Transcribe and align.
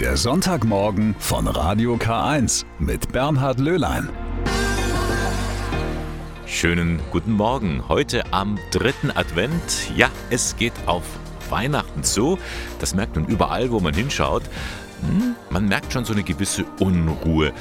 Der 0.00 0.18
Sonntagmorgen 0.18 1.16
von 1.18 1.46
Radio 1.48 1.94
K1 1.94 2.66
mit 2.78 3.12
Bernhard 3.12 3.58
Löhlein. 3.58 4.10
Schönen 6.44 7.00
guten 7.10 7.32
Morgen. 7.32 7.82
Heute 7.88 8.30
am 8.30 8.58
dritten 8.72 9.10
Advent. 9.10 9.90
Ja, 9.96 10.10
es 10.28 10.54
geht 10.56 10.74
auf 10.84 11.02
Weihnachten 11.48 12.02
zu. 12.04 12.38
Das 12.78 12.94
merkt 12.94 13.16
man 13.16 13.24
überall, 13.24 13.70
wo 13.70 13.80
man 13.80 13.94
hinschaut. 13.94 14.42
Hm, 15.00 15.34
man 15.48 15.66
merkt 15.66 15.94
schon 15.94 16.04
so 16.04 16.12
eine 16.12 16.24
gewisse 16.24 16.66
Unruhe. 16.78 17.54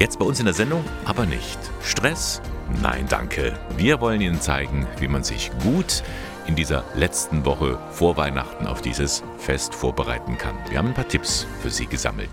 Jetzt 0.00 0.18
bei 0.18 0.24
uns 0.24 0.38
in 0.38 0.46
der 0.46 0.54
Sendung 0.54 0.82
aber 1.04 1.26
nicht. 1.26 1.58
Stress? 1.82 2.40
Nein, 2.80 3.04
danke. 3.10 3.58
Wir 3.76 4.00
wollen 4.00 4.22
Ihnen 4.22 4.40
zeigen, 4.40 4.86
wie 5.00 5.08
man 5.08 5.22
sich 5.22 5.50
gut 5.62 6.02
in 6.46 6.56
dieser 6.56 6.84
letzten 6.94 7.44
Woche 7.44 7.78
vor 7.92 8.16
Weihnachten 8.16 8.66
auf 8.66 8.82
dieses 8.82 9.22
Fest 9.38 9.74
vorbereiten 9.74 10.38
kann. 10.38 10.56
Wir 10.68 10.78
haben 10.78 10.88
ein 10.88 10.94
paar 10.94 11.08
Tipps 11.08 11.46
für 11.60 11.70
Sie 11.70 11.86
gesammelt. 11.86 12.30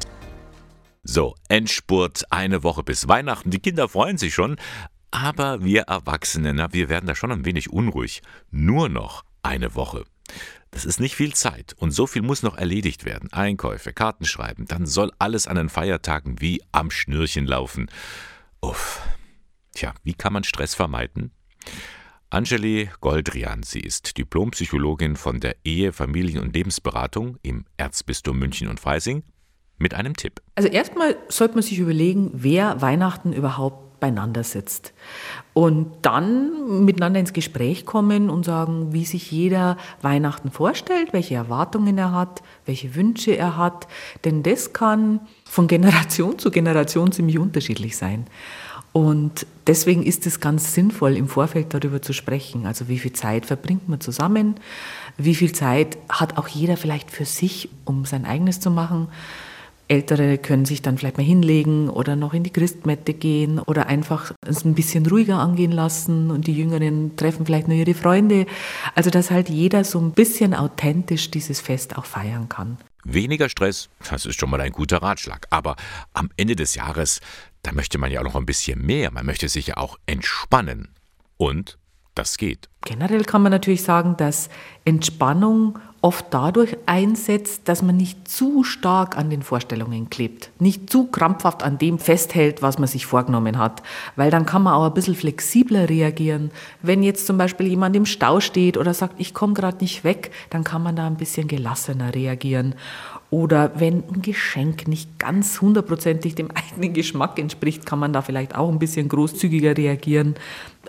So, 1.04 1.36
Endspurt, 1.48 2.24
eine 2.32 2.64
Woche 2.64 2.84
bis 2.84 3.08
Weihnachten. 3.08 3.50
Die 3.52 3.60
Kinder 3.60 3.88
freuen 3.90 4.18
sich 4.18 4.34
schon, 4.34 4.58
aber 5.12 5.64
wir 5.64 5.84
Erwachsene, 5.84 6.54
na, 6.54 6.74
wir 6.74 6.90
werden 6.90 7.08
da 7.08 7.16
schon 7.16 7.32
ein 7.32 7.46
wenig 7.46 7.72
unruhig. 7.72 8.22
Nur 8.52 8.90
noch 8.90 9.24
eine 9.42 9.76
Woche. 9.76 10.06
Das 10.72 10.86
ist 10.86 11.00
nicht 11.00 11.16
viel 11.16 11.34
Zeit 11.34 11.74
und 11.78 11.92
so 11.92 12.06
viel 12.06 12.22
muss 12.22 12.44
noch 12.44 12.58
erledigt 12.58 13.06
werden. 13.06 13.32
Einkäufe, 13.34 13.94
Karten 13.94 14.26
schreiben, 14.26 14.66
dann 14.68 14.86
soll 14.86 15.12
alles 15.18 15.48
an 15.48 15.56
den 15.56 15.70
Feiertagen 15.70 16.42
wie 16.42 16.62
am 16.72 16.92
Schnürchen 16.92 17.48
laufen. 17.48 17.90
Uff. 18.62 19.02
Tja, 19.74 19.94
wie 20.04 20.14
kann 20.14 20.34
man 20.34 20.44
Stress 20.44 20.76
vermeiden? 20.76 21.32
Angeli 22.32 22.90
Goldrian, 23.02 23.64
sie 23.64 23.80
ist 23.80 24.20
Diplompsychologin 24.20 25.16
von 25.16 25.40
der 25.40 25.56
Ehe, 25.64 25.92
Familien- 25.92 26.44
und 26.44 26.54
Lebensberatung 26.54 27.38
im 27.42 27.66
Erzbistum 27.78 28.38
München 28.38 28.68
und 28.68 28.80
Freising 28.80 29.24
mit 29.80 29.96
einem 29.96 30.16
Tipp. 30.16 30.40
Also 30.54 30.70
erstmal 30.70 31.18
sollte 31.30 31.56
man 31.56 31.64
sich 31.64 31.80
überlegen, 31.80 32.30
wer 32.34 32.84
Weihnachten 32.84 33.34
überhaupt 33.34 34.00
beieinander 34.00 34.44
sitzt. 34.44 34.94
Und 35.54 35.92
dann 36.04 36.86
miteinander 36.86 37.20
ins 37.20 37.34
Gespräch 37.34 37.88
kommen 37.88 38.30
und 38.30 38.46
sagen, 38.46 38.94
wie 38.94 39.06
sich 39.06 39.32
jeder 39.32 39.78
Weihnachten 40.04 40.52
vorstellt, 40.52 41.14
welche 41.14 41.36
Erwartungen 41.36 41.98
er 41.98 42.12
hat, 42.12 42.44
welche 42.66 42.94
Wünsche 42.94 43.32
er 43.36 43.58
hat. 43.58 43.88
Denn 44.24 44.44
das 44.44 44.72
kann 44.72 45.22
von 45.46 45.68
Generation 45.68 46.38
zu 46.40 46.52
Generation 46.52 47.12
ziemlich 47.12 47.40
unterschiedlich 47.40 47.98
sein. 47.98 48.28
Und 48.92 49.46
deswegen 49.68 50.04
ist 50.04 50.26
es 50.26 50.40
ganz 50.40 50.74
sinnvoll, 50.74 51.16
im 51.16 51.28
Vorfeld 51.28 51.74
darüber 51.74 52.02
zu 52.02 52.14
sprechen. 52.14 52.66
Also 52.66 52.88
wie 52.88 53.00
viel 53.00 53.14
Zeit 53.14 53.46
verbringt 53.46 53.88
man 53.88 54.02
zusammen? 54.02 54.56
Wie 55.18 55.36
viel 55.36 55.52
Zeit 55.52 55.98
hat 56.10 56.38
auch 56.38 56.48
jeder 56.48 56.76
vielleicht 56.76 57.12
für 57.12 57.26
sich, 57.26 57.70
um 57.86 58.06
sein 58.06 58.26
eigenes 58.26 58.60
zu 58.60 58.72
machen? 58.72 59.08
Ältere 59.90 60.38
können 60.38 60.66
sich 60.66 60.84
dann 60.84 61.00
vielleicht 61.00 61.18
mal 61.18 61.24
hinlegen 61.24 61.90
oder 61.90 62.16
noch 62.16 62.36
in 62.36 62.44
die 62.44 62.52
Christmette 62.52 63.16
gehen 63.16 63.58
oder 63.58 63.88
einfach 63.88 64.34
es 64.46 64.64
ein 64.64 64.76
bisschen 64.76 65.06
ruhiger 65.08 65.40
angehen 65.40 65.72
lassen 65.72 66.30
und 66.30 66.46
die 66.46 66.56
Jüngeren 66.56 67.16
treffen 67.16 67.48
vielleicht 67.48 67.68
nur 67.68 67.76
ihre 67.76 67.96
Freunde. 67.96 68.46
Also 68.94 69.10
dass 69.10 69.32
halt 69.32 69.50
jeder 69.50 69.84
so 69.84 70.00
ein 70.00 70.12
bisschen 70.12 70.54
authentisch 70.54 71.32
dieses 71.32 71.60
Fest 71.60 71.98
auch 71.98 72.06
feiern 72.06 72.48
kann. 72.50 72.78
Weniger 73.04 73.50
Stress, 73.50 73.90
das 74.08 74.28
ist 74.28 74.40
schon 74.40 74.52
mal 74.52 74.62
ein 74.62 74.74
guter 74.74 75.02
Ratschlag. 75.02 75.48
Aber 75.50 75.76
am 76.14 76.30
Ende 76.38 76.56
des 76.56 76.76
Jahres, 76.76 77.20
da 77.64 77.72
möchte 77.72 77.98
man 77.98 78.12
ja 78.12 78.20
auch 78.22 78.26
noch 78.26 78.36
ein 78.36 78.46
bisschen 78.46 78.86
mehr. 78.86 79.12
Man 79.12 79.26
möchte 79.26 79.50
sich 79.50 79.68
ja 79.68 79.78
auch 79.78 79.98
entspannen. 80.06 80.90
Und 81.38 81.78
das 82.16 82.38
geht. 82.38 82.70
Generell 82.86 83.24
kann 83.24 83.42
man 83.42 83.52
natürlich 83.52 83.84
sagen, 83.84 84.18
dass 84.18 84.50
Entspannung 84.84 85.80
oft 86.02 86.28
dadurch 86.32 86.78
einsetzt, 86.86 87.68
dass 87.68 87.82
man 87.82 87.98
nicht 87.98 88.28
zu 88.28 88.64
stark 88.64 89.18
an 89.18 89.30
den 89.30 89.42
Vorstellungen 89.42 90.10
klebt, 90.10 90.50
nicht 90.60 90.90
zu 90.90 91.08
krampfhaft 91.08 91.62
an 91.62 91.78
dem 91.78 92.00
festhält, 92.00 92.62
was 92.62 92.78
man 92.78 92.88
sich 92.88 93.06
vorgenommen 93.06 93.58
hat, 93.58 93.84
weil 94.16 94.32
dann 94.32 94.46
kann 94.46 94.64
man 94.64 94.74
auch 94.74 94.86
ein 94.86 94.94
bisschen 94.94 95.16
flexibler 95.16 95.90
reagieren. 95.90 96.52
Wenn 96.82 97.04
jetzt 97.04 97.28
zum 97.28 97.38
Beispiel 97.38 97.68
jemand 97.68 97.96
im 97.96 98.06
Stau 98.06 98.40
steht 98.40 98.78
oder 98.78 98.94
sagt, 98.94 99.16
ich 99.20 99.34
komme 99.34 99.54
gerade 99.54 99.78
nicht 99.80 100.04
weg, 100.04 100.32
dann 100.50 100.64
kann 100.64 100.84
man 100.84 100.96
da 100.96 101.06
ein 101.06 101.18
bisschen 101.18 101.48
gelassener 101.48 102.16
reagieren. 102.16 102.76
Oder 103.32 103.80
wenn 103.80 104.04
ein 104.10 104.22
Geschenk 104.22 104.88
nicht 104.88 105.20
ganz 105.20 105.62
hundertprozentig 105.62 106.36
dem 106.36 106.50
eigenen 106.54 106.94
Geschmack 106.94 107.38
entspricht, 107.40 107.86
kann 107.86 108.00
man 108.00 108.14
da 108.14 108.22
vielleicht 108.22 108.56
auch 108.56 108.70
ein 108.70 108.80
bisschen 108.80 109.08
großzügiger 109.08 109.78
reagieren. 109.78 110.36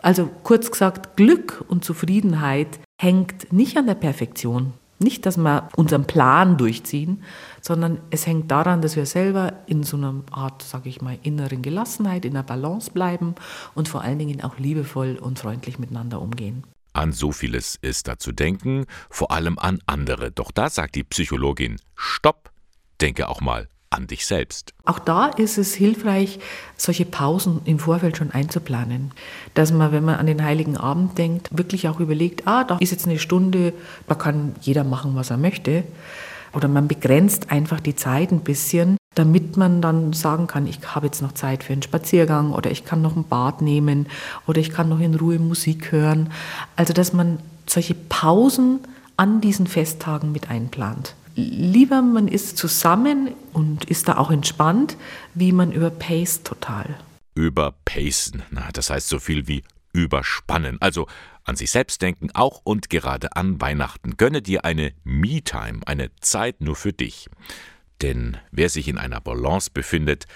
Also 0.03 0.31
kurz 0.43 0.71
gesagt, 0.71 1.17
Glück 1.17 1.65
und 1.69 1.85
Zufriedenheit 1.85 2.81
hängt 3.01 3.53
nicht 3.53 3.77
an 3.77 3.87
der 3.87 3.95
Perfektion. 3.95 4.73
Nicht, 5.03 5.25
dass 5.25 5.39
wir 5.39 5.71
unseren 5.77 6.05
Plan 6.05 6.59
durchziehen, 6.59 7.23
sondern 7.63 8.01
es 8.11 8.27
hängt 8.27 8.51
daran, 8.51 8.83
dass 8.83 8.97
wir 8.97 9.07
selber 9.07 9.55
in 9.67 9.83
so 9.83 9.97
einer 9.97 10.15
Art, 10.31 10.63
sage 10.63 10.91
ich 10.91 11.01
mal, 11.01 11.19
inneren 11.23 11.63
Gelassenheit, 11.63 12.27
in 12.27 12.35
der 12.35 12.43
Balance 12.43 12.91
bleiben 12.91 13.35
und 13.75 13.89
vor 13.89 14.03
allen 14.03 14.19
Dingen 14.19 14.43
auch 14.45 14.59
liebevoll 14.59 15.17
und 15.19 15.39
freundlich 15.39 15.79
miteinander 15.79 16.21
umgehen. 16.21 16.65
An 16.93 17.13
so 17.13 17.33
vieles 17.33 17.79
ist 17.83 18.09
da 18.09 18.19
zu 18.19 18.33
denken, 18.33 18.87
vor 19.09 19.31
allem 19.31 19.59
an 19.59 19.81
andere. 19.87 20.33
Doch 20.33 20.51
da 20.51 20.69
sagt 20.69 20.97
die 20.97 21.05
Psychologin, 21.05 21.81
stopp, 21.95 22.51
denke 23.01 23.29
auch 23.29 23.41
mal 23.41 23.69
an 23.91 24.07
dich 24.07 24.25
selbst. 24.25 24.73
Auch 24.85 25.01
da 25.01 25.27
ist 25.27 25.59
es 25.59 25.75
hilfreich, 25.75 26.39
solche 26.77 27.05
Pausen 27.05 27.61
im 27.65 27.81
Vorfeld 27.81 28.17
schon 28.17 28.31
einzuplanen. 28.31 29.13
Dass 29.55 29.73
man, 29.73 29.91
wenn 29.91 30.05
man 30.05 30.17
an 30.17 30.27
den 30.27 30.45
Heiligen 30.45 30.77
Abend 30.77 31.19
denkt, 31.19 31.49
wirklich 31.51 31.89
auch 31.89 31.99
überlegt, 31.99 32.47
ah, 32.47 32.63
da 32.65 32.79
ist 32.79 32.93
jetzt 32.93 33.07
eine 33.07 33.19
Stunde, 33.19 33.73
da 34.07 34.15
kann 34.15 34.55
jeder 34.61 34.85
machen, 34.85 35.17
was 35.17 35.31
er 35.31 35.39
möchte. 35.39 35.85
Oder 36.53 36.69
man 36.69 36.89
begrenzt 36.89 37.51
einfach 37.51 37.81
die 37.81 37.97
Zeit 37.97 38.31
ein 38.31 38.41
bisschen, 38.41 38.97
damit 39.21 39.59
man 39.59 39.83
dann 39.83 40.15
sagen 40.15 40.47
kann, 40.47 40.67
ich 40.67 40.81
habe 40.95 41.07
jetzt 41.07 41.21
noch 41.21 41.33
Zeit 41.33 41.63
für 41.63 41.75
einen 41.75 41.83
Spaziergang 41.83 42.53
oder 42.53 42.71
ich 42.71 42.87
kann 42.87 43.03
noch 43.03 43.17
ein 43.17 43.25
Bad 43.25 43.61
nehmen 43.61 44.07
oder 44.47 44.61
ich 44.61 44.71
kann 44.71 44.89
noch 44.89 45.01
in 45.01 45.15
Ruhe 45.15 45.39
Musik 45.39 45.93
hören. 45.93 46.33
Also 46.77 46.95
dass 46.95 47.13
man 47.13 47.39
solche 47.67 47.95
Pausen 47.95 48.81
an 49.17 49.43
diesen 49.43 49.67
Festtagen 49.67 50.33
mit 50.33 50.49
einplant 50.51 51.15
lieber 51.37 52.03
man 52.03 52.29
ist 52.29 52.57
zusammen 52.57 53.31
und 53.53 53.85
ist 53.85 54.09
da 54.09 54.17
auch 54.17 54.31
entspannt, 54.31 54.97
wie 55.35 55.53
man 55.53 55.73
überpaced 55.73 56.45
total. 56.45 56.99
Überpacen, 57.35 58.43
na, 58.51 58.69
das 58.73 58.91
heißt 58.91 59.09
so 59.09 59.19
viel 59.19 59.47
wie 59.47 59.63
überspannen. 59.93 60.77
Also 60.81 61.07
an 61.45 61.57
sich 61.57 61.71
selbst 61.71 62.03
denken, 62.03 62.31
auch 62.35 62.61
und 62.65 62.91
gerade 62.91 63.35
an 63.37 63.61
Weihnachten. 63.61 64.17
Gönne 64.17 64.43
dir 64.43 64.65
eine 64.65 64.93
Me-Time, 65.05 65.81
eine 65.87 66.11
Zeit 66.21 66.61
nur 66.61 66.77
für 66.77 66.93
dich. 66.93 67.29
Denn 68.03 68.39
wer 68.51 68.69
sich 68.69 68.89
in 68.89 68.99
einer 68.99 69.21
Balance 69.21 69.71
befindet, 69.73 70.27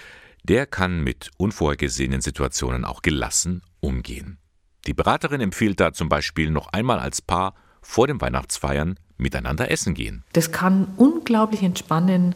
der 0.43 0.65
kann 0.65 1.03
mit 1.03 1.31
unvorhergesehenen 1.37 2.21
Situationen 2.21 2.85
auch 2.85 3.01
gelassen 3.01 3.63
umgehen. 3.79 4.37
Die 4.85 4.93
Beraterin 4.93 5.41
empfiehlt 5.41 5.79
da 5.79 5.93
zum 5.93 6.09
Beispiel 6.09 6.51
noch 6.51 6.67
einmal 6.67 6.99
als 6.99 7.21
Paar 7.21 7.55
vor 7.81 8.07
dem 8.07 8.21
Weihnachtsfeiern 8.21 8.99
miteinander 9.17 9.71
essen 9.71 9.95
gehen. 9.95 10.23
Das 10.33 10.51
kann 10.51 10.87
unglaublich 10.97 11.63
entspannen, 11.63 12.35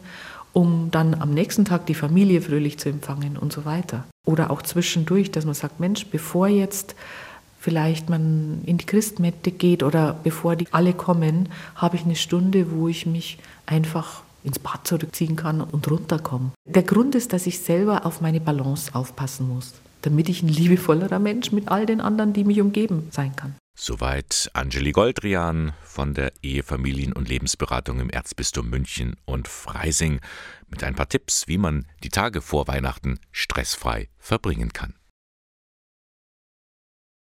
um 0.52 0.90
dann 0.90 1.14
am 1.14 1.32
nächsten 1.32 1.64
Tag 1.64 1.86
die 1.86 1.94
Familie 1.94 2.42
fröhlich 2.42 2.78
zu 2.78 2.88
empfangen 2.88 3.36
und 3.36 3.52
so 3.52 3.64
weiter. 3.64 4.06
Oder 4.26 4.50
auch 4.50 4.62
zwischendurch, 4.62 5.30
dass 5.30 5.44
man 5.44 5.54
sagt, 5.54 5.78
Mensch, 5.78 6.06
bevor 6.06 6.48
jetzt 6.48 6.96
vielleicht 7.60 8.08
man 8.08 8.62
in 8.64 8.78
die 8.78 8.86
Christmette 8.86 9.52
geht 9.52 9.82
oder 9.82 10.18
bevor 10.24 10.56
die 10.56 10.72
alle 10.72 10.94
kommen, 10.94 11.50
habe 11.76 11.96
ich 11.96 12.04
eine 12.04 12.16
Stunde, 12.16 12.72
wo 12.72 12.88
ich 12.88 13.06
mich 13.06 13.38
einfach 13.66 14.22
ins 14.44 14.58
Bad 14.58 14.86
zurückziehen 14.86 15.36
kann 15.36 15.60
und 15.60 15.90
runterkomme. 15.90 16.52
Der 16.64 16.82
Grund 16.82 17.14
ist, 17.14 17.32
dass 17.32 17.46
ich 17.46 17.60
selber 17.60 18.06
auf 18.06 18.20
meine 18.20 18.40
Balance 18.40 18.94
aufpassen 18.94 19.48
muss, 19.48 19.74
damit 20.02 20.28
ich 20.28 20.42
ein 20.42 20.48
liebevollerer 20.48 21.18
Mensch 21.18 21.52
mit 21.52 21.68
all 21.68 21.86
den 21.86 22.00
anderen, 22.00 22.32
die 22.32 22.44
mich 22.44 22.60
umgeben, 22.60 23.08
sein 23.10 23.34
kann. 23.36 23.54
Soweit 23.78 24.50
Angeli 24.52 24.92
Goldrian 24.92 25.72
von 25.82 26.12
der 26.12 26.32
Ehefamilien- 26.42 27.14
und 27.14 27.28
Lebensberatung 27.28 27.98
im 28.00 28.10
Erzbistum 28.10 28.68
München 28.68 29.16
und 29.24 29.48
Freising 29.48 30.20
mit 30.68 30.84
ein 30.84 30.94
paar 30.94 31.08
Tipps, 31.08 31.48
wie 31.48 31.56
man 31.56 31.86
die 32.04 32.10
Tage 32.10 32.42
vor 32.42 32.68
Weihnachten 32.68 33.18
stressfrei 33.32 34.08
verbringen 34.18 34.72
kann. 34.74 34.94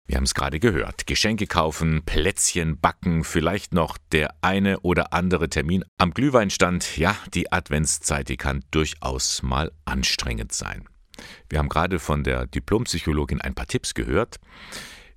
Wir 0.10 0.18
haben 0.18 0.26
es 0.26 0.34
gerade 0.34 0.60
gehört. 0.60 1.08
Geschenke 1.08 1.48
kaufen, 1.48 2.02
Plätzchen 2.04 2.80
backen, 2.80 3.24
vielleicht 3.24 3.74
noch 3.74 3.98
der 4.12 4.36
eine 4.42 4.82
oder 4.82 5.14
andere 5.14 5.48
Termin 5.48 5.86
am 5.98 6.12
Glühweinstand. 6.12 6.98
Ja, 6.98 7.16
die 7.34 7.52
Adventszeit, 7.52 8.28
die 8.28 8.36
kann 8.36 8.66
durchaus 8.72 9.42
mal 9.44 9.72
anstrengend 9.86 10.52
sein. 10.52 10.84
Wir 11.48 11.60
haben 11.60 11.70
gerade 11.70 12.00
von 12.00 12.26
der 12.26 12.48
Diplompsychologin 12.48 13.40
ein 13.40 13.54
paar 13.54 13.68
Tipps 13.68 13.94
gehört 13.94 14.40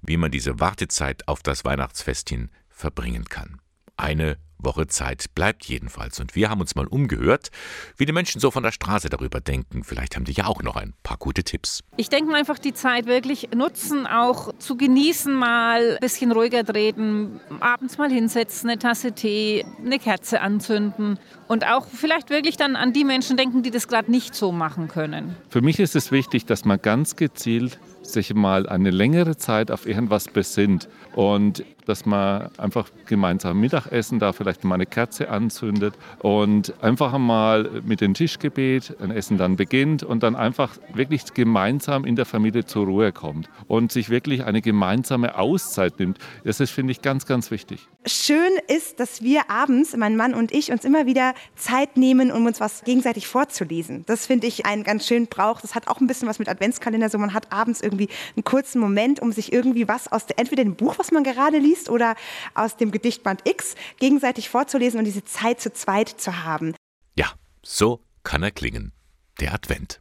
wie 0.02 0.16
man 0.16 0.30
diese 0.30 0.60
Wartezeit 0.60 1.26
auf 1.28 1.42
das 1.42 1.64
Weihnachtsfest 1.64 2.28
hin 2.28 2.50
verbringen 2.68 3.24
kann. 3.24 3.60
Eine 4.02 4.36
Woche 4.58 4.88
Zeit 4.88 5.26
bleibt 5.36 5.64
jedenfalls. 5.66 6.18
Und 6.18 6.34
wir 6.34 6.50
haben 6.50 6.60
uns 6.60 6.74
mal 6.74 6.88
umgehört, 6.88 7.52
wie 7.96 8.04
die 8.04 8.12
Menschen 8.12 8.40
so 8.40 8.50
von 8.50 8.64
der 8.64 8.72
Straße 8.72 9.08
darüber 9.08 9.40
denken. 9.40 9.84
Vielleicht 9.84 10.16
haben 10.16 10.24
die 10.24 10.32
ja 10.32 10.46
auch 10.46 10.60
noch 10.64 10.74
ein 10.74 10.92
paar 11.04 11.18
gute 11.18 11.44
Tipps. 11.44 11.84
Ich 11.96 12.08
denke 12.08 12.28
mal 12.28 12.38
einfach 12.38 12.58
die 12.58 12.74
Zeit 12.74 13.06
wirklich 13.06 13.50
nutzen, 13.54 14.08
auch 14.08 14.52
zu 14.58 14.76
genießen, 14.76 15.32
mal 15.32 15.92
ein 15.92 15.98
bisschen 16.00 16.32
ruhiger 16.32 16.64
treten, 16.64 17.38
abends 17.60 17.96
mal 17.96 18.10
hinsetzen, 18.10 18.70
eine 18.70 18.80
Tasse 18.80 19.12
Tee, 19.12 19.64
eine 19.78 20.00
Kerze 20.00 20.40
anzünden 20.40 21.20
und 21.46 21.64
auch 21.64 21.86
vielleicht 21.86 22.30
wirklich 22.30 22.56
dann 22.56 22.74
an 22.74 22.92
die 22.92 23.04
Menschen 23.04 23.36
denken, 23.36 23.62
die 23.62 23.70
das 23.70 23.86
gerade 23.86 24.10
nicht 24.10 24.34
so 24.34 24.50
machen 24.50 24.88
können. 24.88 25.36
Für 25.48 25.60
mich 25.60 25.78
ist 25.78 25.94
es 25.94 26.10
wichtig, 26.10 26.44
dass 26.44 26.64
man 26.64 26.82
ganz 26.82 27.14
gezielt 27.14 27.78
sich 28.02 28.34
mal 28.34 28.68
eine 28.68 28.90
längere 28.90 29.36
Zeit 29.36 29.70
auf 29.70 29.86
irgendwas 29.86 30.26
besinnt 30.26 30.88
und 31.14 31.64
dass 31.86 32.06
man 32.06 32.50
einfach 32.58 32.88
gemeinsam 33.06 33.60
Mittagessen 33.60 34.18
da 34.18 34.32
vielleicht 34.32 34.64
mal 34.64 34.76
eine 34.76 34.86
Kerze 34.86 35.30
anzündet 35.30 35.94
und 36.20 36.74
einfach 36.82 37.16
mal 37.18 37.68
mit 37.84 38.00
dem 38.00 38.14
Tischgebet 38.14 38.96
ein 39.00 39.10
Essen 39.10 39.38
dann 39.38 39.56
beginnt 39.56 40.02
und 40.02 40.22
dann 40.22 40.36
einfach 40.36 40.76
wirklich 40.94 41.34
gemeinsam 41.34 42.04
in 42.04 42.16
der 42.16 42.24
Familie 42.24 42.64
zur 42.64 42.86
Ruhe 42.86 43.12
kommt 43.12 43.48
und 43.68 43.92
sich 43.92 44.10
wirklich 44.10 44.44
eine 44.44 44.62
gemeinsame 44.62 45.38
Auszeit 45.38 45.98
nimmt. 45.98 46.18
Das 46.44 46.60
ist, 46.60 46.70
finde 46.70 46.92
ich, 46.92 47.02
ganz, 47.02 47.26
ganz 47.26 47.50
wichtig. 47.50 47.88
Schön 48.06 48.50
ist, 48.68 48.98
dass 48.98 49.22
wir 49.22 49.48
abends, 49.48 49.96
mein 49.96 50.16
Mann 50.16 50.34
und 50.34 50.52
ich, 50.52 50.72
uns 50.72 50.84
immer 50.84 51.06
wieder 51.06 51.34
Zeit 51.54 51.96
nehmen, 51.96 52.32
um 52.32 52.46
uns 52.46 52.60
was 52.60 52.82
gegenseitig 52.82 53.28
vorzulesen. 53.28 54.04
Das 54.06 54.26
finde 54.26 54.46
ich 54.46 54.66
einen 54.66 54.82
ganz 54.82 55.06
schönen 55.06 55.26
Brauch. 55.26 55.60
Das 55.60 55.74
hat 55.74 55.88
auch 55.88 56.00
ein 56.00 56.06
bisschen 56.06 56.28
was 56.28 56.38
mit 56.38 56.48
Adventskalender. 56.48 57.08
So 57.08 57.18
man 57.18 57.32
hat 57.32 57.52
abends 57.52 57.80
irgendwie 57.80 58.08
einen 58.34 58.44
kurzen 58.44 58.80
Moment, 58.80 59.20
um 59.20 59.32
sich 59.32 59.52
irgendwie 59.52 59.86
was 59.86 60.10
aus 60.10 60.26
der, 60.26 60.38
entweder 60.38 60.64
dem 60.64 60.74
Buch, 60.74 60.98
was 60.98 61.12
man 61.12 61.22
gerade 61.22 61.58
liest, 61.58 61.71
oder 61.88 62.16
aus 62.54 62.76
dem 62.76 62.90
Gedichtband 62.90 63.48
X 63.48 63.74
gegenseitig 63.98 64.48
vorzulesen 64.48 64.98
und 64.98 65.04
diese 65.04 65.24
Zeit 65.24 65.60
zu 65.60 65.72
zweit 65.72 66.08
zu 66.08 66.44
haben. 66.44 66.74
Ja, 67.14 67.32
so 67.62 68.02
kann 68.22 68.42
er 68.42 68.50
klingen. 68.50 68.92
Der 69.40 69.54
Advent. 69.54 69.98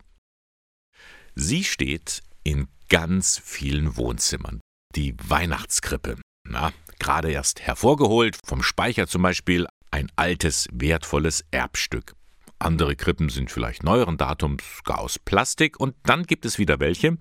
Sie 1.36 1.64
steht 1.64 2.22
in 2.44 2.68
ganz 2.90 3.42
vielen 3.44 3.96
Wohnzimmern. 3.96 4.60
Die 4.96 5.16
Weihnachtskrippe. 5.28 6.18
Na, 6.48 6.74
gerade 7.00 7.32
erst 7.32 7.62
hervorgeholt, 7.62 8.38
vom 8.46 8.62
Speicher 8.62 9.08
zum 9.08 9.22
Beispiel, 9.22 9.68
ein 9.92 10.12
altes, 10.16 10.68
wertvolles 10.72 11.46
Erbstück. 11.52 12.16
Andere 12.60 12.96
Krippen 12.96 13.30
sind 13.30 13.50
vielleicht 13.50 13.84
neueren 13.84 14.18
Datums, 14.18 14.64
gar 14.84 15.00
aus 15.00 15.18
Plastik, 15.18 15.80
und 15.80 15.96
dann 16.04 16.24
gibt 16.24 16.46
es 16.46 16.60
wieder 16.60 16.80
welche, 16.80 17.18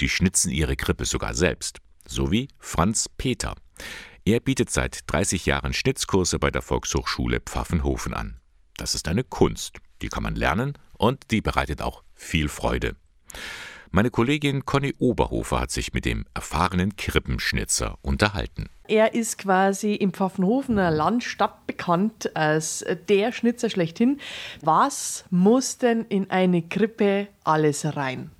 die 0.00 0.08
schnitzen 0.08 0.50
ihre 0.50 0.76
Krippe 0.76 1.06
sogar 1.06 1.34
selbst. 1.34 1.78
So 2.06 2.30
wie 2.30 2.48
Franz 2.58 3.08
Peter. 3.08 3.54
Er 4.24 4.40
bietet 4.40 4.70
seit 4.70 5.00
30 5.06 5.46
Jahren 5.46 5.72
Schnitzkurse 5.72 6.38
bei 6.38 6.50
der 6.50 6.62
Volkshochschule 6.62 7.40
Pfaffenhofen 7.40 8.14
an. 8.14 8.40
Das 8.76 8.94
ist 8.94 9.06
eine 9.08 9.24
Kunst, 9.24 9.78
die 10.02 10.08
kann 10.08 10.22
man 10.22 10.34
lernen 10.34 10.74
und 10.96 11.30
die 11.30 11.40
bereitet 11.40 11.82
auch 11.82 12.02
viel 12.14 12.48
Freude. 12.48 12.96
Meine 13.90 14.10
Kollegin 14.10 14.64
Conny 14.64 14.92
Oberhofer 14.98 15.60
hat 15.60 15.70
sich 15.70 15.92
mit 15.92 16.04
dem 16.04 16.24
erfahrenen 16.34 16.96
Krippenschnitzer 16.96 17.96
unterhalten. 18.02 18.68
Er 18.88 19.14
ist 19.14 19.38
quasi 19.38 19.94
im 19.94 20.12
Pfaffenhofener 20.12 20.90
Landstadt 20.90 21.64
bekannt 21.68 22.34
als 22.34 22.84
der 23.08 23.30
Schnitzer 23.30 23.70
schlechthin. 23.70 24.18
Was 24.62 25.24
muss 25.30 25.78
denn 25.78 26.04
in 26.06 26.28
eine 26.30 26.62
Krippe 26.62 27.28
alles 27.44 27.96
rein? 27.96 28.32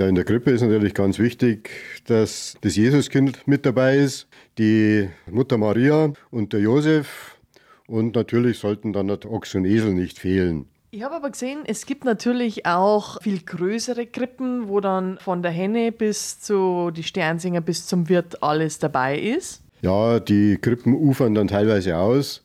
Ja, 0.00 0.08
in 0.08 0.14
der 0.14 0.24
Krippe 0.24 0.50
ist 0.50 0.62
natürlich 0.62 0.94
ganz 0.94 1.18
wichtig, 1.18 1.68
dass 2.06 2.56
das 2.62 2.74
Jesuskind 2.74 3.46
mit 3.46 3.66
dabei 3.66 3.98
ist, 3.98 4.28
die 4.56 5.10
Mutter 5.30 5.58
Maria 5.58 6.14
und 6.30 6.54
der 6.54 6.60
Josef 6.60 7.38
und 7.86 8.14
natürlich 8.14 8.58
sollten 8.58 8.94
dann 8.94 9.10
Ochs 9.10 9.54
und 9.54 9.66
Esel 9.66 9.92
nicht 9.92 10.18
fehlen. 10.18 10.64
Ich 10.90 11.02
habe 11.02 11.16
aber 11.16 11.28
gesehen, 11.28 11.64
es 11.66 11.84
gibt 11.84 12.06
natürlich 12.06 12.64
auch 12.64 13.20
viel 13.20 13.42
größere 13.42 14.06
Krippen, 14.06 14.68
wo 14.70 14.80
dann 14.80 15.18
von 15.18 15.42
der 15.42 15.52
Henne 15.52 15.92
bis 15.92 16.40
zu 16.40 16.90
die 16.90 17.02
Sternsinger 17.02 17.60
bis 17.60 17.86
zum 17.86 18.08
Wirt 18.08 18.42
alles 18.42 18.78
dabei 18.78 19.18
ist. 19.18 19.60
Ja, 19.82 20.18
die 20.18 20.56
Krippen 20.56 20.94
ufern 20.94 21.34
dann 21.34 21.48
teilweise 21.48 21.98
aus. 21.98 22.42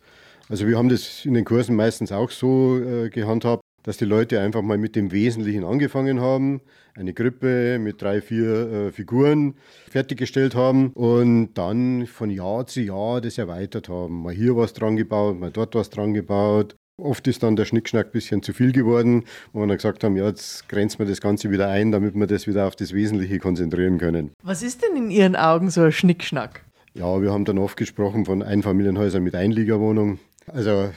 Also 0.50 0.68
wir 0.68 0.78
haben 0.78 0.90
das 0.90 1.24
in 1.24 1.36
den 1.36 1.46
Kursen 1.46 1.78
meistens 1.78 2.12
auch 2.12 2.32
so 2.32 2.78
äh, 2.80 3.10
gehandhabt, 3.10 3.62
dass 3.86 3.98
die 3.98 4.06
Leute 4.06 4.42
einfach 4.42 4.64
mal 4.64 4.80
mit 4.80 4.96
dem 4.96 5.12
Wesentlichen 5.12 5.64
angefangen 5.64 6.20
haben, 6.20 6.62
eine 6.96 7.14
Krippe 7.14 7.78
mit 7.80 8.02
drei, 8.02 8.20
vier 8.20 8.72
äh, 8.72 8.92
Figuren 8.92 9.56
fertiggestellt 9.90 10.56
haben 10.56 10.90
und 10.94 11.54
dann 11.54 12.08
von 12.08 12.32
Jahr 12.32 12.66
zu 12.66 12.82
Jahr 12.82 13.22
das 13.22 13.38
erweitert 13.38 13.88
haben. 13.88 14.24
Mal 14.24 14.34
hier 14.34 14.58
was 14.58 14.74
dran 14.74 14.96
gebaut, 14.96 15.40
mal 15.40 15.52
dort 15.52 15.76
was 15.76 15.92
dran 15.92 16.16
gebaut. 16.16 16.76
Oft 16.98 17.28
ist 17.28 17.44
dann 17.44 17.56
der 17.56 17.66
Schnickschnack 17.66 18.08
ein 18.08 18.12
bisschen 18.12 18.42
zu 18.42 18.54
viel 18.54 18.72
geworden, 18.72 19.26
wo 19.54 19.60
wir 19.60 19.68
dann 19.68 19.78
gesagt 19.78 20.04
haben, 20.04 20.16
ja, 20.16 20.28
jetzt 20.28 20.68
grenzen 20.68 21.00
wir 21.00 21.06
das 21.06 21.22
Ganze 21.22 21.52
wieder 21.52 21.68
ein, 21.68 21.92
damit 21.92 22.16
wir 22.16 22.26
das 22.26 22.48
wieder 22.48 22.66
auf 22.68 22.76
das 22.76 22.94
Wesentliche 22.94 23.38
konzentrieren 23.38 23.98
können. 23.98 24.32
Was 24.42 24.64
ist 24.64 24.82
denn 24.82 24.96
in 24.96 25.12
Ihren 25.12 25.36
Augen 25.36 25.70
so 25.70 25.82
ein 25.82 25.92
Schnickschnack? 25.92 26.64
Ja, 26.94 27.22
wir 27.22 27.34
haben 27.34 27.44
dann 27.44 27.58
oft 27.58 27.76
gesprochen 27.78 28.24
von 28.24 28.42
Einfamilienhäusern 28.42 29.22
mit 29.22 29.36
Einliegerwohnung. 29.36 30.20
Also 30.48 30.92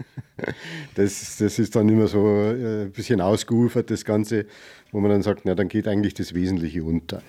das, 0.94 1.36
das 1.38 1.58
ist 1.58 1.76
dann 1.76 1.88
immer 1.88 2.06
so 2.06 2.26
äh, 2.26 2.84
ein 2.84 2.92
bisschen 2.92 3.20
ausgeufert, 3.20 3.90
das 3.90 4.04
Ganze, 4.04 4.46
wo 4.92 5.00
man 5.00 5.10
dann 5.10 5.22
sagt, 5.22 5.42
na, 5.44 5.54
dann 5.54 5.68
geht 5.68 5.88
eigentlich 5.88 6.14
das 6.14 6.34
Wesentliche 6.34 6.82
unter. 6.82 7.22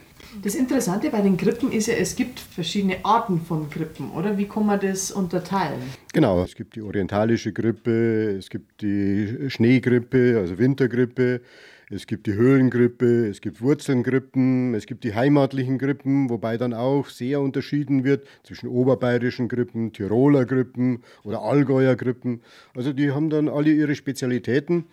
Das 0.44 0.56
Interessante 0.56 1.10
bei 1.10 1.22
den 1.22 1.38
Krippen 1.38 1.72
ist 1.72 1.88
ja, 1.88 1.94
es 1.96 2.16
gibt 2.16 2.40
verschiedene 2.40 3.04
Arten 3.04 3.42
von 3.42 3.70
Krippen, 3.70 4.12
oder? 4.12 4.38
Wie 4.38 4.46
kann 4.46 4.66
man 4.66 4.80
das 4.80 5.12
unterteilen? 5.12 5.80
Genau, 6.14 6.44
es 6.44 6.54
gibt 6.54 6.76
die 6.76 6.82
orientalische 6.82 7.54
Grippe, 7.54 8.36
es 8.38 8.50
gibt 8.50 8.82
die 8.82 9.50
Schneegrippe, 9.50 10.38
also 10.40 10.58
Wintergrippe, 10.58 11.42
es 11.90 12.06
gibt 12.06 12.28
die 12.28 12.34
Höhlengrippe, 12.34 13.28
es 13.28 13.40
gibt 13.40 13.62
Wurzelngrippen, 13.62 14.74
es 14.74 14.88
gibt 14.88 15.06
die 15.06 15.16
heimatlichen 15.16 15.78
Grippen, 15.78 16.30
wobei 16.30 16.58
dann 16.58 16.74
auch 16.74 17.08
sehr 17.08 17.40
unterschieden 17.40 18.04
wird 18.04 18.28
zwischen 18.44 18.68
oberbayerischen 18.68 19.48
Grippen, 19.48 19.94
Tiroler 19.94 20.46
Grippen 20.46 21.04
oder 21.24 21.42
Allgäuer 21.42 21.96
Grippen. 21.96 22.42
Also 22.76 22.92
die 22.92 23.12
haben 23.12 23.30
dann 23.30 23.48
alle 23.48 23.72
ihre 23.72 23.96
Spezialitäten. 23.96 24.86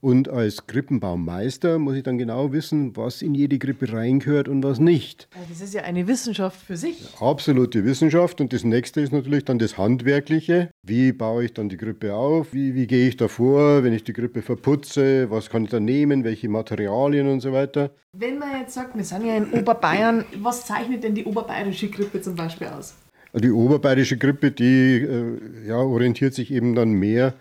Und 0.00 0.28
als 0.28 0.66
Krippenbaumeister 0.66 1.78
muss 1.78 1.96
ich 1.96 2.02
dann 2.02 2.18
genau 2.18 2.52
wissen, 2.52 2.96
was 2.96 3.22
in 3.22 3.34
jede 3.34 3.58
Grippe 3.58 3.92
reingehört 3.92 4.48
und 4.48 4.62
was 4.62 4.78
nicht. 4.78 5.28
Das 5.48 5.60
ist 5.60 5.74
ja 5.74 5.82
eine 5.82 6.06
Wissenschaft 6.06 6.60
für 6.60 6.76
sich. 6.76 7.08
Absolute 7.20 7.84
Wissenschaft. 7.84 8.40
Und 8.40 8.52
das 8.52 8.64
nächste 8.64 9.00
ist 9.00 9.12
natürlich 9.12 9.44
dann 9.44 9.58
das 9.58 9.78
Handwerkliche. 9.78 10.70
Wie 10.82 11.12
baue 11.12 11.44
ich 11.44 11.54
dann 11.54 11.68
die 11.68 11.76
Grippe 11.76 12.14
auf? 12.14 12.52
Wie, 12.52 12.74
wie 12.74 12.86
gehe 12.86 13.08
ich 13.08 13.16
da 13.16 13.28
vor, 13.28 13.84
wenn 13.84 13.92
ich 13.92 14.04
die 14.04 14.12
Grippe 14.12 14.42
verputze? 14.42 15.30
Was 15.30 15.50
kann 15.50 15.64
ich 15.64 15.70
da 15.70 15.80
nehmen? 15.80 16.24
Welche 16.24 16.48
Materialien 16.48 17.28
und 17.28 17.40
so 17.40 17.52
weiter? 17.52 17.90
Wenn 18.12 18.38
man 18.38 18.60
jetzt 18.60 18.74
sagt, 18.74 18.96
wir 18.96 19.04
sind 19.04 19.24
ja 19.24 19.36
in 19.36 19.52
Oberbayern, 19.52 20.24
was 20.40 20.66
zeichnet 20.66 21.02
denn 21.02 21.14
die 21.14 21.24
oberbayerische 21.24 21.88
Grippe 21.88 22.20
zum 22.20 22.36
Beispiel 22.36 22.68
aus? 22.68 22.94
Die 23.34 23.50
oberbayerische 23.50 24.18
Grippe, 24.18 24.50
die 24.50 24.96
äh, 24.96 25.66
ja, 25.66 25.76
orientiert 25.76 26.34
sich 26.34 26.52
eben 26.52 26.74
dann 26.74 26.92
mehr 26.92 27.32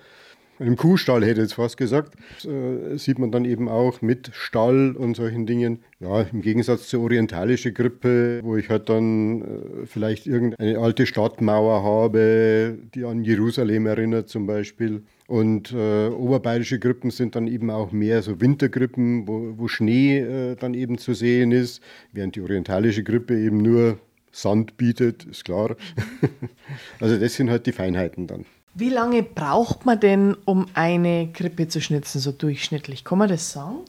einem 0.61 0.77
Kuhstall 0.77 1.21
hätte 1.23 1.41
ich 1.41 1.45
jetzt 1.45 1.53
fast 1.53 1.77
gesagt, 1.77 2.13
äh, 2.45 2.97
sieht 2.97 3.19
man 3.19 3.31
dann 3.31 3.45
eben 3.45 3.67
auch 3.67 4.01
mit 4.01 4.29
Stall 4.33 4.95
und 4.95 5.15
solchen 5.15 5.45
Dingen. 5.45 5.79
Ja, 5.99 6.21
im 6.21 6.41
Gegensatz 6.41 6.87
zur 6.87 7.01
orientalischen 7.01 7.73
Grippe, 7.73 8.41
wo 8.43 8.55
ich 8.55 8.69
halt 8.69 8.89
dann 8.89 9.41
äh, 9.41 9.45
vielleicht 9.85 10.27
irgendeine 10.27 10.79
alte 10.79 11.05
Stadtmauer 11.05 11.83
habe, 11.83 12.77
die 12.93 13.05
an 13.05 13.23
Jerusalem 13.23 13.85
erinnert 13.85 14.29
zum 14.29 14.47
Beispiel. 14.47 15.03
Und 15.27 15.71
äh, 15.71 16.07
oberbayerische 16.07 16.79
Grippen 16.79 17.09
sind 17.09 17.35
dann 17.35 17.47
eben 17.47 17.69
auch 17.69 17.91
mehr 17.91 18.21
so 18.21 18.41
Wintergrippen, 18.41 19.27
wo, 19.27 19.53
wo 19.57 19.67
Schnee 19.67 20.19
äh, 20.19 20.55
dann 20.55 20.73
eben 20.73 20.97
zu 20.97 21.13
sehen 21.13 21.51
ist, 21.51 21.81
während 22.11 22.35
die 22.35 22.41
orientalische 22.41 23.03
Grippe 23.03 23.39
eben 23.39 23.57
nur 23.57 23.97
Sand 24.31 24.77
bietet, 24.77 25.25
ist 25.25 25.45
klar. 25.45 25.75
also 26.99 27.17
das 27.17 27.35
sind 27.35 27.49
halt 27.49 27.65
die 27.65 27.71
Feinheiten 27.71 28.27
dann. 28.27 28.45
Wie 28.73 28.89
lange 28.89 29.21
braucht 29.21 29.85
man 29.85 29.99
denn, 29.99 30.35
um 30.45 30.67
eine 30.73 31.29
Krippe 31.33 31.67
zu 31.67 31.81
schnitzen, 31.81 32.19
so 32.19 32.31
durchschnittlich? 32.31 33.03
Kann 33.03 33.17
man 33.17 33.27
das 33.27 33.51
sagen? 33.51 33.79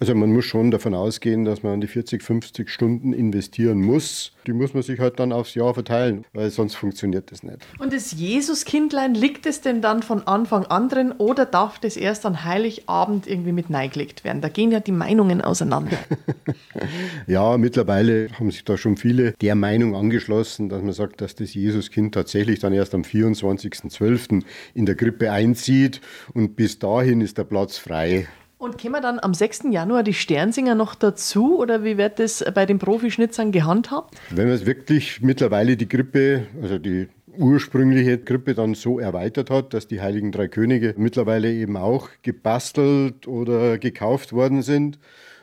Also 0.00 0.14
man 0.14 0.32
muss 0.32 0.46
schon 0.46 0.70
davon 0.70 0.94
ausgehen, 0.94 1.44
dass 1.44 1.62
man 1.62 1.74
an 1.74 1.82
die 1.82 1.86
40, 1.86 2.22
50 2.22 2.70
Stunden 2.70 3.12
investieren 3.12 3.82
muss. 3.82 4.32
Die 4.46 4.54
muss 4.54 4.72
man 4.72 4.82
sich 4.82 4.98
halt 4.98 5.20
dann 5.20 5.30
aufs 5.30 5.54
Jahr 5.54 5.74
verteilen, 5.74 6.24
weil 6.32 6.50
sonst 6.50 6.74
funktioniert 6.74 7.30
das 7.30 7.42
nicht. 7.42 7.58
Und 7.78 7.92
das 7.92 8.12
Jesuskindlein, 8.12 9.14
liegt 9.14 9.44
es 9.44 9.60
denn 9.60 9.82
dann 9.82 10.02
von 10.02 10.26
Anfang 10.26 10.64
an 10.64 10.88
drin 10.88 11.12
oder 11.12 11.44
darf 11.44 11.78
das 11.78 11.98
erst 11.98 12.24
an 12.24 12.46
Heiligabend 12.46 13.26
irgendwie 13.26 13.52
mit 13.52 13.68
neigelegt 13.68 14.24
werden? 14.24 14.40
Da 14.40 14.48
gehen 14.48 14.72
ja 14.72 14.80
die 14.80 14.90
Meinungen 14.90 15.42
auseinander. 15.42 15.98
ja, 17.26 17.58
mittlerweile 17.58 18.30
haben 18.38 18.50
sich 18.50 18.64
da 18.64 18.78
schon 18.78 18.96
viele 18.96 19.32
der 19.32 19.54
Meinung 19.54 19.94
angeschlossen, 19.94 20.70
dass 20.70 20.82
man 20.82 20.94
sagt, 20.94 21.20
dass 21.20 21.34
das 21.34 21.52
Jesuskind 21.52 22.14
tatsächlich 22.14 22.58
dann 22.58 22.72
erst 22.72 22.94
am 22.94 23.02
24.12. 23.02 24.44
in 24.72 24.86
der 24.86 24.94
Krippe 24.94 25.30
einzieht 25.30 26.00
und 26.32 26.56
bis 26.56 26.78
dahin 26.78 27.20
ist 27.20 27.36
der 27.36 27.44
Platz 27.44 27.76
frei. 27.76 28.26
Und 28.60 28.76
kämen 28.76 29.00
dann 29.00 29.18
am 29.18 29.32
6. 29.32 29.68
Januar 29.70 30.02
die 30.02 30.12
Sternsinger 30.12 30.74
noch 30.74 30.94
dazu 30.94 31.58
oder 31.58 31.82
wie 31.82 31.96
wird 31.96 32.18
das 32.18 32.44
bei 32.54 32.66
den 32.66 32.78
Profischnitzern 32.78 33.52
gehandhabt? 33.52 34.14
Wenn 34.28 34.48
man 34.48 34.54
es 34.54 34.66
wirklich 34.66 35.22
mittlerweile 35.22 35.78
die 35.78 35.88
Grippe, 35.88 36.46
also 36.60 36.76
die 36.76 37.08
ursprüngliche 37.38 38.18
Krippe 38.18 38.52
dann 38.52 38.74
so 38.74 38.98
erweitert 38.98 39.48
hat, 39.48 39.72
dass 39.72 39.86
die 39.86 40.02
Heiligen 40.02 40.30
Drei 40.30 40.48
Könige 40.48 40.94
mittlerweile 40.98 41.50
eben 41.50 41.78
auch 41.78 42.10
gebastelt 42.20 43.26
oder 43.26 43.78
gekauft 43.78 44.34
worden 44.34 44.60
sind 44.60 44.98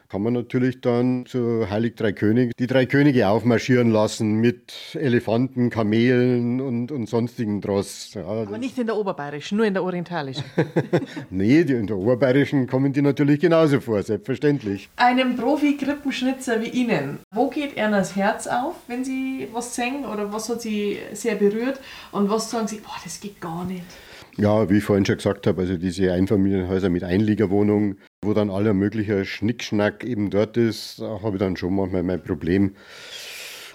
kann 0.09 0.21
man 0.21 0.33
natürlich 0.33 0.81
dann 0.81 1.25
zu 1.25 1.69
Heilig 1.69 1.95
Drei 1.95 2.11
Könige 2.11 2.53
die 2.59 2.67
drei 2.67 2.85
Könige 2.85 3.27
aufmarschieren 3.27 3.91
lassen 3.91 4.35
mit 4.35 4.73
Elefanten, 4.93 5.69
Kamelen 5.69 6.61
und, 6.61 6.91
und 6.91 7.07
sonstigen 7.07 7.61
Dross. 7.61 8.13
Ja, 8.13 8.25
Aber 8.25 8.57
nicht 8.57 8.77
in 8.77 8.87
der 8.87 8.95
oberbayerischen, 8.95 9.57
nur 9.57 9.65
in 9.65 9.73
der 9.73 9.83
orientalischen. 9.83 10.43
nee, 11.29 11.63
die, 11.63 11.73
in 11.73 11.87
der 11.87 11.97
oberbayerischen 11.97 12.67
kommen 12.67 12.93
die 12.93 13.01
natürlich 13.01 13.39
genauso 13.39 13.79
vor, 13.79 14.01
selbstverständlich. 14.01 14.89
Einem 14.95 15.35
Profi-Krippenschnitzer 15.35 16.61
wie 16.61 16.69
Ihnen, 16.69 17.19
wo 17.31 17.49
geht 17.49 17.77
Ernas 17.77 18.15
Herz 18.15 18.47
auf, 18.47 18.75
wenn 18.87 19.03
Sie 19.03 19.47
was 19.51 19.75
singen 19.75 20.05
oder 20.05 20.31
was 20.31 20.49
hat 20.49 20.61
Sie 20.61 20.97
sehr 21.13 21.35
berührt 21.35 21.79
und 22.11 22.29
was 22.29 22.49
sagen 22.49 22.67
Sie, 22.67 22.77
boah, 22.77 22.95
das 23.03 23.19
geht 23.19 23.41
gar 23.41 23.65
nicht? 23.65 23.83
Ja, 24.39 24.69
wie 24.69 24.77
ich 24.77 24.83
vorhin 24.83 25.03
schon 25.03 25.17
gesagt 25.17 25.47
habe, 25.47 25.61
also 25.61 25.77
diese 25.77 26.13
Einfamilienhäuser 26.13 26.89
mit 26.89 27.03
Einliegerwohnungen, 27.03 27.97
wo 28.23 28.35
dann 28.35 28.51
aller 28.51 28.75
möglicher 28.75 29.25
Schnickschnack 29.25 30.03
eben 30.03 30.29
dort 30.29 30.57
ist, 30.57 30.99
habe 30.99 31.37
ich 31.37 31.39
dann 31.39 31.57
schon 31.57 31.75
manchmal 31.75 32.03
mein 32.03 32.21
Problem. 32.21 32.75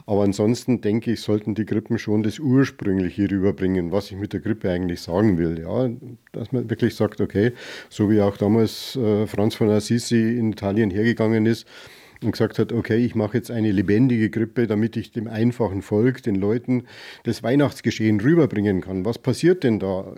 Aber 0.06 0.22
ansonsten 0.22 0.80
denke 0.80 1.12
ich, 1.12 1.20
sollten 1.20 1.56
die 1.56 1.66
Grippen 1.66 1.98
schon 1.98 2.22
das 2.22 2.38
Ursprüngliche 2.38 3.28
rüberbringen, 3.28 3.90
was 3.90 4.12
ich 4.12 4.16
mit 4.16 4.32
der 4.32 4.40
Grippe 4.40 4.70
eigentlich 4.70 5.00
sagen 5.00 5.36
will. 5.36 5.58
Ja, 5.58 5.90
dass 6.30 6.52
man 6.52 6.70
wirklich 6.70 6.94
sagt, 6.94 7.20
okay, 7.20 7.52
so 7.88 8.08
wie 8.08 8.20
auch 8.20 8.36
damals 8.36 8.94
äh, 8.94 9.26
Franz 9.26 9.56
von 9.56 9.68
Assisi 9.68 10.36
in 10.38 10.52
Italien 10.52 10.90
hergegangen 10.90 11.44
ist, 11.44 11.66
und 12.22 12.32
gesagt 12.32 12.58
hat, 12.58 12.72
okay, 12.72 13.04
ich 13.04 13.14
mache 13.14 13.36
jetzt 13.36 13.50
eine 13.50 13.72
lebendige 13.72 14.30
Grippe, 14.30 14.66
damit 14.66 14.96
ich 14.96 15.12
dem 15.12 15.28
einfachen 15.28 15.82
Volk, 15.82 16.22
den 16.22 16.34
Leuten, 16.34 16.84
das 17.24 17.42
Weihnachtsgeschehen 17.42 18.20
rüberbringen 18.20 18.80
kann. 18.80 19.04
Was 19.04 19.18
passiert 19.18 19.64
denn 19.64 19.78
da? 19.78 20.14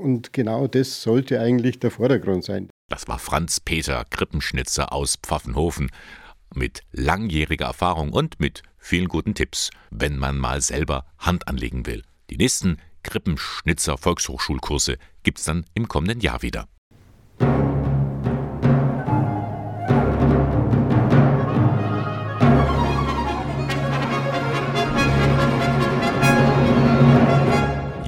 Und 0.00 0.32
genau 0.32 0.66
das 0.66 1.02
sollte 1.02 1.40
eigentlich 1.40 1.78
der 1.78 1.90
Vordergrund 1.90 2.44
sein. 2.44 2.68
Das 2.88 3.06
war 3.08 3.18
Franz 3.18 3.60
Peter 3.60 4.04
Krippenschnitzer 4.10 4.92
aus 4.92 5.16
Pfaffenhofen 5.16 5.90
mit 6.54 6.80
langjähriger 6.92 7.66
Erfahrung 7.66 8.12
und 8.12 8.40
mit 8.40 8.62
vielen 8.78 9.08
guten 9.08 9.34
Tipps, 9.34 9.70
wenn 9.90 10.16
man 10.16 10.36
mal 10.36 10.60
selber 10.60 11.06
Hand 11.18 11.46
anlegen 11.46 11.86
will. 11.86 12.02
Die 12.30 12.36
nächsten 12.36 12.78
Krippenschnitzer 13.02 13.96
Volkshochschulkurse 13.96 14.98
gibt 15.22 15.38
es 15.38 15.44
dann 15.44 15.64
im 15.74 15.88
kommenden 15.88 16.20
Jahr 16.20 16.42
wieder. 16.42 16.66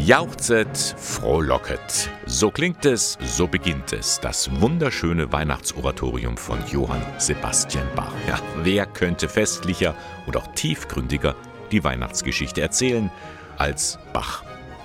Jauchzet, 0.05 0.97
frohlocket. 0.99 2.11
So 2.27 2.51
klingt 2.51 2.85
es, 2.85 3.17
so 3.25 3.47
beginnt 3.47 3.93
es, 3.93 4.19
das 4.19 4.51
wunderschöne 4.61 5.31
Weihnachtsoratorium 5.31 6.37
von 6.37 6.59
Johann 6.67 7.05
Sebastian 7.19 7.87
Bach. 7.95 8.13
Ja, 8.27 8.41
wer 8.65 8.87
könnte 8.87 9.29
festlicher 9.29 9.95
und 10.27 10.37
auch 10.37 10.49
tiefgründiger 10.57 11.37
die 11.71 11.85
Weihnachtsgeschichte 11.85 12.61
erzählen 12.61 13.13
als 13.59 14.01
Bach? 14.13 14.43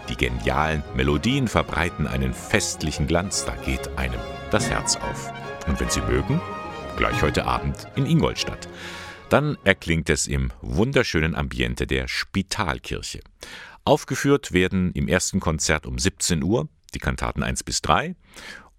Die 0.07 0.17
genialen 0.17 0.83
Melodien 0.93 1.47
verbreiten 1.47 2.05
einen 2.05 2.35
festlichen 2.35 3.07
Glanz, 3.07 3.43
da 3.43 3.55
geht 3.55 3.97
einem 3.97 4.19
das 4.51 4.69
Herz 4.69 4.97
auf. 4.97 5.33
Und 5.65 5.79
wenn 5.79 5.89
Sie 5.89 6.01
mögen, 6.01 6.39
gleich 6.95 7.23
heute 7.23 7.45
Abend 7.45 7.87
in 7.95 8.05
Ingolstadt. 8.05 8.69
Dann 9.29 9.57
erklingt 9.63 10.11
es 10.11 10.27
im 10.27 10.53
wunderschönen 10.61 11.33
Ambiente 11.33 11.87
der 11.87 12.07
Spitalkirche. 12.07 13.21
Aufgeführt 13.87 14.51
werden 14.51 14.91
im 14.91 15.07
ersten 15.07 15.39
Konzert 15.39 15.85
um 15.85 15.97
17 15.97 16.43
Uhr 16.43 16.67
die 16.93 16.99
Kantaten 16.99 17.41
1 17.41 17.63
bis 17.63 17.81
3 17.81 18.17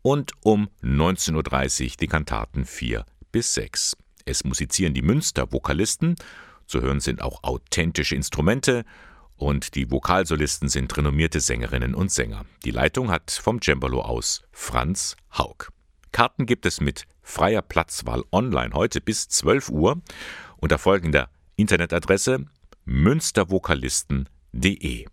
und 0.02 0.32
um 0.42 0.68
19.30 0.82 1.84
Uhr 1.84 1.90
die 1.98 2.06
Kantaten 2.08 2.66
4 2.66 3.06
bis 3.32 3.54
6. 3.54 3.96
Es 4.26 4.44
musizieren 4.44 4.92
die 4.92 5.00
Münster-Vokalisten, 5.00 6.16
zu 6.66 6.82
hören 6.82 7.00
sind 7.00 7.22
auch 7.22 7.42
authentische 7.42 8.16
Instrumente 8.16 8.84
und 9.36 9.76
die 9.76 9.90
Vokalsolisten 9.90 10.68
sind 10.68 10.94
renommierte 10.94 11.40
Sängerinnen 11.40 11.94
und 11.94 12.12
Sänger. 12.12 12.44
Die 12.66 12.70
Leitung 12.70 13.10
hat 13.10 13.30
vom 13.30 13.62
Cembalo 13.62 14.02
aus 14.02 14.42
Franz 14.52 15.16
Haug. 15.38 15.70
Karten 16.12 16.44
gibt 16.44 16.66
es 16.66 16.82
mit 16.82 17.06
freier 17.22 17.62
Platzwahl 17.62 18.24
online 18.30 18.74
heute 18.74 19.00
bis 19.00 19.26
12 19.30 19.70
Uhr 19.70 20.02
unter 20.58 20.76
folgender 20.76 21.30
Internetadresse 21.56 22.44
münstervokalisten.de 22.84 24.37
www.konzerte.de. 24.52 25.06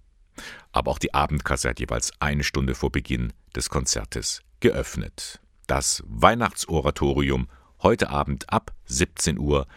Aber 0.71 0.91
auch 0.91 0.99
die 0.99 1.13
Abendkasse 1.13 1.69
hat 1.69 1.79
jeweils 1.79 2.11
eine 2.19 2.43
Stunde 2.43 2.75
vor 2.75 2.91
Beginn 2.91 3.33
des 3.55 3.69
Konzertes 3.69 4.41
geöffnet. 4.59 5.39
Das 5.67 6.03
Weihnachtsoratorium 6.07 7.47
heute 7.81 8.09
Abend 8.09 8.49
ab 8.51 8.73
17 8.85 9.39
Uhr 9.39 9.67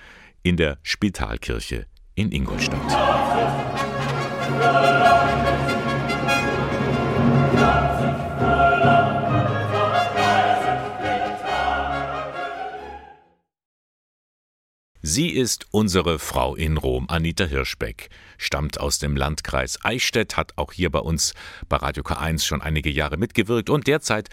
in 0.43 0.57
der 0.57 0.79
Spitalkirche 0.83 1.87
in 2.15 2.33
Ingolstadt. 2.33 2.81
Sie 15.11 15.31
ist 15.31 15.69
unsere 15.71 16.19
Frau 16.19 16.55
in 16.55 16.77
Rom, 16.77 17.07
Anita 17.09 17.47
Hirschbeck, 17.47 18.11
stammt 18.37 18.79
aus 18.79 18.99
dem 18.99 19.17
Landkreis 19.17 19.83
Eichstätt, 19.83 20.37
hat 20.37 20.53
auch 20.57 20.71
hier 20.71 20.91
bei 20.91 20.99
uns 20.99 21.33
bei 21.67 21.79
Radio 21.79 22.03
K1 22.03 22.45
schon 22.45 22.61
einige 22.61 22.91
Jahre 22.91 23.17
mitgewirkt 23.17 23.71
und 23.71 23.87
derzeit 23.87 24.29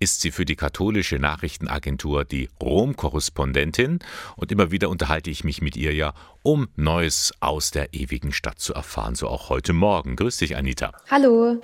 ist 0.00 0.22
sie 0.22 0.32
für 0.32 0.44
die 0.44 0.56
katholische 0.56 1.20
Nachrichtenagentur 1.20 2.24
die 2.24 2.48
Rom-Korrespondentin 2.60 4.00
und 4.34 4.50
immer 4.50 4.72
wieder 4.72 4.88
unterhalte 4.88 5.30
ich 5.30 5.44
mich 5.44 5.62
mit 5.62 5.76
ihr 5.76 5.94
ja, 5.94 6.12
um 6.42 6.66
Neues 6.74 7.32
aus 7.38 7.70
der 7.70 7.94
ewigen 7.94 8.32
Stadt 8.32 8.58
zu 8.58 8.74
erfahren, 8.74 9.14
so 9.14 9.28
auch 9.28 9.48
heute 9.48 9.74
Morgen. 9.74 10.16
Grüß 10.16 10.38
dich, 10.38 10.56
Anita. 10.56 10.90
Hallo. 11.08 11.62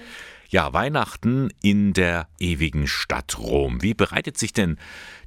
Ja, 0.53 0.75
Weihnachten 0.75 1.49
in 1.63 1.95
der 1.95 2.27
ewigen 2.39 2.87
Stadt 2.87 3.39
Rom. 3.39 3.81
Wie 3.81 3.95
bereitet 3.95 4.37
sich 4.37 4.53
denn 4.53 4.77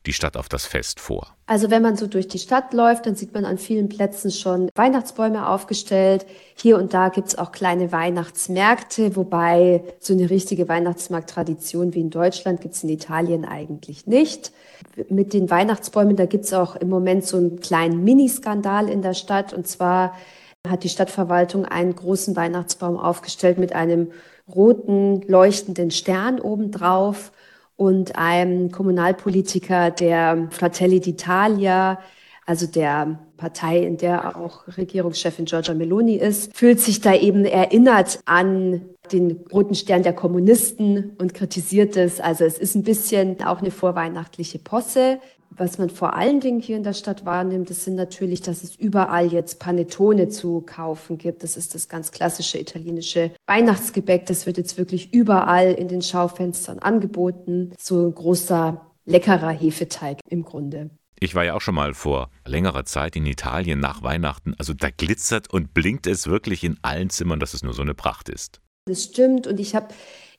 die 0.05 0.13
Stadt 0.13 0.37
auf 0.37 0.49
das 0.49 0.67
Fest 0.67 0.99
vor? 0.99 1.35
Also 1.47 1.71
wenn 1.71 1.81
man 1.81 1.97
so 1.97 2.05
durch 2.05 2.27
die 2.27 2.37
Stadt 2.37 2.75
läuft, 2.75 3.07
dann 3.07 3.15
sieht 3.15 3.33
man 3.33 3.43
an 3.43 3.57
vielen 3.57 3.89
Plätzen 3.89 4.29
schon 4.29 4.69
Weihnachtsbäume 4.75 5.49
aufgestellt. 5.49 6.27
Hier 6.53 6.77
und 6.77 6.93
da 6.93 7.09
gibt's 7.09 7.39
auch 7.39 7.51
kleine 7.51 7.91
Weihnachtsmärkte, 7.91 9.15
wobei 9.15 9.83
so 9.99 10.13
eine 10.13 10.29
richtige 10.29 10.69
Weihnachtsmarkttradition 10.69 11.95
wie 11.95 12.01
in 12.01 12.11
Deutschland 12.11 12.61
gibt's 12.61 12.83
in 12.83 12.89
Italien 12.89 13.45
eigentlich 13.45 14.05
nicht. 14.05 14.51
Mit 15.09 15.33
den 15.33 15.49
Weihnachtsbäumen, 15.49 16.15
da 16.17 16.27
gibt's 16.27 16.53
auch 16.53 16.75
im 16.75 16.89
Moment 16.89 17.25
so 17.25 17.37
einen 17.37 17.59
kleinen 17.61 18.03
Miniskandal 18.03 18.87
in 18.89 19.01
der 19.01 19.15
Stadt. 19.15 19.53
Und 19.53 19.67
zwar 19.67 20.15
hat 20.67 20.83
die 20.83 20.89
Stadtverwaltung 20.89 21.65
einen 21.65 21.95
großen 21.95 22.35
Weihnachtsbaum 22.35 22.97
aufgestellt 22.97 23.57
mit 23.57 23.73
einem 23.73 24.11
roten 24.53 25.21
leuchtenden 25.27 25.91
Stern 25.91 26.39
obendrauf 26.39 27.31
und 27.75 28.17
einem 28.17 28.71
Kommunalpolitiker 28.71 29.91
der 29.91 30.47
Fratelli 30.51 30.97
d'Italia, 30.97 31.97
also 32.45 32.67
der 32.67 33.19
Partei, 33.37 33.79
in 33.79 33.97
der 33.97 34.37
auch 34.37 34.65
Regierungschefin 34.77 35.45
Giorgia 35.45 35.73
Meloni 35.73 36.15
ist, 36.15 36.55
fühlt 36.55 36.79
sich 36.79 37.01
da 37.01 37.13
eben 37.13 37.43
erinnert 37.43 38.19
an 38.25 38.81
den 39.11 39.43
roten 39.51 39.75
Stern 39.75 40.03
der 40.03 40.13
Kommunisten 40.13 41.13
und 41.17 41.33
kritisiert 41.33 41.97
es. 41.97 42.19
Also 42.19 42.45
es 42.45 42.57
ist 42.57 42.75
ein 42.75 42.83
bisschen 42.83 43.43
auch 43.43 43.61
eine 43.61 43.71
vorweihnachtliche 43.71 44.59
Posse. 44.59 45.19
Was 45.49 45.77
man 45.77 45.89
vor 45.89 46.15
allen 46.15 46.41
Dingen 46.41 46.59
hier 46.59 46.75
in 46.75 46.83
der 46.83 46.93
Stadt 46.93 47.25
wahrnimmt, 47.25 47.69
das 47.69 47.85
sind 47.85 47.95
natürlich, 47.95 48.41
dass 48.41 48.63
es 48.63 48.75
überall 48.75 49.31
jetzt 49.31 49.59
Panettone 49.59 50.27
zu 50.29 50.61
kaufen 50.61 51.17
gibt. 51.17 51.43
Das 51.43 51.55
ist 51.55 51.75
das 51.75 51.87
ganz 51.87 52.11
klassische 52.11 52.59
italienische 52.59 53.31
Weihnachtsgebäck. 53.47 54.25
Das 54.25 54.45
wird 54.45 54.57
jetzt 54.57 54.77
wirklich 54.77 55.13
überall 55.13 55.71
in 55.71 55.87
den 55.87 56.01
Schaufenstern 56.01 56.79
angeboten. 56.79 57.73
So 57.79 58.05
ein 58.07 58.13
großer, 58.13 58.81
leckerer 59.05 59.51
Hefeteig 59.51 60.19
im 60.29 60.43
Grunde. 60.43 60.89
Ich 61.19 61.33
war 61.33 61.45
ja 61.45 61.53
auch 61.53 61.61
schon 61.61 61.75
mal 61.75 61.93
vor 61.93 62.29
längerer 62.45 62.83
Zeit 62.83 63.15
in 63.15 63.25
Italien 63.25 63.79
nach 63.79 64.03
Weihnachten. 64.03 64.53
Also 64.57 64.73
da 64.73 64.89
glitzert 64.89 65.51
und 65.51 65.73
blinkt 65.73 66.07
es 66.07 66.27
wirklich 66.27 66.63
in 66.63 66.77
allen 66.81 67.09
Zimmern, 67.09 67.39
dass 67.39 67.53
es 67.53 67.63
nur 67.63 67.73
so 67.73 67.81
eine 67.81 67.93
Pracht 67.93 68.27
ist. 68.27 68.59
Das 68.85 69.03
stimmt. 69.03 69.47
Und 69.47 69.59
ich 69.59 69.73
habe 69.73 69.87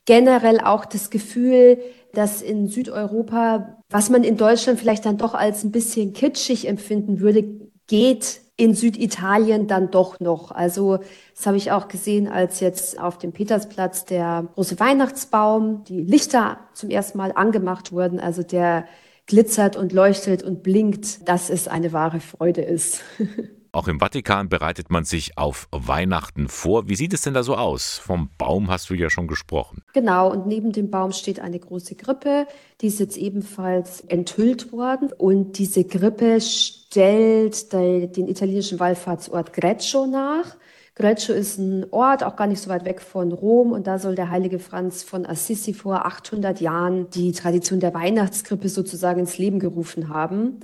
generell 0.06 0.60
auch 0.60 0.84
das 0.86 1.10
Gefühl, 1.10 1.78
dass 2.14 2.40
in 2.40 2.68
Südeuropa, 2.68 3.82
was 3.90 4.08
man 4.08 4.24
in 4.24 4.38
Deutschland 4.38 4.80
vielleicht 4.80 5.04
dann 5.04 5.18
doch 5.18 5.34
als 5.34 5.64
ein 5.64 5.72
bisschen 5.72 6.14
kitschig 6.14 6.66
empfinden 6.66 7.20
würde, 7.20 7.44
geht 7.86 8.40
in 8.56 8.74
Süditalien 8.74 9.66
dann 9.66 9.90
doch 9.90 10.18
noch. 10.18 10.50
Also 10.50 10.98
das 11.34 11.46
habe 11.46 11.58
ich 11.58 11.72
auch 11.72 11.88
gesehen, 11.88 12.26
als 12.26 12.60
jetzt 12.60 12.98
auf 12.98 13.18
dem 13.18 13.32
Petersplatz 13.32 14.06
der 14.06 14.48
große 14.54 14.80
Weihnachtsbaum, 14.80 15.84
die 15.84 16.00
Lichter 16.00 16.58
zum 16.72 16.88
ersten 16.88 17.18
Mal 17.18 17.32
angemacht 17.32 17.92
wurden. 17.92 18.18
Also 18.18 18.42
der 18.42 18.86
glitzert 19.26 19.76
und 19.76 19.92
leuchtet 19.92 20.42
und 20.42 20.62
blinkt, 20.62 21.28
dass 21.28 21.50
es 21.50 21.68
eine 21.68 21.92
wahre 21.92 22.20
Freude 22.20 22.62
ist. 22.62 23.02
Auch 23.76 23.88
im 23.88 24.00
Vatikan 24.00 24.48
bereitet 24.48 24.90
man 24.90 25.04
sich 25.04 25.36
auf 25.36 25.68
Weihnachten 25.70 26.48
vor. 26.48 26.88
Wie 26.88 26.96
sieht 26.96 27.12
es 27.12 27.20
denn 27.20 27.34
da 27.34 27.42
so 27.42 27.56
aus? 27.56 27.98
Vom 27.98 28.30
Baum 28.38 28.70
hast 28.70 28.88
du 28.88 28.94
ja 28.94 29.10
schon 29.10 29.26
gesprochen. 29.26 29.82
Genau, 29.92 30.32
und 30.32 30.46
neben 30.46 30.72
dem 30.72 30.90
Baum 30.90 31.12
steht 31.12 31.40
eine 31.40 31.58
große 31.58 31.94
Grippe. 31.94 32.46
Die 32.80 32.86
ist 32.86 33.00
jetzt 33.00 33.18
ebenfalls 33.18 34.00
enthüllt 34.00 34.72
worden. 34.72 35.12
Und 35.12 35.58
diese 35.58 35.84
Grippe 35.84 36.40
stellt 36.40 37.70
den 37.70 38.28
italienischen 38.28 38.80
Wallfahrtsort 38.80 39.52
Greccio 39.52 40.06
nach. 40.06 40.56
Greccio 40.94 41.34
ist 41.34 41.58
ein 41.58 41.84
Ort, 41.90 42.24
auch 42.24 42.36
gar 42.36 42.46
nicht 42.46 42.62
so 42.62 42.70
weit 42.70 42.86
weg 42.86 43.02
von 43.02 43.30
Rom. 43.30 43.72
Und 43.72 43.86
da 43.86 43.98
soll 43.98 44.14
der 44.14 44.30
heilige 44.30 44.58
Franz 44.58 45.02
von 45.02 45.26
Assisi 45.26 45.74
vor 45.74 46.06
800 46.06 46.62
Jahren 46.62 47.10
die 47.10 47.32
Tradition 47.32 47.80
der 47.80 47.92
Weihnachtskrippe 47.92 48.70
sozusagen 48.70 49.20
ins 49.20 49.36
Leben 49.36 49.58
gerufen 49.58 50.08
haben. 50.08 50.60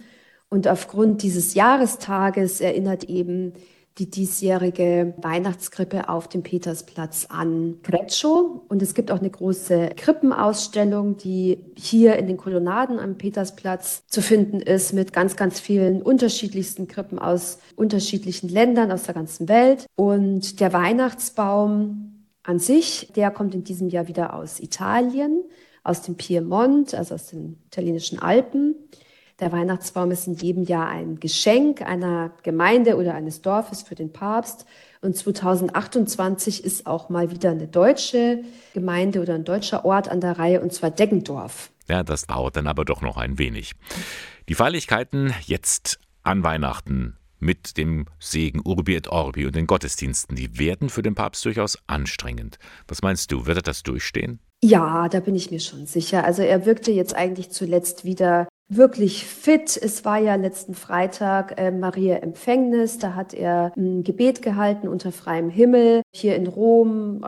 Und 0.53 0.69
aufgrund 0.69 1.23
dieses 1.23 1.55
Jahrestages 1.55 2.61
erinnert 2.61 3.05
eben 3.05 3.55
die 3.97 4.11
diesjährige 4.11 5.15
Weihnachtskrippe 5.17 6.11
auf 6.11 6.29
dem 6.29 6.43
Petersplatz 6.43 7.27
an 7.31 7.79
Greccio. 7.83 8.63
Und 8.69 8.83
es 8.83 8.93
gibt 8.93 9.11
auch 9.11 9.21
eine 9.21 9.31
große 9.31 9.93
Krippenausstellung, 9.97 11.17
die 11.17 11.65
hier 11.75 12.17
in 12.17 12.27
den 12.27 12.37
Kolonnaden 12.37 12.99
am 12.99 13.17
Petersplatz 13.17 14.03
zu 14.09 14.21
finden 14.21 14.61
ist, 14.61 14.93
mit 14.93 15.15
ganz, 15.15 15.37
ganz 15.37 15.59
vielen 15.59 16.03
unterschiedlichsten 16.03 16.87
Krippen 16.87 17.19
aus 17.19 17.57
unterschiedlichen 17.75 18.51
Ländern 18.51 18.93
aus 18.93 19.05
der 19.05 19.15
ganzen 19.15 19.49
Welt. 19.49 19.87
Und 19.97 20.61
der 20.61 20.75
Weihnachtsbaum 20.75 22.27
an 22.43 22.59
sich, 22.59 23.11
der 23.17 23.31
kommt 23.31 23.55
in 23.55 23.65
diesem 23.65 23.89
Jahr 23.89 24.07
wieder 24.07 24.35
aus 24.35 24.61
Italien, 24.61 25.45
aus 25.83 26.03
dem 26.03 26.17
Piemont, 26.17 26.93
also 26.93 27.15
aus 27.15 27.29
den 27.29 27.57
italienischen 27.69 28.19
Alpen. 28.19 28.75
Der 29.43 29.51
Weihnachtsbaum 29.51 30.13
ist 30.13 30.29
in 30.29 30.35
jedem 30.35 30.63
Jahr 30.63 30.87
ein 30.87 31.19
Geschenk 31.19 31.83
einer 31.83 32.31
Gemeinde 32.45 32.97
oder 32.97 33.15
eines 33.15 33.43
Dorfes 33.43 33.83
für 33.83 33.97
den 33.97 34.13
Papst. 34.13 34.67
Und 35.01 35.17
2028 35.17 36.63
ist 36.63 36.87
auch 36.87 37.09
mal 37.09 37.33
wieder 37.33 37.51
eine 37.51 37.67
deutsche 37.67 38.45
Gemeinde 38.73 39.21
oder 39.21 39.35
ein 39.35 39.43
deutscher 39.43 39.85
Ort 39.85 40.09
an 40.09 40.21
der 40.21 40.39
Reihe, 40.39 40.61
und 40.61 40.73
zwar 40.73 40.93
Deggendorf. 40.93 41.73
Ja, 41.89 42.05
das 42.05 42.29
dauert 42.29 42.55
dann 42.55 42.69
aber 42.69 42.85
doch 42.85 43.01
noch 43.01 43.17
ein 43.17 43.37
wenig. 43.37 43.73
Die 44.49 44.55
Feierlichkeiten 44.55 45.35
jetzt 45.45 45.99
an 46.23 46.45
Weihnachten 46.45 47.17
mit 47.41 47.77
dem 47.79 48.07
Segen 48.21 48.61
Urbi 48.65 48.95
et 48.95 49.09
Orbi 49.09 49.45
und 49.45 49.57
den 49.57 49.67
Gottesdiensten, 49.67 50.37
die 50.37 50.61
werden 50.61 50.89
für 50.89 51.03
den 51.03 51.17
Papst 51.17 51.45
durchaus 51.45 51.79
anstrengend. 51.89 52.61
Was 52.87 53.03
meinst 53.03 53.33
du, 53.33 53.47
wird 53.47 53.57
er 53.57 53.63
das 53.63 53.83
durchstehen? 53.83 54.39
Ja, 54.63 55.09
da 55.09 55.19
bin 55.19 55.35
ich 55.35 55.51
mir 55.51 55.59
schon 55.59 55.87
sicher. 55.87 56.23
Also 56.23 56.43
er 56.43 56.65
wirkte 56.65 56.93
jetzt 56.93 57.17
eigentlich 57.17 57.51
zuletzt 57.51 58.05
wieder 58.05 58.47
wirklich 58.77 59.27
fit. 59.27 59.79
Es 59.81 60.05
war 60.05 60.19
ja 60.19 60.35
letzten 60.35 60.75
Freitag 60.75 61.59
äh, 61.59 61.71
Maria 61.71 62.17
Empfängnis. 62.17 62.99
Da 62.99 63.15
hat 63.15 63.35
er 63.35 63.73
ein 63.77 64.03
Gebet 64.03 64.43
gehalten 64.43 64.89
unter 64.89 65.13
freiem 65.13 65.49
Himmel 65.49 66.03
hier 66.15 66.37
in 66.37 66.47
Rom 66.47 67.25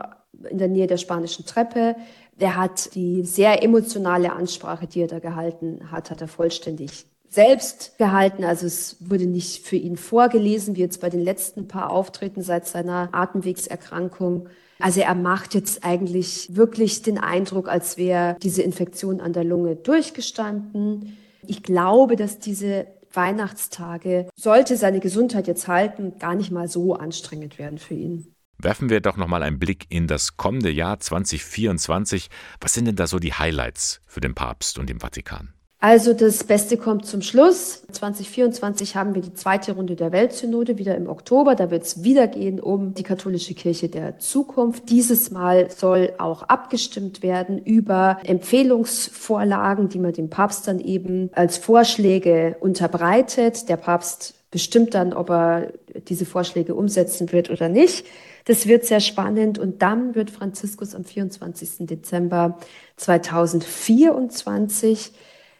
in 0.49 0.57
der 0.57 0.67
Nähe 0.67 0.87
der 0.87 0.97
spanischen 0.97 1.45
Treppe. 1.45 1.95
Er 2.37 2.55
hat 2.55 2.93
die 2.95 3.23
sehr 3.23 3.63
emotionale 3.63 4.33
Ansprache, 4.33 4.87
die 4.87 5.01
er 5.01 5.07
da 5.07 5.19
gehalten 5.19 5.91
hat, 5.91 6.11
hat 6.11 6.21
er 6.21 6.27
vollständig 6.27 7.05
selbst 7.29 7.97
gehalten. 7.97 8.43
Also 8.43 8.65
es 8.65 8.97
wurde 8.99 9.25
nicht 9.25 9.65
für 9.65 9.75
ihn 9.75 9.97
vorgelesen, 9.97 10.75
wie 10.75 10.81
jetzt 10.81 11.01
bei 11.01 11.09
den 11.09 11.21
letzten 11.21 11.67
paar 11.67 11.91
Auftritten 11.91 12.41
seit 12.41 12.67
seiner 12.67 13.09
Atemwegserkrankung. 13.11 14.49
Also 14.79 15.01
er 15.01 15.15
macht 15.15 15.53
jetzt 15.53 15.85
eigentlich 15.85 16.55
wirklich 16.55 17.01
den 17.01 17.17
Eindruck, 17.17 17.69
als 17.69 17.97
wäre 17.97 18.35
diese 18.41 18.61
Infektion 18.61 19.21
an 19.21 19.33
der 19.33 19.43
Lunge 19.43 19.75
durchgestanden. 19.75 21.17
Ich 21.47 21.63
glaube, 21.63 22.15
dass 22.15 22.39
diese 22.39 22.87
Weihnachtstage, 23.15 24.29
sollte 24.35 24.77
seine 24.77 24.99
Gesundheit 24.99 25.47
jetzt 25.47 25.67
halten, 25.67 26.19
gar 26.19 26.35
nicht 26.35 26.51
mal 26.51 26.67
so 26.67 26.95
anstrengend 26.95 27.57
werden 27.57 27.77
für 27.77 27.93
ihn. 27.93 28.35
Werfen 28.57 28.89
wir 28.89 29.01
doch 29.01 29.17
noch 29.17 29.27
mal 29.27 29.43
einen 29.43 29.59
Blick 29.59 29.85
in 29.89 30.07
das 30.07 30.37
kommende 30.37 30.69
Jahr 30.69 30.99
2024. 30.99 32.29
Was 32.61 32.73
sind 32.73 32.85
denn 32.85 32.95
da 32.95 33.07
so 33.07 33.19
die 33.19 33.33
Highlights 33.33 34.01
für 34.07 34.21
den 34.21 34.33
Papst 34.33 34.79
und 34.79 34.89
den 34.89 34.99
Vatikan? 34.99 35.54
Also 35.79 36.13
das 36.13 36.43
Beste 36.43 36.77
kommt 36.77 37.05
zum 37.05 37.21
Schluss. 37.21 37.83
2024 37.91 38.95
haben 38.95 39.13
wir 39.13 39.21
die 39.21 39.33
zweite 39.33 39.73
Runde 39.73 39.95
der 39.95 40.11
Weltsynode 40.11 40.77
wieder 40.77 40.95
im 40.95 41.07
Oktober. 41.07 41.53
Da 41.53 41.69
wird 41.69 41.83
es 41.83 42.03
wieder 42.03 42.27
gehen 42.27 42.59
um 42.59 42.93
die 42.93 43.03
katholische 43.03 43.53
Kirche 43.53 43.89
der 43.89 44.17
Zukunft. 44.17 44.89
Dieses 44.89 45.31
Mal 45.31 45.69
soll 45.69 46.13
auch 46.17 46.43
abgestimmt 46.43 47.21
werden 47.21 47.59
über 47.59 48.17
Empfehlungsvorlagen, 48.23 49.89
die 49.89 49.99
man 49.99 50.13
dem 50.13 50.29
Papst 50.29 50.67
dann 50.67 50.79
eben 50.79 51.29
als 51.33 51.57
Vorschläge 51.57 52.55
unterbreitet. 52.61 53.69
Der 53.69 53.77
Papst 53.77 54.33
bestimmt 54.49 54.93
dann, 54.93 55.13
ob 55.13 55.29
er 55.29 55.73
diese 56.07 56.25
Vorschläge 56.25 56.73
umsetzen 56.73 57.31
wird 57.33 57.49
oder 57.49 57.69
nicht. 57.69 58.05
Das 58.45 58.67
wird 58.67 58.85
sehr 58.85 59.01
spannend. 59.01 59.59
Und 59.59 59.81
dann 59.81 60.15
wird 60.15 60.31
Franziskus 60.31 60.95
am 60.95 61.03
24. 61.03 61.85
Dezember 61.85 62.57
2024 62.95 65.11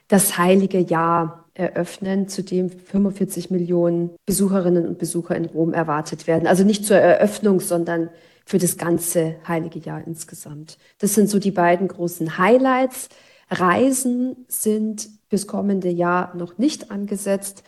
das 0.08 0.38
heilige 0.38 0.80
Jahr 0.80 1.46
eröffnen, 1.54 2.28
zu 2.28 2.44
dem 2.44 2.70
45 2.70 3.50
Millionen 3.50 4.12
Besucherinnen 4.26 4.88
und 4.88 5.00
Besucher 5.00 5.36
in 5.36 5.46
Rom 5.46 5.74
erwartet 5.74 6.28
werden. 6.28 6.48
Also 6.48 6.63
nicht 6.63 6.86
zur 6.86 6.98
Eröffnung, 6.98 7.60
sondern 7.60 8.10
für 8.46 8.58
das 8.60 8.78
ganze 8.78 9.36
heilige 9.48 9.80
Jahr 9.80 10.06
insgesamt. 10.06 10.78
Das 11.00 11.15
sind 11.15 11.30
so 11.30 11.39
die 11.39 11.52
beiden 11.52 11.88
großen 11.88 12.38
Highlights. 12.38 13.10
Reisen 13.50 14.46
sind 14.48 15.10
bis 15.30 15.48
kommende 15.48 15.89
Jahr 15.89 16.36
noch 16.36 16.58
nicht 16.58 16.91
angesetzt. 16.91 17.63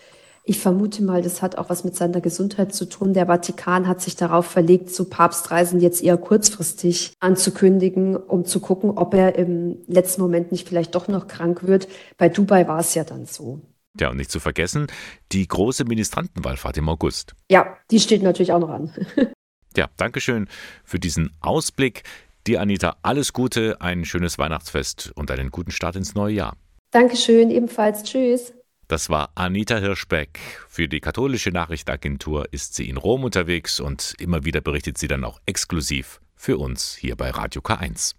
Ich 0.49 0.59
vermute 0.59 1.03
mal, 1.03 1.21
das 1.21 1.41
hat 1.41 1.57
auch 1.57 1.69
was 1.69 1.83
mit 1.83 1.97
seiner 1.97 2.21
Gesundheit 2.21 2.73
zu 2.73 2.85
tun. 2.85 3.13
Der 3.13 3.25
Vatikan 3.25 3.85
hat 3.85 3.99
sich 3.99 4.15
darauf 4.15 4.45
verlegt, 4.45 4.89
so 4.89 5.03
Papstreisen 5.03 5.81
jetzt 5.81 6.01
eher 6.01 6.15
kurzfristig 6.15 7.11
anzukündigen, 7.19 8.15
um 8.15 8.45
zu 8.45 8.61
gucken, 8.61 8.91
ob 8.91 9.13
er 9.13 9.35
im 9.35 9.79
letzten 9.87 10.21
Moment 10.21 10.53
nicht 10.53 10.65
vielleicht 10.65 10.95
doch 10.95 11.09
noch 11.09 11.27
krank 11.27 11.67
wird. 11.67 11.89
Bei 12.17 12.29
Dubai 12.29 12.65
war 12.65 12.79
es 12.79 12.95
ja 12.95 13.03
dann 13.03 13.25
so. 13.25 13.59
Ja, 13.99 14.09
und 14.09 14.15
nicht 14.15 14.31
zu 14.31 14.39
vergessen, 14.39 14.87
die 15.33 15.45
große 15.45 15.83
Ministrantenwallfahrt 15.83 16.77
im 16.77 16.87
August. 16.87 17.35
Ja, 17.51 17.75
die 17.91 17.99
steht 17.99 18.23
natürlich 18.23 18.53
auch 18.53 18.59
noch 18.59 18.69
an. 18.69 18.93
ja, 19.75 19.87
Dankeschön 19.97 20.47
für 20.85 20.97
diesen 20.97 21.31
Ausblick. 21.41 22.03
Dir, 22.47 22.61
Anita, 22.61 22.95
alles 23.01 23.33
Gute, 23.33 23.81
ein 23.81 24.05
schönes 24.05 24.37
Weihnachtsfest 24.37 25.11
und 25.13 25.29
einen 25.29 25.51
guten 25.51 25.71
Start 25.71 25.97
ins 25.97 26.15
neue 26.15 26.35
Jahr. 26.35 26.55
Dankeschön, 26.91 27.51
ebenfalls. 27.51 28.03
Tschüss. 28.03 28.53
Das 28.87 29.09
war 29.09 29.31
Anita 29.35 29.77
Hirschbeck. 29.77 30.39
Für 30.69 30.87
die 30.87 31.01
katholische 31.01 31.49
Nachrichtenagentur 31.51 32.47
ist 32.51 32.75
sie 32.75 32.87
in 32.87 32.95
Rom 32.95 33.25
unterwegs 33.25 33.81
und 33.81 34.15
immer 34.17 34.45
wieder 34.45 34.61
berichtet 34.61 34.97
sie 34.97 35.09
dann 35.09 35.25
auch 35.25 35.41
exklusiv 35.45 36.21
für 36.35 36.57
uns 36.57 36.95
hier 36.95 37.17
bei 37.17 37.29
Radio 37.31 37.61
K1. 37.61 38.15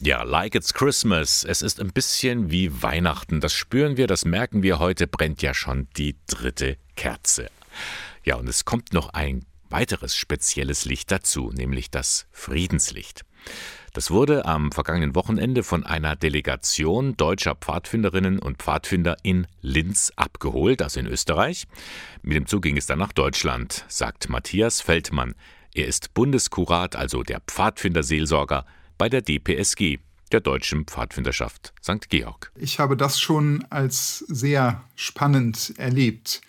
Ja, 0.00 0.22
like 0.22 0.54
it's 0.54 0.72
Christmas. 0.72 1.44
Es 1.44 1.60
ist 1.60 1.78
ein 1.80 1.92
bisschen 1.92 2.50
wie 2.50 2.82
Weihnachten. 2.82 3.40
Das 3.40 3.52
spüren 3.52 3.96
wir, 3.96 4.06
das 4.06 4.24
merken 4.24 4.62
wir. 4.62 4.78
Heute 4.78 5.06
brennt 5.06 5.42
ja 5.42 5.52
schon 5.52 5.88
die 5.96 6.16
dritte 6.26 6.78
Kerze. 6.96 7.50
Ja, 8.24 8.36
und 8.36 8.48
es 8.48 8.64
kommt 8.64 8.94
noch 8.94 9.10
ein 9.10 9.44
weiteres 9.68 10.16
spezielles 10.16 10.86
Licht 10.86 11.10
dazu, 11.10 11.50
nämlich 11.52 11.90
das 11.90 12.26
Friedenslicht. 12.30 13.26
Das 13.92 14.10
wurde 14.10 14.44
am 14.44 14.70
vergangenen 14.70 15.14
Wochenende 15.14 15.62
von 15.62 15.84
einer 15.84 16.14
Delegation 16.14 17.16
deutscher 17.16 17.54
Pfadfinderinnen 17.54 18.38
und 18.38 18.58
Pfadfinder 18.62 19.16
in 19.22 19.46
Linz 19.60 20.12
abgeholt, 20.16 20.82
also 20.82 21.00
in 21.00 21.06
Österreich. 21.06 21.66
Mit 22.22 22.36
dem 22.36 22.46
Zug 22.46 22.62
ging 22.62 22.76
es 22.76 22.86
dann 22.86 22.98
nach 22.98 23.12
Deutschland, 23.12 23.84
sagt 23.88 24.28
Matthias 24.28 24.80
Feldmann. 24.80 25.34
Er 25.74 25.86
ist 25.86 26.14
Bundeskurat, 26.14 26.96
also 26.96 27.22
der 27.22 27.40
Pfadfinderseelsorger 27.40 28.66
bei 28.98 29.08
der 29.08 29.22
DPSG, 29.22 29.98
der 30.32 30.40
Deutschen 30.40 30.84
Pfadfinderschaft 30.84 31.72
St. 31.82 32.08
Georg. 32.08 32.52
Ich 32.56 32.78
habe 32.78 32.96
das 32.96 33.18
schon 33.18 33.64
als 33.70 34.18
sehr 34.28 34.84
spannend 34.94 35.74
erlebt, 35.78 36.40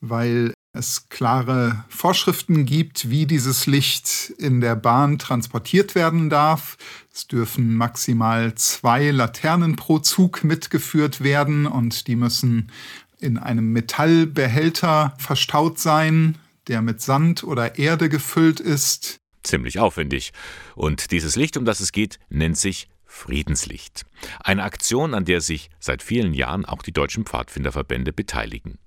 weil 0.00 0.54
es 0.76 1.08
klare 1.08 1.84
Vorschriften 1.88 2.66
gibt, 2.66 3.10
wie 3.10 3.26
dieses 3.26 3.66
Licht 3.66 4.30
in 4.38 4.60
der 4.60 4.76
Bahn 4.76 5.18
transportiert 5.18 5.94
werden 5.94 6.30
darf. 6.30 6.76
Es 7.12 7.26
dürfen 7.26 7.74
maximal 7.74 8.54
zwei 8.54 9.10
Laternen 9.10 9.76
pro 9.76 9.98
Zug 9.98 10.44
mitgeführt 10.44 11.22
werden 11.22 11.66
und 11.66 12.06
die 12.06 12.16
müssen 12.16 12.70
in 13.18 13.38
einem 13.38 13.72
Metallbehälter 13.72 15.14
verstaut 15.18 15.78
sein, 15.78 16.36
der 16.68 16.82
mit 16.82 17.00
Sand 17.00 17.44
oder 17.44 17.78
Erde 17.78 18.08
gefüllt 18.08 18.60
ist. 18.60 19.18
Ziemlich 19.42 19.78
aufwendig. 19.78 20.32
Und 20.74 21.12
dieses 21.12 21.36
Licht, 21.36 21.56
um 21.56 21.64
das 21.64 21.80
es 21.80 21.92
geht, 21.92 22.18
nennt 22.28 22.58
sich 22.58 22.88
Friedenslicht. 23.04 24.04
Eine 24.40 24.64
Aktion, 24.64 25.14
an 25.14 25.24
der 25.24 25.40
sich 25.40 25.70
seit 25.78 26.02
vielen 26.02 26.34
Jahren 26.34 26.64
auch 26.64 26.82
die 26.82 26.92
deutschen 26.92 27.24
Pfadfinderverbände 27.24 28.12
beteiligen. 28.12 28.78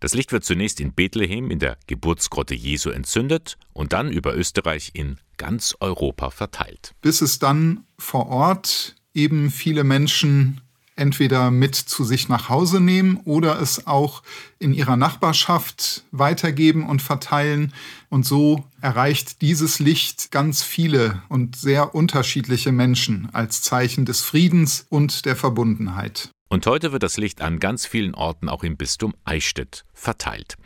Das 0.00 0.14
Licht 0.14 0.32
wird 0.32 0.44
zunächst 0.44 0.80
in 0.80 0.92
Bethlehem 0.92 1.50
in 1.50 1.58
der 1.58 1.76
Geburtsgrotte 1.86 2.54
Jesu 2.54 2.90
entzündet 2.90 3.56
und 3.72 3.92
dann 3.92 4.10
über 4.10 4.36
Österreich 4.36 4.90
in 4.94 5.18
ganz 5.36 5.76
Europa 5.80 6.30
verteilt. 6.30 6.94
Bis 7.00 7.20
es 7.20 7.38
dann 7.38 7.84
vor 7.98 8.28
Ort 8.28 8.96
eben 9.14 9.50
viele 9.50 9.84
Menschen 9.84 10.60
entweder 10.96 11.50
mit 11.50 11.74
zu 11.74 12.04
sich 12.04 12.28
nach 12.28 12.48
Hause 12.48 12.80
nehmen 12.80 13.16
oder 13.24 13.60
es 13.60 13.86
auch 13.86 14.22
in 14.58 14.72
ihrer 14.72 14.96
Nachbarschaft 14.96 16.04
weitergeben 16.12 16.88
und 16.88 17.02
verteilen. 17.02 17.72
Und 18.10 18.24
so 18.24 18.64
erreicht 18.80 19.42
dieses 19.42 19.78
Licht 19.80 20.30
ganz 20.30 20.62
viele 20.62 21.22
und 21.28 21.56
sehr 21.56 21.94
unterschiedliche 21.94 22.72
Menschen 22.72 23.28
als 23.32 23.62
Zeichen 23.62 24.04
des 24.04 24.22
Friedens 24.22 24.86
und 24.88 25.24
der 25.24 25.36
Verbundenheit. 25.36 26.30
Und 26.48 26.66
heute 26.66 26.92
wird 26.92 27.02
das 27.02 27.16
Licht 27.16 27.40
an 27.40 27.58
ganz 27.58 27.86
vielen 27.86 28.14
Orten 28.14 28.48
auch 28.48 28.62
im 28.62 28.76
Bistum 28.76 29.14
Eichstätt 29.24 29.84
verteilt. 29.92 30.56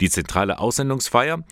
Die 0.00 0.08
zentrale 0.08 0.58
Aussendungsfeier 0.58 1.44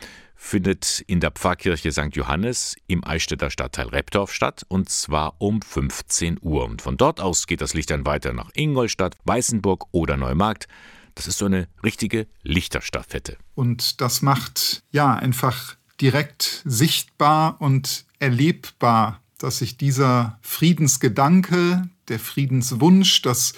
findet 0.42 1.04
in 1.06 1.20
der 1.20 1.30
Pfarrkirche 1.30 1.92
St. 1.92 2.14
Johannes 2.16 2.76
im 2.88 3.04
Eichstätter 3.04 3.50
Stadtteil 3.50 3.88
Reptorf 3.88 4.32
statt 4.32 4.64
und 4.68 4.88
zwar 4.88 5.34
um 5.38 5.62
15 5.62 6.38
Uhr. 6.42 6.64
Und 6.64 6.82
von 6.82 6.96
dort 6.96 7.20
aus 7.20 7.46
geht 7.46 7.60
das 7.60 7.74
Licht 7.74 7.90
dann 7.90 8.04
weiter 8.06 8.32
nach 8.32 8.50
Ingolstadt, 8.54 9.16
Weißenburg 9.24 9.86
oder 9.92 10.16
Neumarkt. 10.16 10.66
Das 11.14 11.26
ist 11.26 11.38
so 11.38 11.46
eine 11.46 11.68
richtige 11.84 12.26
Lichterstaffette. 12.42 13.36
Und 13.54 14.00
das 14.00 14.22
macht 14.22 14.82
ja 14.90 15.14
einfach 15.14 15.76
direkt 16.00 16.62
sichtbar 16.64 17.60
und 17.60 18.04
erlebbar, 18.18 19.20
dass 19.38 19.58
sich 19.58 19.76
dieser 19.76 20.38
Friedensgedanke, 20.42 21.88
der 22.08 22.18
Friedenswunsch, 22.18 23.22
das 23.22 23.54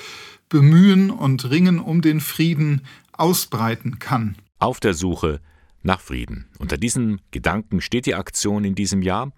Bemühen 0.48 1.10
und 1.10 1.50
Ringen 1.50 1.78
um 1.78 2.02
den 2.02 2.20
Frieden 2.20 2.82
ausbreiten 3.12 3.98
kann. 3.98 4.36
Auf 4.58 4.80
der 4.80 4.94
Suche 4.94 5.40
nach 5.82 6.00
Frieden. 6.00 6.46
Unter 6.58 6.76
diesem 6.76 7.20
Gedanken 7.30 7.80
steht 7.80 8.06
die 8.06 8.14
Aktion 8.14 8.64
in 8.64 8.74
diesem 8.74 9.02
Jahr. 9.02 9.32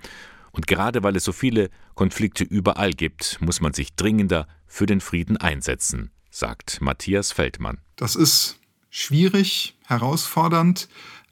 Und 0.52 0.66
gerade 0.66 1.02
weil 1.02 1.16
es 1.16 1.24
so 1.24 1.32
viele 1.32 1.70
Konflikte 1.94 2.44
überall 2.44 2.92
gibt, 2.92 3.38
muss 3.40 3.60
man 3.60 3.74
sich 3.74 3.94
dringender 3.94 4.46
für 4.66 4.86
den 4.86 5.00
Frieden 5.00 5.36
einsetzen, 5.36 6.10
sagt 6.30 6.80
Matthias 6.80 7.32
Feldmann. 7.32 7.78
Das 7.96 8.16
ist 8.16 8.58
schwierig, 8.88 9.76
herausfordernd, 9.84 10.88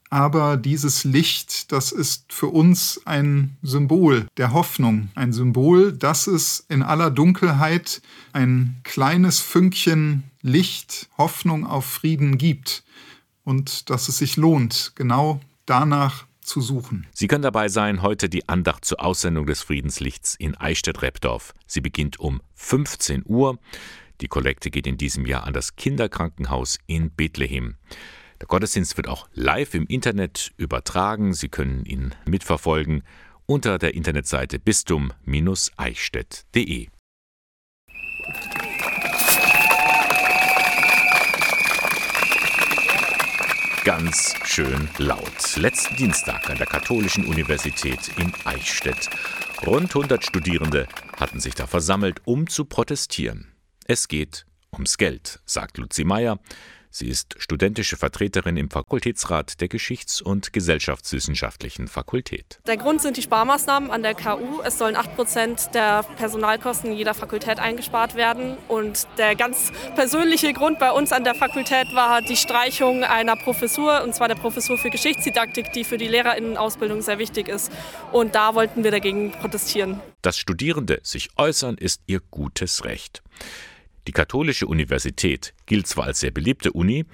aber 0.09 0.57
dieses 0.57 1.03
Licht, 1.03 1.71
das 1.71 1.91
ist 1.91 2.31
für 2.31 2.47
uns 2.47 3.01
ein 3.05 3.57
Symbol 3.61 4.27
der 4.37 4.53
Hoffnung, 4.53 5.09
ein 5.15 5.33
Symbol, 5.33 5.91
dass 5.91 6.27
es 6.27 6.65
in 6.69 6.83
aller 6.83 7.11
Dunkelheit 7.11 8.01
ein 8.33 8.79
kleines 8.83 9.39
Fünkchen 9.39 10.23
Licht, 10.41 11.09
Hoffnung 11.17 11.65
auf 11.65 11.85
Frieden 11.85 12.37
gibt 12.37 12.83
und 13.43 13.89
dass 13.89 14.07
es 14.07 14.19
sich 14.19 14.37
lohnt, 14.37 14.93
genau 14.95 15.41
danach 15.65 16.25
zu 16.41 16.61
suchen. 16.61 17.07
Sie 17.11 17.27
können 17.27 17.41
dabei 17.41 17.69
sein, 17.69 18.01
heute 18.01 18.29
die 18.29 18.47
Andacht 18.47 18.85
zur 18.85 19.03
Aussendung 19.03 19.47
des 19.47 19.63
Friedenslichts 19.63 20.35
in 20.35 20.55
Eichstätt-Repdorf. 20.55 21.53
Sie 21.65 21.81
beginnt 21.81 22.19
um 22.19 22.41
15 22.53 23.23
Uhr. 23.25 23.57
Die 24.21 24.27
Kollekte 24.27 24.69
geht 24.69 24.87
in 24.87 24.97
diesem 24.97 25.25
Jahr 25.25 25.45
an 25.45 25.53
das 25.53 25.75
Kinderkrankenhaus 25.75 26.77
in 26.85 27.09
Bethlehem. 27.09 27.75
Der 28.45 28.49
Gottesdienst 28.49 28.95
wird 28.95 29.07
auch 29.07 29.27
live 29.33 29.73
im 29.73 29.87
Internet 29.87 30.51
übertragen. 30.57 31.33
Sie 31.33 31.49
können 31.49 31.83
ihn 31.83 32.13
mitverfolgen 32.27 33.01
unter 33.47 33.79
der 33.79 33.95
Internetseite 33.95 34.59
bistum-eichstätt.de. 34.59 36.89
ganz 43.83 44.35
schön 44.43 44.89
laut. 44.99 45.55
Letzten 45.55 45.95
Dienstag 45.95 46.47
an 46.49 46.59
der 46.59 46.67
Katholischen 46.67 47.25
Universität 47.25 48.11
in 48.19 48.31
Eichstätt. 48.43 49.09
Rund 49.65 49.95
100 49.95 50.23
Studierende 50.23 50.87
hatten 51.19 51.39
sich 51.39 51.55
da 51.55 51.65
versammelt, 51.65 52.21
um 52.25 52.47
zu 52.47 52.65
protestieren. 52.65 53.55
Es 53.85 54.07
geht 54.07 54.45
ums 54.71 54.97
Geld, 54.97 55.39
sagt 55.45 55.79
Luzi 55.79 56.03
Meyer. 56.03 56.37
Sie 56.97 57.09
ist 57.09 57.35
studentische 57.39 57.97
Vertreterin 57.97 58.55
im 58.55 58.69
Fakultätsrat 58.69 59.59
der 59.59 59.67
Geschichts- 59.67 60.21
und 60.21 60.53
Gesellschaftswissenschaftlichen 60.53 61.89
Fakultät. 61.89 62.61
Der 62.67 62.77
Grund 62.77 63.01
sind 63.01 63.17
die 63.17 63.21
Sparmaßnahmen 63.21 63.91
an 63.91 64.01
der 64.01 64.15
KU. 64.15 64.61
Es 64.63 64.77
sollen 64.77 64.95
8 64.95 65.13
Prozent 65.13 65.69
der 65.73 66.03
Personalkosten 66.15 66.93
jeder 66.93 67.13
Fakultät 67.13 67.59
eingespart 67.59 68.15
werden. 68.15 68.55
Und 68.69 69.09
der 69.17 69.35
ganz 69.35 69.73
persönliche 69.95 70.53
Grund 70.53 70.79
bei 70.79 70.89
uns 70.89 71.11
an 71.11 71.25
der 71.25 71.35
Fakultät 71.35 71.93
war 71.93 72.21
die 72.21 72.37
Streichung 72.37 73.03
einer 73.03 73.35
Professur, 73.35 74.01
und 74.01 74.15
zwar 74.15 74.29
der 74.29 74.35
Professur 74.35 74.77
für 74.77 74.89
Geschichtsdidaktik, 74.89 75.73
die 75.73 75.83
für 75.83 75.97
die 75.97 76.07
Lehrerinnenausbildung 76.07 77.01
sehr 77.01 77.19
wichtig 77.19 77.49
ist. 77.49 77.73
Und 78.13 78.35
da 78.35 78.55
wollten 78.55 78.85
wir 78.85 78.91
dagegen 78.91 79.33
protestieren. 79.33 79.99
Dass 80.21 80.37
Studierende 80.37 81.01
sich 81.03 81.27
äußern, 81.35 81.77
ist 81.77 82.03
ihr 82.07 82.21
gutes 82.31 82.85
Recht. 82.85 83.21
Die 84.07 84.11
Katholische 84.11 84.67
Universität 84.67 85.53
gilt 85.65 85.87
zwar 85.87 86.05
als 86.05 86.19
sehr 86.19 86.31
beliebte 86.31 86.71
Uni, 86.71 87.05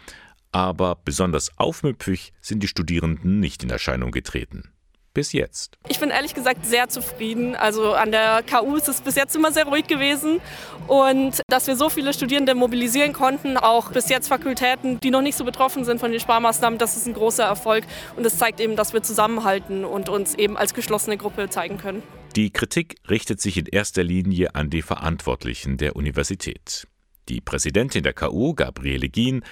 aber 0.51 0.97
besonders 1.05 1.57
aufmüpfig 1.57 2.33
sind 2.41 2.61
die 2.61 2.67
Studierenden 2.67 3.39
nicht 3.39 3.63
in 3.63 3.69
Erscheinung 3.69 4.11
getreten. 4.11 4.71
Bis 5.13 5.33
jetzt. 5.33 5.77
Ich 5.89 5.99
bin 5.99 6.09
ehrlich 6.09 6.33
gesagt 6.33 6.65
sehr 6.65 6.87
zufrieden. 6.87 7.55
Also 7.55 7.93
an 7.93 8.11
der 8.11 8.43
KU 8.43 8.77
ist 8.77 8.87
es 8.87 9.01
bis 9.01 9.15
jetzt 9.15 9.35
immer 9.35 9.51
sehr 9.51 9.65
ruhig 9.65 9.87
gewesen. 9.87 10.39
Und 10.87 11.41
dass 11.49 11.67
wir 11.67 11.75
so 11.75 11.89
viele 11.89 12.13
Studierende 12.13 12.55
mobilisieren 12.55 13.11
konnten, 13.11 13.57
auch 13.57 13.91
bis 13.91 14.07
jetzt 14.07 14.29
Fakultäten, 14.29 15.01
die 15.01 15.11
noch 15.11 15.21
nicht 15.21 15.37
so 15.37 15.43
betroffen 15.43 15.83
sind 15.83 15.99
von 15.99 16.11
den 16.11 16.21
Sparmaßnahmen, 16.21 16.79
das 16.79 16.95
ist 16.95 17.07
ein 17.07 17.13
großer 17.13 17.43
Erfolg. 17.43 17.85
Und 18.15 18.25
es 18.25 18.37
zeigt 18.37 18.61
eben, 18.61 18.77
dass 18.77 18.93
wir 18.93 19.03
zusammenhalten 19.03 19.83
und 19.83 20.07
uns 20.07 20.35
eben 20.35 20.55
als 20.55 20.73
geschlossene 20.73 21.17
Gruppe 21.17 21.49
zeigen 21.49 21.77
können. 21.77 22.03
Die 22.37 22.49
Kritik 22.49 22.95
richtet 23.09 23.41
sich 23.41 23.57
in 23.57 23.65
erster 23.65 24.03
Linie 24.03 24.55
an 24.55 24.69
die 24.69 24.81
Verantwortlichen 24.81 25.75
der 25.75 25.97
Universität. 25.97 26.87
Die 27.27 27.41
Präsidentin 27.41 28.03
der 28.03 28.13
KU, 28.13 28.53
Gabriele 28.53 29.09
Gien, 29.09 29.43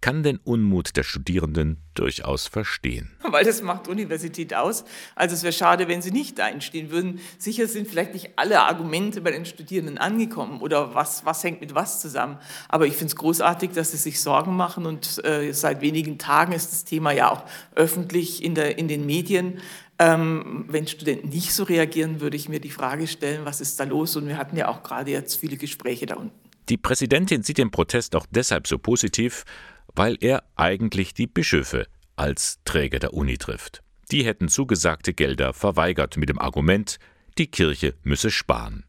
kann 0.00 0.22
den 0.22 0.36
Unmut 0.36 0.96
der 0.96 1.02
Studierenden 1.02 1.78
durchaus 1.94 2.46
verstehen. 2.46 3.16
Weil 3.24 3.44
das 3.44 3.62
macht 3.62 3.88
Universität 3.88 4.54
aus. 4.54 4.84
Also 5.16 5.34
es 5.34 5.42
wäre 5.42 5.52
schade, 5.52 5.88
wenn 5.88 6.00
sie 6.00 6.12
nicht 6.12 6.38
einstehen 6.38 6.90
würden. 6.90 7.18
Sicher 7.38 7.66
sind 7.66 7.88
vielleicht 7.88 8.12
nicht 8.12 8.30
alle 8.36 8.60
Argumente 8.60 9.20
bei 9.20 9.32
den 9.32 9.44
Studierenden 9.44 9.98
angekommen 9.98 10.60
oder 10.60 10.94
was, 10.94 11.24
was 11.24 11.42
hängt 11.42 11.60
mit 11.60 11.74
was 11.74 12.00
zusammen. 12.00 12.38
Aber 12.68 12.86
ich 12.86 12.92
finde 12.92 13.06
es 13.06 13.16
großartig, 13.16 13.72
dass 13.72 13.90
sie 13.90 13.96
sich 13.96 14.20
Sorgen 14.20 14.54
machen 14.54 14.86
und 14.86 15.24
äh, 15.24 15.50
seit 15.52 15.80
wenigen 15.80 16.18
Tagen 16.18 16.52
ist 16.52 16.70
das 16.70 16.84
Thema 16.84 17.10
ja 17.10 17.32
auch 17.32 17.44
öffentlich 17.74 18.44
in, 18.44 18.54
der, 18.54 18.78
in 18.78 18.86
den 18.86 19.04
Medien. 19.04 19.60
Ähm, 19.98 20.64
wenn 20.68 20.86
Studenten 20.86 21.28
nicht 21.30 21.52
so 21.52 21.64
reagieren, 21.64 22.20
würde 22.20 22.36
ich 22.36 22.48
mir 22.48 22.60
die 22.60 22.70
Frage 22.70 23.06
stellen, 23.06 23.44
was 23.44 23.60
ist 23.60 23.80
da 23.80 23.84
los? 23.84 24.14
Und 24.16 24.28
wir 24.28 24.36
hatten 24.36 24.56
ja 24.56 24.68
auch 24.68 24.82
gerade 24.82 25.10
jetzt 25.10 25.36
viele 25.36 25.56
Gespräche 25.56 26.06
da 26.06 26.14
unten. 26.14 26.38
Die 26.68 26.76
Präsidentin 26.76 27.42
sieht 27.42 27.58
den 27.58 27.70
Protest 27.70 28.14
auch 28.14 28.26
deshalb 28.30 28.66
so 28.68 28.78
positiv, 28.78 29.44
weil 29.94 30.16
er 30.20 30.44
eigentlich 30.54 31.14
die 31.14 31.26
Bischöfe 31.26 31.86
als 32.14 32.58
Träger 32.64 32.98
der 32.98 33.14
Uni 33.14 33.38
trifft. 33.38 33.82
Die 34.10 34.24
hätten 34.24 34.48
zugesagte 34.48 35.14
Gelder 35.14 35.52
verweigert 35.52 36.16
mit 36.16 36.28
dem 36.28 36.38
Argument, 36.38 36.98
die 37.36 37.46
Kirche 37.46 37.94
müsse 38.02 38.30
sparen. 38.30 38.84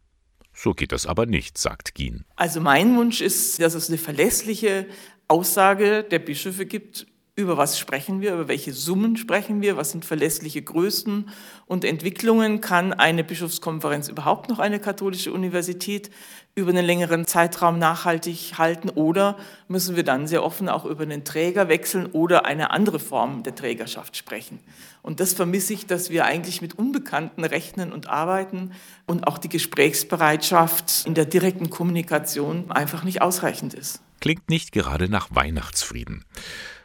So 0.54 0.74
geht 0.74 0.92
das 0.92 1.06
aber 1.06 1.26
nicht, 1.26 1.58
sagt 1.58 1.96
Gien. 1.96 2.26
Also 2.36 2.60
mein 2.60 2.96
Wunsch 2.98 3.22
ist, 3.22 3.62
dass 3.62 3.76
es 3.76 3.90
eine 3.90 3.98
verlässliche 3.98 4.88
Aussage 5.28 6.04
der 6.04 6.20
Bischöfe 6.20 6.66
gibt 6.66 7.08
über 7.40 7.58
was 7.58 7.80
sprechen 7.80 8.20
wir, 8.20 8.34
über 8.34 8.50
welche 8.50 8.74
Summen 8.74 9.16
sprechen 9.16 9.62
wir, 9.62 9.78
was 9.78 9.92
sind 9.92 10.04
verlässliche 10.04 10.62
Größen 10.62 11.30
und 11.68 11.86
Entwicklungen. 11.86 12.60
Kann 12.60 12.92
eine 12.92 13.24
Bischofskonferenz 13.24 14.10
überhaupt 14.10 14.50
noch 14.50 14.60
eine 14.60 14.80
katholische 14.80 15.32
Universität 15.32 16.12
über 16.54 16.72
einen 16.72 16.86
längeren 16.86 17.26
Zeitraum 17.26 17.80
nachhaltig 17.80 18.58
halten 18.58 18.90
oder 18.90 19.38
müssen 19.70 19.96
wir 19.96 20.04
dann 20.04 20.28
sehr 20.28 20.44
offen 20.44 20.68
auch 20.68 20.84
über 20.84 21.04
einen 21.04 21.24
Träger 21.24 21.70
wechseln 21.70 22.08
oder 22.08 22.46
eine 22.46 22.72
andere 22.72 23.00
Form 23.00 23.44
der 23.44 23.56
Trägerschaft 23.56 24.18
sprechen? 24.18 24.60
Und 25.02 25.22
das 25.22 25.34
vermisse 25.34 25.74
ich, 25.74 25.88
dass 25.88 26.10
wir 26.10 26.26
eigentlich 26.26 26.62
mit 26.62 26.78
Unbekannten 26.78 27.46
rechnen 27.46 27.94
und 27.94 28.10
arbeiten 28.10 28.74
und 29.08 29.28
auch 29.28 29.38
die 29.38 29.48
Gesprächsbereitschaft 29.48 31.06
in 31.06 31.14
der 31.14 31.26
direkten 31.26 31.70
Kommunikation 31.70 32.70
einfach 32.70 33.06
nicht 33.06 33.22
ausreichend 33.22 33.74
ist. 33.74 34.02
Klingt 34.20 34.50
nicht 34.50 34.74
gerade 34.74 35.08
nach 35.08 35.30
Weihnachtsfrieden. 35.32 36.26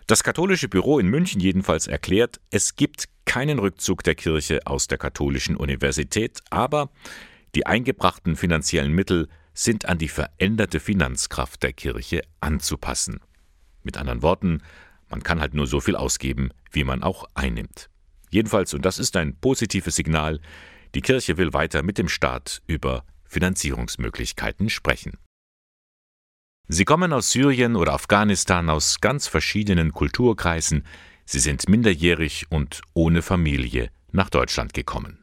Das 0.06 0.22
katholische 0.22 0.68
Büro 0.68 0.98
in 0.98 1.08
München 1.08 1.40
jedenfalls 1.40 1.86
erklärt, 1.86 2.38
es 2.50 2.76
gibt 2.76 3.06
keinen 3.24 3.58
Rückzug 3.58 4.02
der 4.02 4.14
Kirche 4.14 4.60
aus 4.66 4.86
der 4.86 4.98
katholischen 4.98 5.56
Universität, 5.56 6.40
aber 6.50 6.90
die 7.54 7.64
eingebrachten 7.64 8.36
finanziellen 8.36 8.92
Mittel 8.92 9.28
sind 9.54 9.86
an 9.86 9.96
die 9.96 10.08
veränderte 10.08 10.78
Finanzkraft 10.78 11.62
der 11.62 11.72
Kirche 11.72 12.20
anzupassen. 12.40 13.20
Mit 13.82 13.96
anderen 13.96 14.20
Worten, 14.20 14.62
man 15.08 15.22
kann 15.22 15.40
halt 15.40 15.54
nur 15.54 15.66
so 15.66 15.80
viel 15.80 15.96
ausgeben, 15.96 16.50
wie 16.70 16.84
man 16.84 17.02
auch 17.02 17.24
einnimmt. 17.32 17.88
Jedenfalls, 18.30 18.74
und 18.74 18.84
das 18.84 18.98
ist 18.98 19.16
ein 19.16 19.36
positives 19.36 19.96
Signal, 19.96 20.38
die 20.94 21.00
Kirche 21.00 21.38
will 21.38 21.54
weiter 21.54 21.82
mit 21.82 21.96
dem 21.96 22.08
Staat 22.10 22.60
über 22.66 23.04
Finanzierungsmöglichkeiten 23.24 24.68
sprechen. 24.68 25.16
Sie 26.68 26.86
kommen 26.86 27.12
aus 27.12 27.30
Syrien 27.30 27.76
oder 27.76 27.92
Afghanistan 27.92 28.70
aus 28.70 29.00
ganz 29.00 29.26
verschiedenen 29.26 29.92
Kulturkreisen. 29.92 30.84
Sie 31.26 31.38
sind 31.38 31.68
minderjährig 31.68 32.46
und 32.48 32.80
ohne 32.94 33.20
Familie 33.20 33.90
nach 34.12 34.30
Deutschland 34.30 34.72
gekommen. 34.72 35.18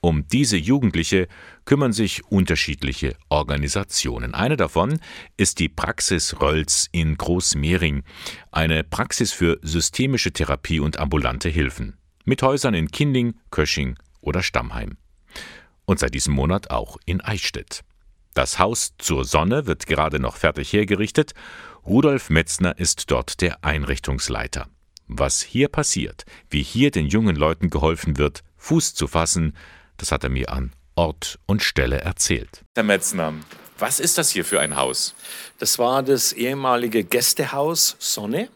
Um 0.00 0.26
diese 0.26 0.56
Jugendliche 0.56 1.28
kümmern 1.66 1.92
sich 1.92 2.24
unterschiedliche 2.24 3.14
Organisationen. 3.28 4.34
Eine 4.34 4.56
davon 4.56 5.00
ist 5.36 5.58
die 5.58 5.68
Praxis 5.68 6.40
Rölz 6.40 6.88
in 6.92 7.16
Großmehring, 7.16 8.02
eine 8.50 8.82
Praxis 8.82 9.32
für 9.32 9.58
systemische 9.62 10.32
Therapie 10.32 10.80
und 10.80 10.98
ambulante 10.98 11.50
Hilfen, 11.50 11.98
mit 12.24 12.42
Häusern 12.42 12.72
in 12.72 12.90
Kinding, 12.90 13.34
Kösching 13.50 13.96
oder 14.22 14.42
Stammheim. 14.42 14.96
Und 15.84 15.98
seit 15.98 16.14
diesem 16.14 16.34
Monat 16.34 16.70
auch 16.70 16.96
in 17.04 17.20
Eichstätt. 17.20 17.84
Das 18.40 18.58
Haus 18.58 18.94
zur 18.96 19.26
Sonne 19.26 19.66
wird 19.66 19.86
gerade 19.86 20.18
noch 20.18 20.38
fertig 20.38 20.72
hergerichtet. 20.72 21.34
Rudolf 21.84 22.30
Metzner 22.30 22.78
ist 22.78 23.10
dort 23.10 23.42
der 23.42 23.62
Einrichtungsleiter. 23.62 24.66
Was 25.08 25.42
hier 25.42 25.68
passiert, 25.68 26.24
wie 26.48 26.62
hier 26.62 26.90
den 26.90 27.04
jungen 27.04 27.36
Leuten 27.36 27.68
geholfen 27.68 28.16
wird, 28.16 28.42
Fuß 28.56 28.94
zu 28.94 29.08
fassen, 29.08 29.54
das 29.98 30.10
hat 30.10 30.24
er 30.24 30.30
mir 30.30 30.50
an 30.50 30.72
Ort 30.94 31.38
und 31.44 31.62
Stelle 31.62 31.98
erzählt. 32.00 32.64
Herr 32.74 32.84
Metzner, 32.84 33.34
was 33.78 34.00
ist 34.00 34.16
das 34.16 34.30
hier 34.30 34.46
für 34.46 34.58
ein 34.58 34.74
Haus? 34.74 35.14
Das 35.58 35.78
war 35.78 36.02
das 36.02 36.32
ehemalige 36.32 37.04
Gästehaus 37.04 37.96
Sonne. 37.98 38.48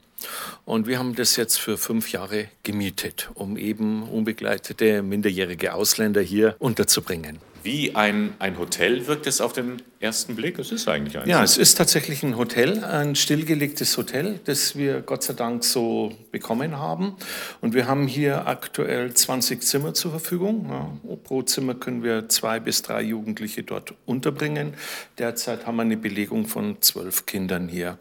Und 0.64 0.87
wir 0.87 0.99
haben 0.99 1.14
das 1.14 1.37
jetzt 1.37 1.61
für 1.61 1.77
fünf 1.77 2.11
Jahre 2.11 2.49
gemietet, 2.62 3.29
um 3.35 3.59
eben 3.59 4.03
unbegleitete 4.05 5.03
minderjährige 5.03 5.75
Ausländer 5.75 6.23
hier 6.23 6.57
unterzubringen. 6.59 7.38
Wie 7.64 7.94
ein, 7.94 8.35
ein 8.40 8.59
Hotel 8.59 9.07
wirkt 9.07 9.27
es 9.27 9.40
auf 9.40 9.55
den 9.55 9.81
ersten 9.98 10.37
Blick? 10.37 10.59
Es 10.59 10.70
ist 10.70 10.87
eigentlich 10.87 11.16
ein. 11.16 11.27
Ja, 11.27 11.42
es 11.42 11.57
ist 11.57 11.77
tatsächlich 11.77 12.22
ein 12.22 12.37
Hotel, 12.37 12.85
ein 12.85 13.16
stillgelegtes 13.16 13.96
Hotel, 13.96 14.38
das 14.44 14.77
wir 14.77 15.00
Gott 15.00 15.22
sei 15.22 15.33
Dank 15.33 15.64
so 15.64 16.12
bekommen 16.31 16.77
haben. 16.77 17.16
Und 17.62 17.72
wir 17.72 17.87
haben 17.87 18.07
hier 18.07 18.46
aktuell 18.46 19.14
20 19.14 19.62
Zimmer 19.62 19.94
zur 19.94 20.11
Verfügung. 20.11 20.66
Ja, 20.68 21.16
pro 21.24 21.40
Zimmer 21.40 21.74
können 21.74 22.03
wir 22.03 22.29
zwei 22.29 22.61
bis 22.61 22.83
drei 22.83 23.00
Jugendliche 23.00 23.62
dort 23.62 23.94
unterbringen. 24.05 24.74
Derzeit 25.16 25.66
haben 25.66 25.77
wir 25.77 25.83
eine 25.83 25.96
Belegung 25.96 26.46
von 26.46 26.83
zwölf 26.83 27.24
Kindern 27.24 27.68
hier. 27.68 27.96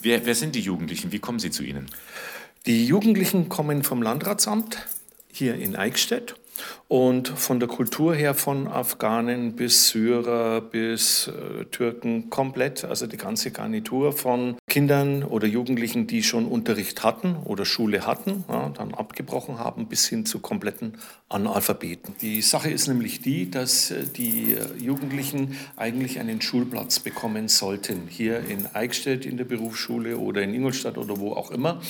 Wer, 0.00 0.24
wer 0.24 0.34
sind 0.34 0.54
die 0.54 0.60
Jugendlichen? 0.60 1.12
Wie 1.12 1.18
kommen 1.18 1.40
sie 1.40 1.50
zu 1.50 1.62
Ihnen? 1.62 1.90
Die 2.64 2.86
Jugendlichen 2.86 3.50
kommen 3.50 3.82
vom 3.82 4.00
Landratsamt 4.00 4.78
hier 5.30 5.56
in 5.56 5.76
Eichstätt 5.76 6.36
und 6.92 7.28
von 7.28 7.58
der 7.58 7.70
Kultur 7.70 8.14
her 8.14 8.34
von 8.34 8.68
Afghanen 8.68 9.56
bis 9.56 9.88
Syrer 9.88 10.60
bis 10.60 11.26
äh, 11.26 11.64
Türken 11.64 12.28
komplett, 12.28 12.84
also 12.84 13.06
die 13.06 13.16
ganze 13.16 13.50
Garnitur 13.50 14.12
von 14.12 14.58
Kindern 14.68 15.22
oder 15.22 15.46
Jugendlichen, 15.46 16.06
die 16.06 16.22
schon 16.22 16.44
Unterricht 16.44 17.02
hatten 17.02 17.36
oder 17.46 17.64
Schule 17.64 18.06
hatten, 18.06 18.44
ja, 18.46 18.68
dann 18.76 18.92
abgebrochen 18.92 19.58
haben, 19.58 19.86
bis 19.86 20.06
hin 20.06 20.26
zu 20.26 20.40
kompletten 20.40 20.98
Analphabeten. 21.30 22.14
Die 22.20 22.42
Sache 22.42 22.70
ist 22.70 22.88
nämlich 22.88 23.22
die, 23.22 23.50
dass 23.50 23.90
äh, 23.90 24.04
die 24.04 24.58
Jugendlichen 24.78 25.56
eigentlich 25.76 26.20
einen 26.20 26.42
Schulplatz 26.42 27.00
bekommen 27.00 27.48
sollten, 27.48 28.02
hier 28.06 28.40
in 28.40 28.66
Eichstätt 28.74 29.24
in 29.24 29.38
der 29.38 29.44
Berufsschule 29.44 30.18
oder 30.18 30.42
in 30.42 30.52
Ingolstadt 30.52 30.98
oder 30.98 31.18
wo 31.18 31.32
auch 31.32 31.52
immer. 31.52 31.80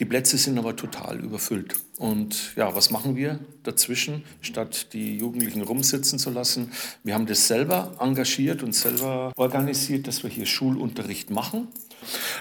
Die 0.00 0.04
Plätze 0.04 0.36
sind 0.36 0.58
aber 0.58 0.76
total 0.76 1.18
überfüllt. 1.18 1.76
Und 1.96 2.56
ja, 2.56 2.74
was 2.74 2.90
machen 2.90 3.14
wir 3.14 3.40
dazwischen? 3.62 4.24
Statt 4.50 4.92
die 4.92 5.16
Jugendlichen 5.16 5.62
rumsitzen 5.62 6.18
zu 6.18 6.30
lassen. 6.30 6.72
Wir 7.04 7.14
haben 7.14 7.26
das 7.26 7.48
selber 7.48 7.92
engagiert 8.00 8.62
und 8.62 8.74
selber 8.74 9.32
organisiert, 9.36 10.06
dass 10.06 10.22
wir 10.22 10.30
hier 10.30 10.46
Schulunterricht 10.46 11.30
machen. 11.30 11.68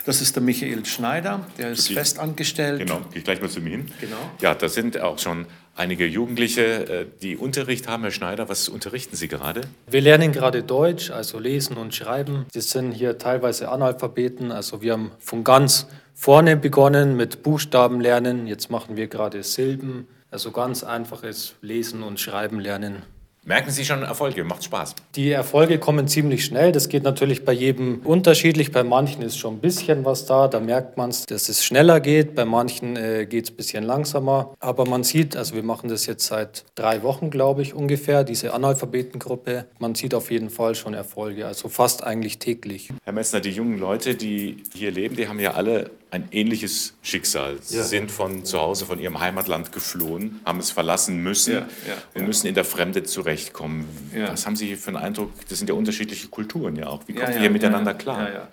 Das 0.06 0.22
ist 0.22 0.36
der 0.36 0.44
Michael 0.44 0.86
Schneider, 0.86 1.46
der 1.58 1.72
ist 1.72 1.92
festangestellt. 1.92 2.80
Genau, 2.80 3.02
gehe 3.12 3.20
ich 3.20 3.24
gleich 3.24 3.42
mal 3.42 3.50
zu 3.50 3.62
mir 3.62 3.72
hin. 3.72 3.92
Genau. 4.00 4.18
Ja, 4.42 4.56
da 4.56 4.70
sind 4.70 5.00
auch 5.00 5.20
schon 5.20 5.46
einige 5.76 6.06
Jugendliche, 6.06 6.62
äh, 6.64 7.06
die 7.22 7.38
Unterricht 7.38 7.88
haben. 7.88 8.04
Herr 8.04 8.12
Schneider, 8.12 8.50
was 8.50 8.70
unterrichten 8.70 9.16
Sie 9.16 9.28
gerade? 9.28 9.62
Wir 9.90 10.02
lernen 10.02 10.32
gerade 10.32 10.64
Deutsch, 10.64 11.12
also 11.12 11.40
lesen 11.40 11.78
und 11.78 11.94
schreiben. 11.94 12.46
Sie 12.54 12.62
sind 12.62 12.94
hier 12.94 13.18
teilweise 13.18 13.70
Analphabeten, 13.70 14.52
also 14.52 14.82
wir 14.82 14.94
haben 14.94 15.12
von 15.20 15.44
ganz 15.44 15.88
vorne 16.14 16.58
begonnen 16.58 17.16
mit 17.16 17.44
Buchstaben 17.44 18.02
lernen. 18.02 18.48
Jetzt 18.48 18.70
machen 18.70 18.98
wir 18.98 19.08
gerade 19.08 19.44
Silben, 19.44 20.08
also 20.32 20.52
ganz 20.52 20.84
einfaches 20.84 21.56
Lesen 21.62 22.04
und 22.04 22.20
Schreiben 22.20 22.60
lernen. 22.60 23.04
Merken 23.46 23.72
Sie 23.72 23.86
schon 23.86 24.04
Erfolge? 24.04 24.44
Macht 24.44 24.66
Spaß? 24.66 24.96
Die 25.16 25.32
Erfolge 25.32 25.80
kommen 25.80 26.08
ziemlich 26.08 26.44
schnell. 26.44 26.72
Das 26.72 26.90
geht 26.90 27.04
natürlich 27.04 27.46
bei 27.46 27.54
jedem 27.54 28.02
unterschiedlich. 28.04 28.72
Bei 28.72 28.84
manchen 28.84 29.22
ist 29.22 29.38
schon 29.40 29.56
ein 29.56 29.60
bisschen 29.60 30.04
was 30.04 30.26
da. 30.26 30.48
Da 30.50 30.60
merkt 30.60 30.98
man 30.98 31.10
es, 31.10 31.26
dass 31.26 31.48
es 31.48 31.64
schneller 31.66 32.02
geht. 32.02 32.36
Bei 32.36 32.44
manchen 32.46 32.98
äh, 32.98 33.26
geht 33.26 33.46
es 33.46 33.52
ein 33.52 33.56
bisschen 33.56 33.84
langsamer. 33.86 34.54
Aber 34.60 34.86
man 34.86 35.04
sieht, 35.04 35.38
also 35.38 35.56
wir 35.56 35.64
machen 35.64 35.90
das 35.90 36.06
jetzt 36.06 36.28
seit 36.28 36.66
drei 36.76 37.02
Wochen, 37.02 37.32
glaube 37.32 37.62
ich, 37.62 37.74
ungefähr, 37.74 38.24
diese 38.24 38.54
Analphabetengruppe. 38.54 39.66
Man 39.80 39.96
sieht 39.96 40.14
auf 40.14 40.30
jeden 40.30 40.50
Fall 40.50 40.76
schon 40.76 40.94
Erfolge, 40.94 41.48
also 41.48 41.70
fast 41.70 42.04
eigentlich 42.04 42.40
täglich. 42.40 42.92
Herr 43.04 43.14
Messner, 43.14 43.40
die 43.40 43.52
jungen 43.52 43.80
Leute, 43.80 44.16
die 44.16 44.58
hier 44.76 44.92
leben, 44.92 45.16
die 45.16 45.28
haben 45.28 45.40
ja 45.40 45.54
alle 45.54 45.90
ein 46.12 46.28
ähnliches 46.32 46.94
Schicksal. 47.02 47.58
Sie 47.62 47.78
ja. 47.78 47.84
sind 47.84 48.12
von 48.12 48.44
zu 48.46 48.60
Hause, 48.60 48.86
von 48.86 49.00
ihrem 49.00 49.20
Heimatland 49.20 49.72
geflohen, 49.72 50.40
haben 50.44 50.60
es 50.60 50.72
verlassen 50.72 51.22
müssen 51.22 51.54
ja, 51.54 51.60
ja, 51.60 51.68
und 52.16 52.26
müssen 52.26 52.48
in 52.48 52.56
der 52.56 52.66
Fremde 52.66 53.04
zurechtkommen. 53.04 53.86
Was 54.28 54.46
haben 54.46 54.56
Sie 54.56 54.76
für 54.76 54.90
einen 54.90 54.98
Eindruck? 54.98 55.32
Das 55.50 55.60
sind 55.60 55.68
ja 55.70 55.76
unterschiedliche 55.76 56.28
Kulturen 56.28 56.76
ja 56.76 56.88
auch. 56.88 57.04
Wie 57.08 57.14
kommen 57.14 57.34
Sie 57.34 57.40
hier 57.40 57.50
miteinander 57.50 57.94
klar? 57.94 58.50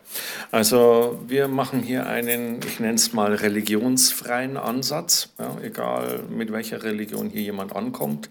Also 0.51 1.23
wir 1.27 1.49
machen 1.49 1.81
hier 1.81 2.07
einen, 2.07 2.61
ich 2.67 2.79
nenne 2.81 2.95
es 2.95 3.13
mal 3.13 3.35
religionsfreien 3.35 4.57
Ansatz, 4.57 5.31
egal 5.63 6.25
mit 6.29 6.53
welcher 6.53 6.83
Religion 6.83 7.31
hier 7.31 7.43
jemand 7.43 7.75
ankommt. 7.75 8.29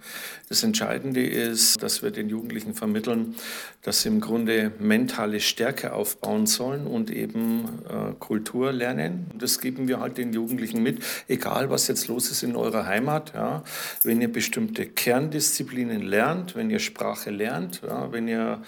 Das 0.48 0.62
Entscheidende 0.62 1.26
ist, 1.26 1.82
dass 1.82 2.04
wir 2.04 2.12
den 2.12 2.30
Jugendlichen 2.30 2.76
vermitteln, 2.76 3.36
dass 3.82 4.04
sie 4.04 4.10
im 4.10 4.22
Grunde 4.22 4.72
mentale 4.78 5.40
Stärke 5.40 5.94
aufbauen 5.94 6.46
sollen 6.46 6.86
und 6.86 7.10
eben 7.10 7.66
äh, 7.90 8.14
Kultur 8.20 8.72
lernen. 8.72 9.15
Das 9.38 9.60
geben 9.60 9.88
wir 9.88 10.00
halt 10.00 10.18
den 10.18 10.34
Jugendlichen 10.34 10.82
mit, 10.84 11.04
egal 11.28 11.70
was 11.70 11.88
jetzt 11.88 12.08
los 12.08 12.32
ist 12.32 12.44
in 12.44 12.56
eurer 12.56 12.86
Heimat. 12.86 13.34
Ja. 13.34 13.64
Wenn 14.04 14.22
ihr 14.22 14.32
bestimmte 14.32 14.86
Kerndisziplinen 14.86 16.02
lernt, 16.02 16.56
wenn 16.56 16.70
ihr 16.70 16.80
Sprache 16.80 17.30
lernt, 17.32 17.82
ja, 17.88 18.12
wenn 18.12 18.28
ihr 18.28 18.62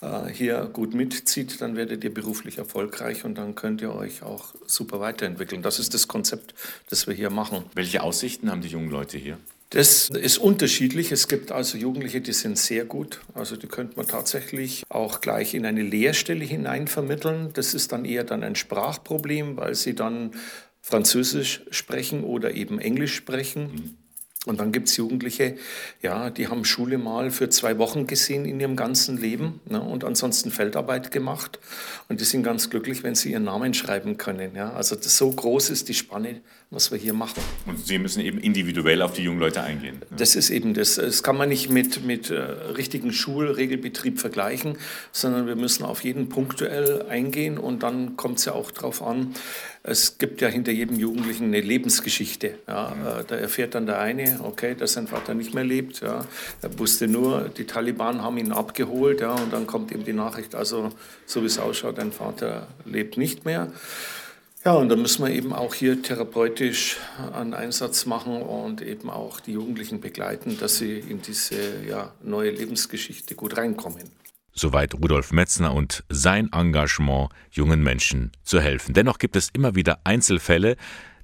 äh, 0.00 0.28
hier 0.32 0.68
gut 0.72 0.94
mitzieht, 0.94 1.60
dann 1.60 1.76
werdet 1.76 2.04
ihr 2.04 2.12
beruflich 2.12 2.58
erfolgreich 2.58 3.24
und 3.24 3.36
dann 3.36 3.54
könnt 3.54 3.82
ihr 3.82 3.94
euch 3.94 4.22
auch 4.22 4.54
super 4.66 5.00
weiterentwickeln. 5.00 5.62
Das 5.62 5.78
ist 5.78 5.94
das 5.94 6.08
Konzept, 6.08 6.54
das 6.88 7.06
wir 7.06 7.14
hier 7.14 7.30
machen. 7.30 7.64
Welche 7.74 8.02
Aussichten 8.02 8.50
haben 8.50 8.60
die 8.60 8.68
jungen 8.68 8.90
Leute 8.90 9.18
hier? 9.18 9.38
Das 9.70 10.08
ist 10.08 10.38
unterschiedlich. 10.38 11.12
Es 11.12 11.28
gibt 11.28 11.52
also 11.52 11.78
Jugendliche, 11.78 12.20
die 12.20 12.32
sind 12.32 12.58
sehr 12.58 12.84
gut. 12.84 13.20
Also 13.34 13.56
die 13.56 13.68
könnte 13.68 13.96
man 13.96 14.08
tatsächlich 14.08 14.82
auch 14.88 15.20
gleich 15.20 15.54
in 15.54 15.64
eine 15.64 15.82
Lehrstelle 15.82 16.44
hinein 16.44 16.88
vermitteln. 16.88 17.50
Das 17.54 17.72
ist 17.72 17.92
dann 17.92 18.04
eher 18.04 18.24
dann 18.24 18.42
ein 18.42 18.56
Sprachproblem, 18.56 19.56
weil 19.56 19.76
sie 19.76 19.94
dann 19.94 20.32
Französisch 20.80 21.62
sprechen 21.70 22.24
oder 22.24 22.54
eben 22.54 22.80
Englisch 22.80 23.14
sprechen. 23.14 23.96
Und 24.46 24.58
dann 24.58 24.72
gibt 24.72 24.88
es 24.88 24.96
Jugendliche, 24.96 25.56
ja, 26.00 26.30
die 26.30 26.48
haben 26.48 26.64
Schule 26.64 26.96
mal 26.96 27.30
für 27.30 27.50
zwei 27.50 27.76
Wochen 27.76 28.06
gesehen 28.06 28.46
in 28.46 28.58
ihrem 28.58 28.74
ganzen 28.74 29.18
Leben 29.18 29.60
ne, 29.68 29.82
und 29.82 30.02
ansonsten 30.02 30.50
Feldarbeit 30.50 31.10
gemacht. 31.10 31.58
Und 32.08 32.22
die 32.22 32.24
sind 32.24 32.42
ganz 32.42 32.70
glücklich, 32.70 33.02
wenn 33.02 33.14
sie 33.14 33.32
ihren 33.32 33.44
Namen 33.44 33.74
schreiben 33.74 34.16
können. 34.16 34.54
Ja. 34.54 34.72
Also 34.72 34.96
das, 34.96 35.18
so 35.18 35.30
groß 35.30 35.68
ist 35.68 35.90
die 35.90 35.94
Spanne, 35.94 36.40
was 36.70 36.90
wir 36.90 36.96
hier 36.96 37.12
machen. 37.12 37.42
Und 37.66 37.86
Sie 37.86 37.98
müssen 37.98 38.20
eben 38.20 38.38
individuell 38.38 39.02
auf 39.02 39.12
die 39.12 39.24
jungen 39.24 39.40
Leute 39.40 39.62
eingehen. 39.62 39.98
Ne? 39.98 40.16
Das 40.16 40.34
ist 40.36 40.48
eben 40.48 40.72
das. 40.72 40.94
Das 40.94 41.22
kann 41.22 41.36
man 41.36 41.50
nicht 41.50 41.68
mit, 41.68 42.06
mit 42.06 42.30
äh, 42.30 42.40
richtigen 42.40 43.12
Schulregelbetrieb 43.12 44.18
vergleichen, 44.18 44.78
sondern 45.12 45.46
wir 45.48 45.56
müssen 45.56 45.84
auf 45.84 46.02
jeden 46.02 46.30
punktuell 46.30 47.02
eingehen 47.10 47.58
und 47.58 47.82
dann 47.82 48.16
kommt 48.16 48.38
es 48.38 48.46
ja 48.46 48.52
auch 48.52 48.70
darauf 48.70 49.02
an, 49.02 49.34
es 49.82 50.18
gibt 50.18 50.40
ja 50.42 50.48
hinter 50.48 50.72
jedem 50.72 50.98
Jugendlichen 50.98 51.44
eine 51.44 51.60
Lebensgeschichte. 51.60 52.58
Ja. 52.68 52.94
Mhm. 52.94 53.26
Da 53.26 53.36
erfährt 53.36 53.74
dann 53.74 53.86
der 53.86 53.98
eine, 53.98 54.40
okay, 54.42 54.74
dass 54.74 54.92
sein 54.92 55.06
Vater 55.06 55.34
nicht 55.34 55.54
mehr 55.54 55.64
lebt. 55.64 56.00
Ja. 56.00 56.26
Er 56.60 56.78
wusste 56.78 57.08
nur, 57.08 57.48
die 57.48 57.64
Taliban 57.64 58.22
haben 58.22 58.36
ihn 58.36 58.52
abgeholt. 58.52 59.20
Ja, 59.20 59.32
und 59.32 59.52
dann 59.52 59.66
kommt 59.66 59.90
ihm 59.90 60.04
die 60.04 60.12
Nachricht, 60.12 60.54
also 60.54 60.90
so 61.24 61.42
wie 61.42 61.46
es 61.46 61.58
ausschaut, 61.58 61.98
dein 61.98 62.12
Vater 62.12 62.66
lebt 62.84 63.16
nicht 63.16 63.44
mehr. 63.44 63.72
Ja, 64.62 64.74
und 64.74 64.90
da 64.90 64.96
müssen 64.96 65.24
wir 65.24 65.32
eben 65.32 65.54
auch 65.54 65.72
hier 65.72 66.02
therapeutisch 66.02 66.98
einen 67.32 67.54
Einsatz 67.54 68.04
machen 68.04 68.42
und 68.42 68.82
eben 68.82 69.08
auch 69.08 69.40
die 69.40 69.52
Jugendlichen 69.52 70.02
begleiten, 70.02 70.58
dass 70.60 70.76
sie 70.76 70.98
in 70.98 71.22
diese 71.22 71.56
ja, 71.88 72.12
neue 72.22 72.50
Lebensgeschichte 72.50 73.34
gut 73.34 73.56
reinkommen. 73.56 74.10
Soweit 74.52 74.94
Rudolf 74.94 75.32
Metzner 75.32 75.72
und 75.72 76.04
sein 76.08 76.50
Engagement, 76.52 77.30
jungen 77.50 77.82
Menschen 77.82 78.32
zu 78.42 78.60
helfen. 78.60 78.94
Dennoch 78.94 79.18
gibt 79.18 79.36
es 79.36 79.50
immer 79.50 79.74
wieder 79.74 80.00
Einzelfälle, 80.04 80.76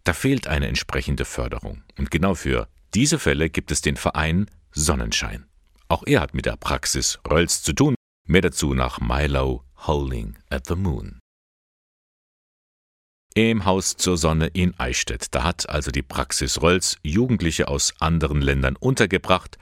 da 0.05 0.12
fehlt 0.12 0.47
eine 0.47 0.69
entsprechende 0.69 1.25
Förderung. 1.25 1.83
Und 1.99 2.11
genau 2.11 2.35
für 2.35 2.69
diese 2.95 3.19
Fälle 3.19 3.51
gibt 3.51 3.73
es 3.73 3.81
den 3.81 3.97
Verein 3.97 4.47
Sonnenschein. 4.71 5.47
Auch 5.89 6.05
er 6.07 6.21
hat 6.21 6.35
mit 6.35 6.47
der 6.47 6.57
Praxis 6.57 7.19
Rölz 7.29 7.62
zu 7.62 7.73
tun. 7.73 7.95
Mehr 8.29 8.43
dazu 8.43 8.75
nach 8.75 9.01
Milo 9.01 9.65
Howling 9.87 10.37
at 10.49 10.67
the 10.67 10.77
Moon. 10.77 11.19
Im 13.35 13.65
Haus 13.65 13.97
zur 13.97 14.17
Sonne 14.17 14.47
in 14.47 14.79
Eichstätt. 14.79 15.35
Da 15.35 15.43
hat 15.45 15.69
also 15.69 15.91
die 15.91 16.03
Praxis 16.03 16.62
Rölz 16.62 16.97
Jugendliche 17.03 17.69
aus 17.69 17.93
anderen 18.01 18.41
Ländern 18.41 18.77
untergebracht 18.77 19.59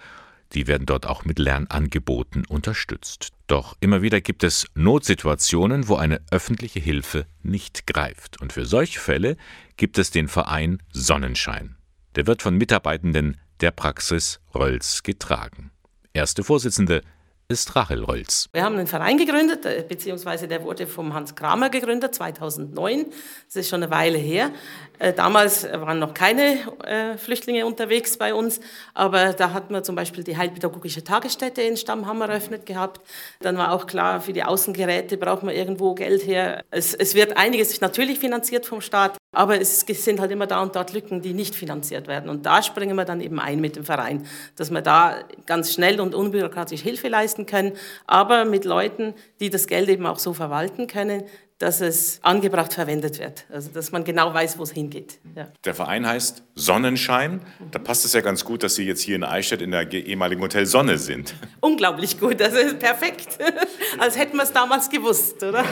Die 0.54 0.68
werden 0.68 0.86
dort 0.86 1.06
auch 1.06 1.24
mit 1.24 1.38
Lernangeboten 1.38 2.46
unterstützt. 2.46 3.32
Doch 3.48 3.76
immer 3.80 4.02
wieder 4.02 4.20
gibt 4.20 4.44
es 4.44 4.66
Notsituationen, 4.74 5.88
wo 5.88 5.96
eine 5.96 6.20
öffentliche 6.30 6.78
Hilfe 6.78 7.26
nicht 7.42 7.86
greift. 7.86 8.40
Und 8.40 8.52
für 8.52 8.64
solche 8.64 9.00
Fälle 9.00 9.36
gibt 9.76 9.98
es 9.98 10.10
den 10.10 10.28
Verein 10.28 10.82
Sonnenschein. 10.92 11.76
Der 12.14 12.26
wird 12.26 12.42
von 12.42 12.56
Mitarbeitenden 12.56 13.38
der 13.60 13.72
Praxis 13.72 14.40
Rölz 14.54 15.02
getragen. 15.02 15.72
Erste 16.12 16.44
Vorsitzende 16.44 17.02
ist 17.48 17.76
Rachel 17.76 18.02
Rolls. 18.02 18.48
Wir 18.52 18.64
haben 18.64 18.76
einen 18.76 18.86
Verein 18.86 19.18
gegründet, 19.18 19.66
äh, 19.66 19.84
beziehungsweise 19.86 20.48
der 20.48 20.62
wurde 20.62 20.86
vom 20.86 21.12
Hans 21.14 21.34
Kramer 21.34 21.70
gegründet, 21.70 22.14
2009. 22.14 23.06
Das 23.46 23.56
ist 23.56 23.68
schon 23.68 23.82
eine 23.82 23.90
Weile 23.90 24.18
her. 24.18 24.50
Äh, 24.98 25.12
damals 25.12 25.64
waren 25.64 25.98
noch 25.98 26.14
keine 26.14 26.58
äh, 26.84 27.18
Flüchtlinge 27.18 27.66
unterwegs 27.66 28.16
bei 28.16 28.34
uns, 28.34 28.60
aber 28.94 29.32
da 29.32 29.52
hatten 29.52 29.74
wir 29.74 29.82
zum 29.82 29.94
Beispiel 29.94 30.24
die 30.24 30.36
Heilpädagogische 30.36 31.04
Tagesstätte 31.04 31.62
in 31.62 31.76
Stammhammer 31.76 32.28
eröffnet 32.28 32.66
gehabt. 32.66 33.00
Dann 33.40 33.58
war 33.58 33.72
auch 33.72 33.86
klar, 33.86 34.20
für 34.20 34.32
die 34.32 34.44
Außengeräte 34.44 35.16
braucht 35.16 35.42
man 35.42 35.54
irgendwo 35.54 35.94
Geld 35.94 36.26
her. 36.26 36.64
Es, 36.70 36.94
es 36.94 37.14
wird 37.14 37.36
einiges 37.36 37.80
natürlich 37.80 38.18
finanziert 38.18 38.66
vom 38.66 38.80
Staat, 38.80 39.18
aber 39.34 39.60
es 39.60 39.80
sind 39.80 40.20
halt 40.20 40.30
immer 40.30 40.46
da 40.46 40.62
und 40.62 40.76
dort 40.76 40.92
Lücken, 40.92 41.22
die 41.22 41.34
nicht 41.34 41.54
finanziert 41.54 42.06
werden. 42.06 42.30
Und 42.30 42.46
da 42.46 42.62
springen 42.62 42.96
wir 42.96 43.04
dann 43.04 43.20
eben 43.20 43.38
ein 43.38 43.60
mit 43.60 43.76
dem 43.76 43.84
Verein, 43.84 44.26
dass 44.56 44.70
wir 44.70 44.80
da 44.80 45.16
ganz 45.46 45.72
schnell 45.72 46.00
und 46.00 46.14
unbürokratisch 46.14 46.80
Hilfe 46.80 47.08
leisten 47.08 47.46
können, 47.46 47.72
aber 48.06 48.44
mit 48.44 48.64
Leuten, 48.64 49.14
die 49.40 49.50
das 49.50 49.66
Geld 49.66 49.88
eben 49.88 50.06
auch 50.06 50.18
so 50.18 50.34
verwalten 50.34 50.86
können, 50.86 51.24
dass 51.58 51.80
es 51.80 52.18
angebracht 52.22 52.74
verwendet 52.74 53.20
wird. 53.20 53.46
Also 53.48 53.70
dass 53.70 53.92
man 53.92 54.02
genau 54.04 54.34
weiß, 54.34 54.58
wo 54.58 54.64
es 54.64 54.72
hingeht. 54.72 55.20
Ja. 55.36 55.48
Der 55.64 55.74
Verein 55.74 56.06
heißt 56.06 56.42
Sonnenschein. 56.54 57.40
Da 57.70 57.78
passt 57.78 58.04
es 58.04 58.12
ja 58.12 58.20
ganz 58.20 58.44
gut, 58.44 58.62
dass 58.62 58.74
Sie 58.74 58.84
jetzt 58.84 59.02
hier 59.02 59.16
in 59.16 59.24
Eichstätt 59.24 59.62
in 59.62 59.70
der 59.70 59.90
ehemaligen 59.92 60.42
Hotel 60.42 60.66
Sonne 60.66 60.98
sind. 60.98 61.34
Unglaublich 61.60 62.18
gut, 62.18 62.40
das 62.40 62.54
ist 62.54 62.78
perfekt. 62.80 63.38
Als 63.98 64.18
hätten 64.18 64.36
wir 64.36 64.42
es 64.42 64.52
damals 64.52 64.90
gewusst, 64.90 65.42
oder? 65.42 65.64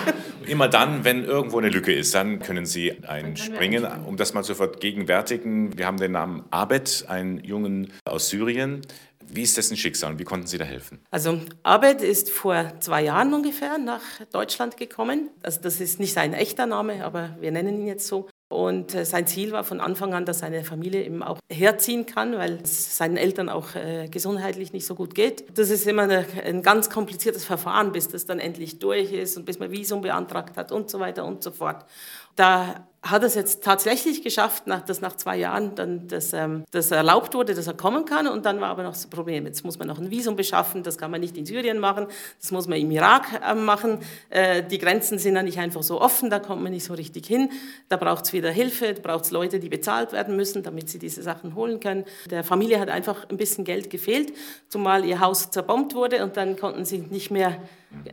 Immer 0.47 0.69
dann, 0.69 1.05
wenn 1.05 1.25
irgendwo 1.25 1.59
eine 1.59 1.69
Lücke 1.69 1.93
ist, 1.93 2.15
dann 2.15 2.39
können 2.39 2.65
Sie 2.65 3.05
einspringen. 3.05 3.87
Um 4.07 4.17
das 4.17 4.35
mal 4.35 4.45
zu 4.45 4.55
vergegenwärtigen, 4.55 5.77
wir 5.77 5.87
haben 5.87 5.97
den 5.97 6.13
Namen 6.13 6.45
Abed, 6.51 7.07
einen 7.09 7.43
Jungen 7.43 7.93
aus 8.05 8.29
Syrien. 8.29 8.83
Wie 9.35 9.43
ist 9.43 9.57
dessen 9.57 9.79
Schicksal 9.79 10.13
und 10.13 10.19
wie 10.19 10.25
konnten 10.25 10.47
Sie 10.47 10.59
da 10.59 10.65
helfen? 10.65 11.01
Also 11.11 11.41
Abed 11.63 12.03
ist 12.03 12.29
vor 12.29 12.75
zwei 12.81 13.03
Jahren 13.03 13.33
ungefähr 13.33 13.79
nach 13.79 14.03
Deutschland 14.31 14.77
gekommen. 14.77 15.31
Also 15.43 15.59
das 15.63 15.81
ist 15.81 15.99
nicht 15.99 16.13
sein 16.13 16.35
echter 16.35 16.67
Name, 16.67 17.03
aber 17.03 17.35
wir 17.41 17.51
nennen 17.51 17.81
ihn 17.81 17.87
jetzt 17.87 18.07
so. 18.07 18.29
Und 18.51 18.95
äh, 18.95 19.07
sein 19.07 19.27
Ziel 19.27 19.53
war 19.53 19.65
von 19.65 19.81
Anfang 19.81 20.13
an, 20.13 20.27
dass 20.27 20.41
seine 20.41 20.63
Familie 20.65 21.03
eben 21.03 21.23
auch 21.23 21.39
herziehen 21.51 22.05
kann, 22.05 22.37
weil 22.37 22.59
es 22.63 22.99
seinen 22.99 23.17
Eltern 23.17 23.49
auch 23.49 23.75
äh, 23.75 24.09
gesundheitlich 24.11 24.75
nicht 24.75 24.85
so 24.85 24.95
gut 24.95 25.15
geht. 25.15 25.59
Das 25.59 25.71
ist 25.71 25.87
immer 25.87 26.03
ein 26.03 26.63
ganz 26.63 26.91
kompliziertes 26.91 27.47
Verfahren, 27.47 27.93
bis 27.93 28.09
das 28.09 28.27
dann 28.27 28.39
endlich 28.39 28.79
durch 28.79 29.13
ist 29.13 29.39
und 29.39 29.47
bis 29.47 29.59
man 29.59 29.71
Visum 29.71 30.03
beantragt 30.03 30.59
hat 30.59 30.71
und 30.71 30.91
so 30.91 31.01
weiter 31.01 31.25
und 31.25 31.43
so 31.43 31.51
fort. 31.51 31.87
Da 32.37 32.87
hat 33.03 33.25
es 33.25 33.35
jetzt 33.35 33.65
tatsächlich 33.65 34.23
geschafft, 34.23 34.69
nach, 34.69 34.83
dass 34.83 35.01
nach 35.01 35.17
zwei 35.17 35.37
Jahren 35.37 35.75
dann 35.75 36.07
das, 36.07 36.33
ähm, 36.33 36.65
das 36.71 36.93
erlaubt 36.93 37.35
wurde, 37.35 37.53
dass 37.53 37.67
er 37.67 37.75
kommen 37.75 38.05
kann. 38.05 38.29
Und 38.29 38.47
dann 38.47 38.61
war 38.61 38.69
aber 38.69 38.85
noch 38.85 38.93
das 38.93 39.09
Problem, 39.09 39.45
jetzt 39.45 39.65
muss 39.65 39.77
man 39.79 39.89
noch 39.89 39.99
ein 39.99 40.11
Visum 40.11 40.37
beschaffen, 40.37 40.85
das 40.85 40.99
kann 40.99 41.11
man 41.11 41.21
nicht 41.21 41.37
in 41.37 41.45
Syrien 41.45 41.81
machen, 41.81 42.07
das 42.41 42.53
muss 42.53 42.69
man 42.69 42.79
im 42.79 42.91
Irak 42.93 43.41
äh, 43.45 43.55
machen. 43.55 43.99
Äh, 44.31 44.63
die 44.63 44.79
Grenzen 44.79 45.19
sind 45.19 45.35
ja 45.35 45.43
nicht 45.43 45.59
einfach 45.59 45.83
so 45.83 46.01
offen, 46.01 46.31
da 46.31 46.39
kommt 46.39 46.63
man 46.63 46.71
nicht 46.71 46.85
so 46.85 46.95
richtig 46.95 47.27
hin. 47.27 47.51
Da 47.89 47.97
braucht 47.97 48.27
es 48.27 48.33
wieder 48.33 48.51
Hilfe, 48.51 48.95
da 48.95 49.01
braucht 49.03 49.25
es 49.25 49.33
Leute, 49.33 49.59
die 49.59 49.69
bezahlt 49.69 50.13
werden 50.13 50.37
müssen, 50.37 50.63
damit 50.63 50.89
sie 50.89 51.01
diese 51.01 51.23
Sachen 51.23 51.57
holen 51.57 51.81
können. 51.81 52.05
Der 52.31 52.45
Familie 52.45 52.79
hat 52.79 52.89
einfach 52.89 53.29
ein 53.29 53.37
bisschen 53.37 53.65
Geld 53.65 53.91
gefehlt, 53.91 54.33
zumal 54.69 55.05
ihr 55.05 55.19
Haus 55.19 55.51
zerbombt 55.51 55.97
wurde 55.97 56.23
und 56.23 56.37
dann 56.37 56.57
konnten 56.57 56.85
sie 56.85 56.99
nicht 56.99 57.33
mehr 57.33 57.59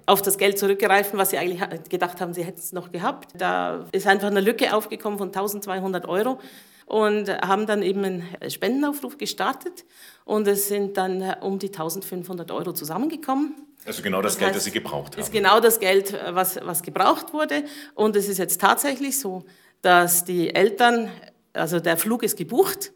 auf 0.06 0.22
das 0.22 0.38
Geld 0.38 0.60
zurückgreifen, 0.60 1.18
was 1.18 1.30
sie 1.30 1.38
eigentlich 1.38 1.62
gedacht 1.90 2.22
haben, 2.22 2.34
sie 2.34 2.44
hätten 2.44 2.60
es 2.60 2.74
noch 2.74 2.92
gehabt. 2.92 3.30
Da 3.38 3.86
ist 3.92 4.08
einfach 4.08 4.28
eine 4.28 4.42
Lücke 4.42 4.76
aufgekommen 4.80 5.20
von 5.20 5.28
1200 5.28 6.08
Euro 6.08 6.40
und 6.86 7.30
haben 7.30 7.68
dann 7.68 7.84
eben 7.84 8.04
einen 8.04 8.24
Spendenaufruf 8.50 9.18
gestartet 9.18 9.86
und 10.26 10.48
es 10.48 10.68
sind 10.68 10.98
dann 10.98 11.22
um 11.42 11.60
die 11.60 11.68
1500 11.68 12.50
Euro 12.52 12.74
zusammengekommen. 12.74 13.54
Also 13.86 14.02
genau 14.02 14.22
das, 14.22 14.34
das 14.34 14.40
Geld, 14.40 14.48
heißt, 14.50 14.58
das 14.58 14.64
Sie 14.64 14.72
gebraucht 14.72 15.14
haben. 15.14 15.22
ist 15.22 15.32
genau 15.32 15.60
das 15.60 15.80
Geld, 15.80 16.18
was, 16.30 16.60
was 16.64 16.82
gebraucht 16.82 17.34
wurde. 17.34 17.64
Und 17.94 18.16
es 18.16 18.28
ist 18.28 18.38
jetzt 18.38 18.60
tatsächlich 18.60 19.20
so, 19.20 19.46
dass 19.82 20.26
die 20.26 20.54
Eltern, 20.54 21.10
also 21.54 21.80
der 21.80 21.98
Flug 21.98 22.24
ist 22.24 22.38
gebucht. 22.38 22.92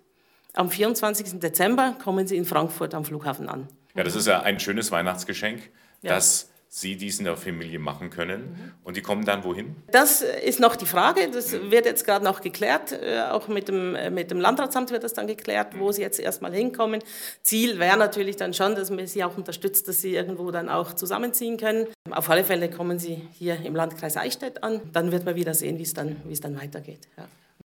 Am 0.53 0.69
24. 0.69 1.39
Dezember 1.39 1.95
kommen 2.03 2.27
sie 2.27 2.37
in 2.37 2.45
Frankfurt 2.45 2.93
am 2.93 3.05
Flughafen 3.05 3.49
an. 3.49 3.67
Ja, 3.95 4.03
das 4.03 4.15
ist 4.15 4.27
ja 4.27 4.41
ein 4.41 4.59
schönes 4.59 4.91
Weihnachtsgeschenk, 4.91 5.69
ja. 6.01 6.15
dass 6.15 6.49
Sie 6.75 6.97
dies 6.97 7.19
in 7.19 7.25
der 7.25 7.37
Familie 7.37 7.77
machen 7.77 8.09
können. 8.09 8.41
Mhm. 8.41 8.71
Und 8.83 8.97
die 8.97 9.03
kommen 9.03 9.25
dann 9.25 9.43
wohin? 9.43 9.75
Das 9.91 10.23
ist 10.23 10.59
noch 10.59 10.75
die 10.75 10.87
Frage. 10.87 11.29
Das 11.31 11.51
mhm. 11.51 11.69
wird 11.69 11.85
jetzt 11.85 12.03
gerade 12.03 12.25
noch 12.25 12.41
geklärt. 12.41 12.93
Äh, 12.93 13.21
auch 13.29 13.47
mit 13.47 13.67
dem, 13.67 13.93
äh, 13.93 14.09
mit 14.09 14.31
dem 14.31 14.39
Landratsamt 14.39 14.89
wird 14.89 15.03
das 15.03 15.13
dann 15.13 15.27
geklärt, 15.27 15.77
wo 15.77 15.91
sie 15.91 16.01
jetzt 16.01 16.19
erstmal 16.19 16.51
hinkommen. 16.51 17.03
Ziel 17.43 17.77
wäre 17.77 17.95
natürlich 17.95 18.37
dann 18.37 18.55
schon, 18.55 18.73
dass 18.73 18.89
man 18.89 19.05
sie 19.05 19.23
auch 19.23 19.37
unterstützt, 19.37 19.87
dass 19.87 20.01
sie 20.01 20.15
irgendwo 20.15 20.49
dann 20.49 20.67
auch 20.67 20.93
zusammenziehen 20.93 21.57
können. 21.57 21.85
Auf 22.09 22.27
alle 22.31 22.43
Fälle 22.43 22.71
kommen 22.71 22.97
sie 22.97 23.21
hier 23.33 23.63
im 23.63 23.75
Landkreis 23.75 24.17
Eichstätt 24.17 24.63
an. 24.63 24.81
Dann 24.93 25.11
wird 25.11 25.25
man 25.25 25.35
wieder 25.35 25.53
sehen, 25.53 25.77
wie 25.77 25.83
es 25.83 25.93
dann, 25.93 26.23
wie 26.25 26.33
es 26.33 26.41
dann 26.41 26.59
weitergeht. 26.59 27.07
Ja. 27.15 27.27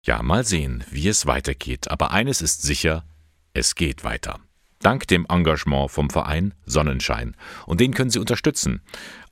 ja, 0.07 0.23
mal 0.25 0.45
sehen, 0.45 0.83
wie 0.91 1.07
es 1.07 1.25
weitergeht. 1.25 1.89
Aber 1.89 2.11
eines 2.11 2.43
ist 2.43 2.63
sicher, 2.63 3.05
es 3.55 3.77
geht 3.77 4.03
weiter 4.03 4.41
dank 4.81 5.07
dem 5.09 5.27
Engagement 5.29 5.91
vom 5.91 6.09
Verein 6.11 6.55
Sonnenschein. 6.67 7.35
Und 7.67 7.81
den 7.81 7.95
können 7.95 8.11
Sie 8.11 8.19
unterstützen. 8.19 8.83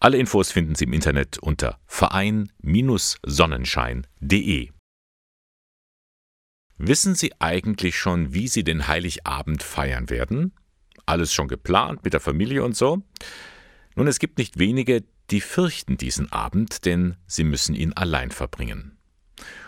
Alle 0.01 0.17
Infos 0.19 0.53
finden 0.53 0.75
Sie 0.75 0.85
im 0.85 0.93
Internet 0.93 1.39
unter 1.39 1.79
verein-sonnenschein.de. 1.87 4.71
Wissen 6.79 7.15
Sie 7.15 7.33
eigentlich 7.41 7.97
schon, 7.97 8.35
wie 8.35 8.49
Sie 8.49 8.65
den 8.65 8.87
Heiligabend 8.87 9.63
feiern 9.63 10.11
werden? 10.11 10.53
Alles 11.07 11.33
schon 11.33 11.49
geplant 11.49 12.05
mit 12.05 12.13
der 12.13 12.21
Familie 12.21 12.63
und 12.65 12.77
so? 12.77 13.01
Nun, 13.95 14.09
es 14.09 14.19
gibt 14.19 14.37
nicht 14.39 14.59
wenige, 14.59 15.05
die 15.31 15.41
fürchten 15.41 15.97
diesen 15.97 16.31
Abend, 16.31 16.85
denn 16.85 17.17
sie 17.27 17.45
müssen 17.45 17.75
ihn 17.75 17.95
allein 17.95 18.31
verbringen. 18.31 18.99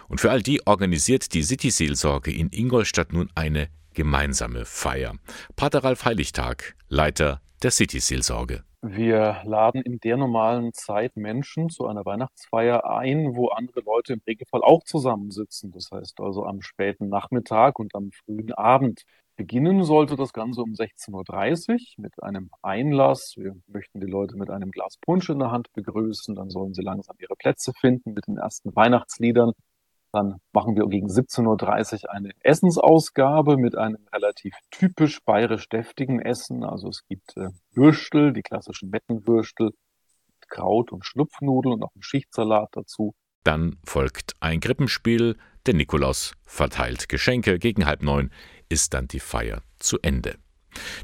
Und 0.08 0.20
für 0.20 0.30
all 0.30 0.42
die 0.42 0.66
organisiert 0.66 1.32
die 1.34 1.42
City-Seelsorge 1.42 2.32
in 2.32 2.50
Ingolstadt 2.50 3.12
nun 3.12 3.30
eine 3.34 3.68
gemeinsame 3.98 4.64
Feier. 4.64 5.14
Pater 5.56 5.82
Ralf 5.82 6.04
Heiligtag, 6.04 6.76
Leiter 6.88 7.40
der 7.64 7.72
City-Seelsorge. 7.72 8.62
Wir 8.80 9.42
laden 9.42 9.82
in 9.82 9.98
der 9.98 10.16
normalen 10.16 10.72
Zeit 10.72 11.16
Menschen 11.16 11.68
zu 11.68 11.84
einer 11.88 12.04
Weihnachtsfeier 12.06 12.88
ein, 12.88 13.34
wo 13.34 13.48
andere 13.48 13.80
Leute 13.80 14.12
im 14.12 14.20
Regelfall 14.24 14.62
auch 14.62 14.84
zusammensitzen. 14.84 15.72
Das 15.72 15.90
heißt 15.90 16.20
also 16.20 16.44
am 16.44 16.62
späten 16.62 17.08
Nachmittag 17.08 17.80
und 17.80 17.92
am 17.96 18.12
frühen 18.12 18.52
Abend. 18.52 19.02
Beginnen 19.34 19.82
sollte 19.82 20.14
das 20.14 20.32
Ganze 20.32 20.62
um 20.62 20.74
16.30 20.74 21.70
Uhr 21.72 21.78
mit 21.96 22.22
einem 22.22 22.50
Einlass. 22.62 23.34
Wir 23.36 23.56
möchten 23.66 23.98
die 23.98 24.06
Leute 24.06 24.36
mit 24.36 24.48
einem 24.48 24.70
Glas 24.70 24.96
Punsch 25.00 25.28
in 25.28 25.40
der 25.40 25.50
Hand 25.50 25.72
begrüßen. 25.72 26.36
Dann 26.36 26.50
sollen 26.50 26.72
sie 26.72 26.82
langsam 26.82 27.16
ihre 27.18 27.34
Plätze 27.34 27.72
finden 27.72 28.14
mit 28.14 28.28
den 28.28 28.36
ersten 28.36 28.76
Weihnachtsliedern. 28.76 29.54
Dann 30.12 30.36
machen 30.52 30.74
wir 30.74 30.86
gegen 30.86 31.08
17.30 31.08 32.04
Uhr 32.04 32.10
eine 32.10 32.30
Essensausgabe 32.40 33.56
mit 33.56 33.76
einem 33.76 33.98
relativ 34.12 34.54
typisch 34.70 35.22
bayerisch 35.24 35.68
deftigen 35.68 36.20
Essen. 36.20 36.64
Also 36.64 36.88
es 36.88 37.06
gibt 37.06 37.36
äh, 37.36 37.50
Würstel, 37.72 38.32
die 38.32 38.42
klassischen 38.42 38.90
Mettenwürstel, 38.90 39.72
Kraut- 40.48 40.92
und 40.92 41.04
Schlupfnudeln 41.04 41.74
und 41.74 41.82
auch 41.82 41.94
einen 41.94 42.02
Schichtsalat 42.02 42.70
dazu. 42.72 43.14
Dann 43.44 43.76
folgt 43.84 44.32
ein 44.40 44.60
Krippenspiel, 44.60 45.36
der 45.66 45.74
Nikolaus 45.74 46.32
verteilt 46.44 47.08
Geschenke, 47.08 47.58
gegen 47.58 47.86
halb 47.86 48.02
neun 48.02 48.30
ist 48.68 48.94
dann 48.94 49.08
die 49.08 49.20
Feier 49.20 49.62
zu 49.78 49.98
Ende. 50.02 50.36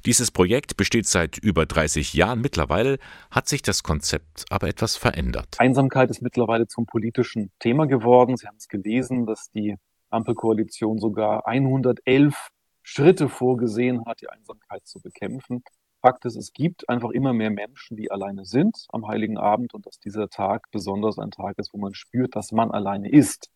Dieses 0.06 0.30
Projekt 0.30 0.76
besteht 0.76 1.06
seit 1.06 1.38
über 1.38 1.66
30 1.66 2.14
Jahren. 2.14 2.40
Mittlerweile 2.40 2.98
hat 3.30 3.48
sich 3.48 3.62
das 3.62 3.82
Konzept 3.82 4.44
aber 4.50 4.68
etwas 4.68 4.96
verändert. 4.96 5.56
Einsamkeit 5.58 6.10
ist 6.10 6.22
mittlerweile 6.22 6.66
zum 6.66 6.86
politischen 6.86 7.50
Thema 7.58 7.86
geworden. 7.86 8.36
Sie 8.36 8.46
haben 8.46 8.56
es 8.58 8.68
gelesen, 8.68 9.26
dass 9.26 9.50
die 9.50 9.76
Ampelkoalition 10.10 10.98
sogar 10.98 11.46
111 11.46 12.48
Schritte 12.82 13.28
vorgesehen 13.28 14.04
hat, 14.06 14.20
die 14.20 14.28
Einsamkeit 14.28 14.86
zu 14.86 15.00
bekämpfen. 15.00 15.62
Fakt 16.02 16.26
ist, 16.26 16.36
es 16.36 16.52
gibt 16.52 16.88
einfach 16.88 17.10
immer 17.10 17.32
mehr 17.32 17.50
Menschen, 17.50 17.96
die 17.96 18.10
alleine 18.10 18.44
sind 18.44 18.86
am 18.90 19.08
Heiligen 19.08 19.38
Abend 19.38 19.72
und 19.72 19.86
dass 19.86 19.98
dieser 19.98 20.28
Tag 20.28 20.70
besonders 20.70 21.18
ein 21.18 21.30
Tag 21.30 21.58
ist, 21.58 21.72
wo 21.72 21.78
man 21.78 21.94
spürt, 21.94 22.36
dass 22.36 22.52
man 22.52 22.70
alleine 22.70 23.10
ist. 23.10 23.48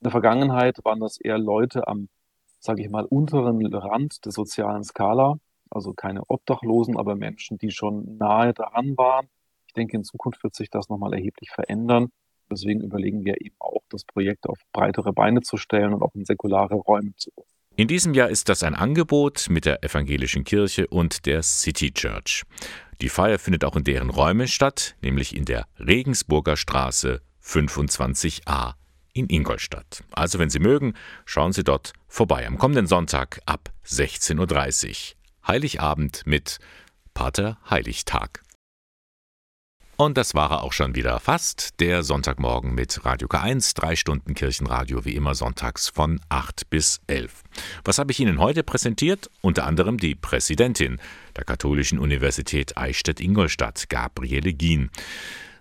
In 0.00 0.04
der 0.04 0.12
Vergangenheit 0.12 0.78
waren 0.84 1.00
das 1.00 1.20
eher 1.20 1.38
Leute 1.38 1.88
am 1.88 2.08
sage 2.62 2.82
ich 2.82 2.90
mal, 2.90 3.04
unteren 3.04 3.66
Rand 3.74 4.24
der 4.24 4.30
sozialen 4.32 4.84
Skala, 4.84 5.36
also 5.74 5.92
keine 5.92 6.22
Obdachlosen, 6.28 6.96
aber 6.96 7.16
Menschen, 7.16 7.58
die 7.58 7.70
schon 7.70 8.16
nahe 8.16 8.52
daran 8.52 8.96
waren. 8.96 9.28
Ich 9.66 9.72
denke, 9.72 9.96
in 9.96 10.04
Zukunft 10.04 10.42
wird 10.42 10.54
sich 10.54 10.70
das 10.70 10.88
nochmal 10.88 11.14
erheblich 11.14 11.50
verändern. 11.50 12.10
Deswegen 12.50 12.82
überlegen 12.82 13.24
wir 13.24 13.40
eben 13.40 13.56
auch, 13.58 13.82
das 13.88 14.04
Projekt 14.04 14.46
auf 14.46 14.58
breitere 14.72 15.12
Beine 15.12 15.40
zu 15.40 15.56
stellen 15.56 15.94
und 15.94 16.02
auch 16.02 16.14
in 16.14 16.24
säkulare 16.24 16.74
Räume 16.74 17.14
zu 17.16 17.30
In 17.76 17.88
diesem 17.88 18.12
Jahr 18.12 18.28
ist 18.28 18.48
das 18.48 18.62
ein 18.62 18.74
Angebot 18.74 19.46
mit 19.48 19.64
der 19.64 19.82
Evangelischen 19.82 20.44
Kirche 20.44 20.86
und 20.88 21.24
der 21.24 21.42
City 21.42 21.92
Church. 21.92 22.44
Die 23.00 23.08
Feier 23.08 23.38
findet 23.38 23.64
auch 23.64 23.76
in 23.76 23.84
deren 23.84 24.10
Räumen 24.10 24.48
statt, 24.48 24.96
nämlich 25.00 25.34
in 25.34 25.46
der 25.46 25.66
Regensburger 25.78 26.56
Straße 26.56 27.22
25a 27.42 28.74
in 29.14 29.28
Ingolstadt. 29.28 30.04
Also 30.12 30.38
wenn 30.38 30.50
Sie 30.50 30.58
mögen, 30.58 30.94
schauen 31.24 31.52
Sie 31.52 31.64
dort 31.64 31.92
vorbei 32.06 32.46
am 32.46 32.58
kommenden 32.58 32.86
Sonntag 32.86 33.40
ab 33.46 33.70
16.30 33.86 35.14
Uhr. 35.14 35.21
Heiligabend 35.46 36.22
mit 36.24 36.58
Pater 37.14 37.58
Heiligtag. 37.68 38.42
Und 39.96 40.16
das 40.16 40.34
war 40.34 40.50
er 40.50 40.62
auch 40.62 40.72
schon 40.72 40.94
wieder 40.94 41.20
fast. 41.20 41.78
Der 41.80 42.02
Sonntagmorgen 42.02 42.74
mit 42.74 43.04
Radio 43.04 43.28
K1, 43.28 43.74
drei 43.74 43.94
Stunden 43.94 44.34
Kirchenradio, 44.34 45.04
wie 45.04 45.14
immer 45.14 45.34
sonntags 45.34 45.88
von 45.88 46.20
8 46.28 46.70
bis 46.70 47.00
11. 47.06 47.42
Was 47.84 47.98
habe 47.98 48.10
ich 48.10 48.18
Ihnen 48.18 48.38
heute 48.38 48.62
präsentiert? 48.62 49.30
Unter 49.42 49.64
anderem 49.66 49.98
die 49.98 50.14
Präsidentin 50.14 51.00
der 51.36 51.44
Katholischen 51.44 51.98
Universität 51.98 52.76
Eichstätt-Ingolstadt, 52.76 53.88
Gabriele 53.88 54.52
Gien. 54.52 54.90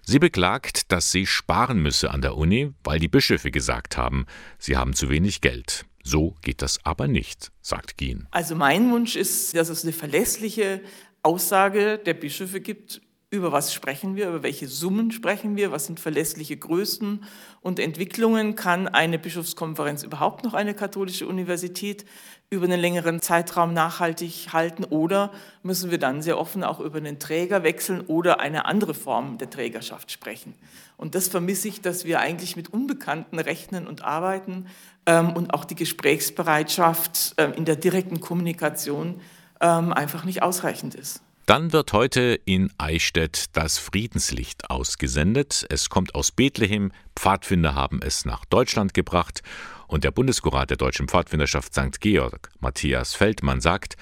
Sie 0.03 0.19
beklagt, 0.19 0.91
dass 0.91 1.11
sie 1.11 1.27
sparen 1.27 1.81
müsse 1.81 2.09
an 2.09 2.21
der 2.21 2.35
Uni, 2.35 2.73
weil 2.83 2.99
die 2.99 3.07
Bischöfe 3.07 3.51
gesagt 3.51 3.97
haben, 3.97 4.25
sie 4.57 4.75
haben 4.77 4.93
zu 4.93 5.09
wenig 5.09 5.41
Geld. 5.41 5.85
So 6.03 6.35
geht 6.41 6.61
das 6.61 6.79
aber 6.83 7.07
nicht, 7.07 7.51
sagt 7.61 7.97
Gien. 7.97 8.27
Also 8.31 8.55
mein 8.55 8.91
Wunsch 8.91 9.15
ist, 9.15 9.55
dass 9.55 9.69
es 9.69 9.83
eine 9.83 9.93
verlässliche 9.93 10.81
Aussage 11.23 11.99
der 11.99 12.13
Bischöfe 12.13 12.61
gibt 12.61 13.01
über 13.31 13.53
was 13.53 13.73
sprechen 13.73 14.17
wir, 14.17 14.27
über 14.27 14.43
welche 14.43 14.67
Summen 14.67 15.09
sprechen 15.09 15.55
wir, 15.55 15.71
was 15.71 15.85
sind 15.85 16.01
verlässliche 16.01 16.57
Größen 16.57 17.23
und 17.61 17.79
Entwicklungen. 17.79 18.55
Kann 18.55 18.89
eine 18.89 19.17
Bischofskonferenz 19.17 20.03
überhaupt 20.03 20.43
noch 20.43 20.53
eine 20.53 20.73
katholische 20.73 21.27
Universität 21.27 22.05
über 22.49 22.65
einen 22.65 22.79
längeren 22.81 23.21
Zeitraum 23.21 23.73
nachhaltig 23.73 24.49
halten 24.51 24.83
oder 24.83 25.31
müssen 25.63 25.91
wir 25.91 25.97
dann 25.97 26.21
sehr 26.21 26.37
offen 26.37 26.65
auch 26.65 26.81
über 26.81 26.97
einen 26.97 27.19
Träger 27.19 27.63
wechseln 27.63 28.01
oder 28.01 28.41
eine 28.41 28.65
andere 28.65 28.93
Form 28.93 29.37
der 29.37 29.49
Trägerschaft 29.49 30.11
sprechen? 30.11 30.53
Und 30.97 31.15
das 31.15 31.29
vermisse 31.29 31.69
ich, 31.69 31.79
dass 31.79 32.03
wir 32.03 32.19
eigentlich 32.19 32.57
mit 32.57 32.73
Unbekannten 32.73 33.39
rechnen 33.39 33.87
und 33.87 34.03
arbeiten 34.03 34.67
ähm, 35.05 35.31
und 35.31 35.53
auch 35.53 35.63
die 35.63 35.75
Gesprächsbereitschaft 35.75 37.35
ähm, 37.37 37.53
in 37.53 37.63
der 37.63 37.77
direkten 37.77 38.19
Kommunikation 38.19 39.21
ähm, 39.61 39.93
einfach 39.93 40.25
nicht 40.25 40.43
ausreichend 40.43 40.95
ist. 40.95 41.21
Dann 41.51 41.73
wird 41.73 41.91
heute 41.91 42.39
in 42.45 42.71
Eichstätt 42.77 43.47
das 43.51 43.77
Friedenslicht 43.77 44.69
ausgesendet. 44.69 45.65
Es 45.67 45.89
kommt 45.89 46.15
aus 46.15 46.31
Bethlehem. 46.31 46.93
Pfadfinder 47.13 47.75
haben 47.75 47.99
es 48.01 48.23
nach 48.23 48.45
Deutschland 48.45 48.93
gebracht. 48.93 49.43
Und 49.89 50.05
der 50.05 50.11
Bundeskurat 50.11 50.69
der 50.69 50.77
Deutschen 50.77 51.09
Pfadfinderschaft 51.09 51.73
St. 51.73 51.99
Georg, 51.99 52.51
Matthias 52.61 53.15
Feldmann, 53.15 53.59
sagt, 53.59 53.97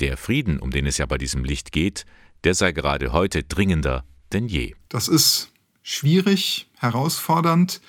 der 0.00 0.18
Frieden, 0.18 0.58
um 0.58 0.72
den 0.72 0.84
es 0.84 0.98
ja 0.98 1.06
bei 1.06 1.16
diesem 1.16 1.42
Licht 1.42 1.72
geht, 1.72 2.04
der 2.44 2.54
sei 2.54 2.72
gerade 2.72 3.14
heute 3.14 3.44
dringender 3.44 4.04
denn 4.34 4.46
je. 4.46 4.74
Das 4.90 5.08
ist 5.08 5.52
schwierig, 5.82 6.68
herausfordernd, 6.76 7.80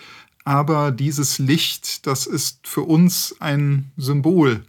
aber 0.46 0.92
dieses 0.92 1.38
Licht, 1.38 2.08
das 2.08 2.28
ist 2.28 2.66
für 2.66 2.84
uns 2.84 3.36
ein 3.42 3.92
Symbol 3.98 4.64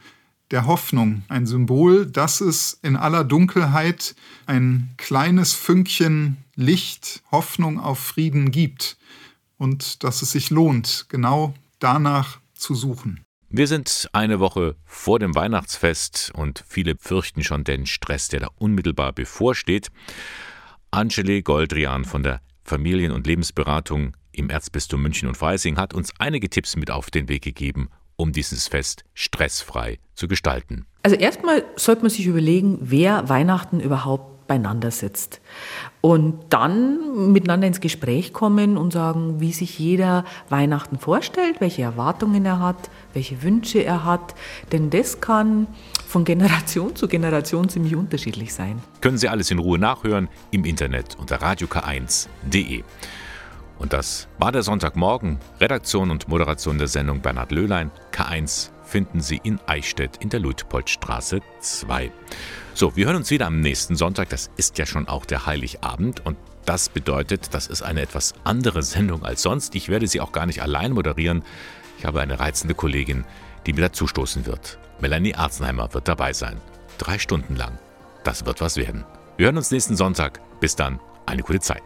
der 0.53 0.67
Hoffnung, 0.67 1.23
ein 1.29 1.47
Symbol, 1.47 2.07
dass 2.07 2.41
es 2.41 2.79
in 2.83 2.97
aller 2.97 3.25
Dunkelheit 3.25 4.15
ein 4.47 4.91
kleines 4.99 5.55
Fünkchen 5.55 6.37
Licht, 6.55 7.23
Hoffnung 7.33 7.81
auf 7.81 7.99
Frieden 7.99 8.51
gibt 8.51 8.99
und 9.57 10.05
dass 10.05 10.23
es 10.23 10.33
sich 10.33 10.51
lohnt, 10.51 11.07
genau 11.09 11.55
danach 11.79 12.39
zu 12.55 12.75
suchen. 12.75 13.25
Wir 13.49 13.67
sind 13.67 14.09
eine 14.13 14.41
Woche 14.41 14.77
vor 14.85 15.19
dem 15.19 15.35
Weihnachtsfest 15.35 16.33
und 16.35 16.65
viele 16.67 16.97
fürchten 16.99 17.43
schon 17.43 17.65
den 17.65 17.87
Stress, 17.87 18.29
der 18.29 18.41
da 18.41 18.49
unmittelbar 18.57 19.13
bevorsteht. 19.13 19.89
Angele 20.91 21.43
Goldrian 21.43 22.05
von 22.05 22.23
der 22.23 22.41
Familien- 22.63 23.13
und 23.13 23.27
Lebensberatung 23.27 24.17
im 24.33 24.51
Erzbistum 24.51 25.03
München 25.03 25.29
und 25.29 25.37
Freising 25.37 25.77
hat 25.77 25.95
uns 25.95 26.13
einige 26.19 26.49
Tipps 26.49 26.77
mit 26.77 26.91
auf 26.91 27.11
den 27.11 27.29
Weg 27.29 27.43
gegeben, 27.43 27.91
um 28.23 28.33
dieses 28.33 28.69
Fest 28.69 29.05
stressfrei 29.15 29.99
zu 30.15 30.29
gestalten? 30.29 30.87
Also 31.03 31.17
erstmal 31.17 31.65
sollte 31.75 32.03
man 32.03 32.11
sich 32.11 32.27
überlegen, 32.27 32.79
wer 32.81 33.29
Weihnachten 33.29 33.81
überhaupt 33.81 34.47
beieinander 34.47 34.93
sitzt. 34.93 35.41
Und 36.01 36.39
dann 36.51 37.33
miteinander 37.33 37.67
ins 37.67 37.81
Gespräch 37.81 38.33
kommen 38.33 38.77
und 38.77 38.93
sagen, 38.93 39.41
wie 39.41 39.53
sich 39.53 39.79
jeder 39.79 40.25
Weihnachten 40.49 40.99
vorstellt, 40.99 41.61
welche 41.61 41.83
Erwartungen 41.83 42.45
er 42.45 42.61
hat, 42.61 42.91
welche 43.13 43.43
Wünsche 43.43 43.83
er 43.83 44.05
hat. 44.05 44.35
Denn 44.71 44.91
das 44.91 45.21
kann 45.21 45.67
von 46.07 46.25
Generation 46.25 46.95
zu 46.95 47.09
Generation 47.09 47.69
ziemlich 47.69 47.97
unterschiedlich 47.97 48.55
sein. 48.55 48.81
Können 49.01 49.19
Sie 49.19 49.29
alles 49.29 49.51
in 49.51 49.59
Ruhe 49.59 49.79
nachhören 49.79 50.29
im 50.53 50.65
Internet 50.65 51.17
unter 51.19 51.39
radiok1.de. 51.39 52.85
Und 53.83 53.93
das 53.93 54.29
war 54.39 54.53
der 54.53 54.63
Sonntagmorgen. 54.63 55.41
Redaktion 55.61 56.13
und 56.13 56.29
Moderation 56.29 56.79
der 56.79 56.87
Sendung 56.87 57.21
Bernhard 57.21 57.51
Löhlein. 57.51 57.91
K1 58.13 58.71
finden 58.85 59.21
Sie 59.21 59.41
in 59.43 59.59
Eichstätt 59.67 60.19
in 60.19 60.29
der 60.29 60.39
Luitpoldstraße 60.39 61.41
2. 61.59 62.13
So, 62.75 62.95
wir 62.95 63.07
hören 63.07 63.17
uns 63.17 63.31
wieder 63.31 63.47
am 63.47 63.61
nächsten 63.61 63.97
Sonntag. 63.97 64.29
Das 64.29 64.51
ist 64.57 64.79
ja 64.79 64.87
schon 64.87 65.09
auch 65.09 65.27
der 65.27 65.47
Heiligabend 65.47 66.25
und 66.25 66.37
das 66.65 66.91
bedeutet, 66.91 67.55
das 67.55 67.67
ist 67.67 67.83
eine 67.83 68.03
etwas 68.03 68.35
andere 68.45 68.85
Sendung 68.85 69.25
als 69.25 69.43
sonst. 69.43 69.75
Ich 69.75 69.89
werde 69.89 70.07
sie 70.07 70.21
auch 70.21 70.31
gar 70.31 70.47
nicht 70.47 70.63
allein 70.63 70.93
moderieren. 70.93 71.43
Ich 71.99 72.05
habe 72.05 72.21
eine 72.21 72.39
reizende 72.39 72.75
Kollegin, 72.75 73.25
die 73.67 73.73
mir 73.73 73.81
dazustoßen 73.81 74.47
wird. 74.47 74.79
Melanie 75.01 75.35
Arzenheimer 75.35 75.93
wird 75.93 76.07
dabei 76.07 76.33
sein. 76.33 76.61
Drei 76.99 77.19
Stunden 77.19 77.57
lang. 77.57 77.81
Das 78.23 78.47
wird 78.47 78.61
was 78.61 78.77
werden. 78.77 79.05
Wir 79.37 79.47
hören 79.47 79.57
uns 79.57 79.73
nächsten 79.73 79.97
Sonntag. 79.97 80.41
Bis 80.61 80.77
dann, 80.77 81.01
eine 81.27 81.43
gute 81.43 81.59
Zeit. 81.59 81.83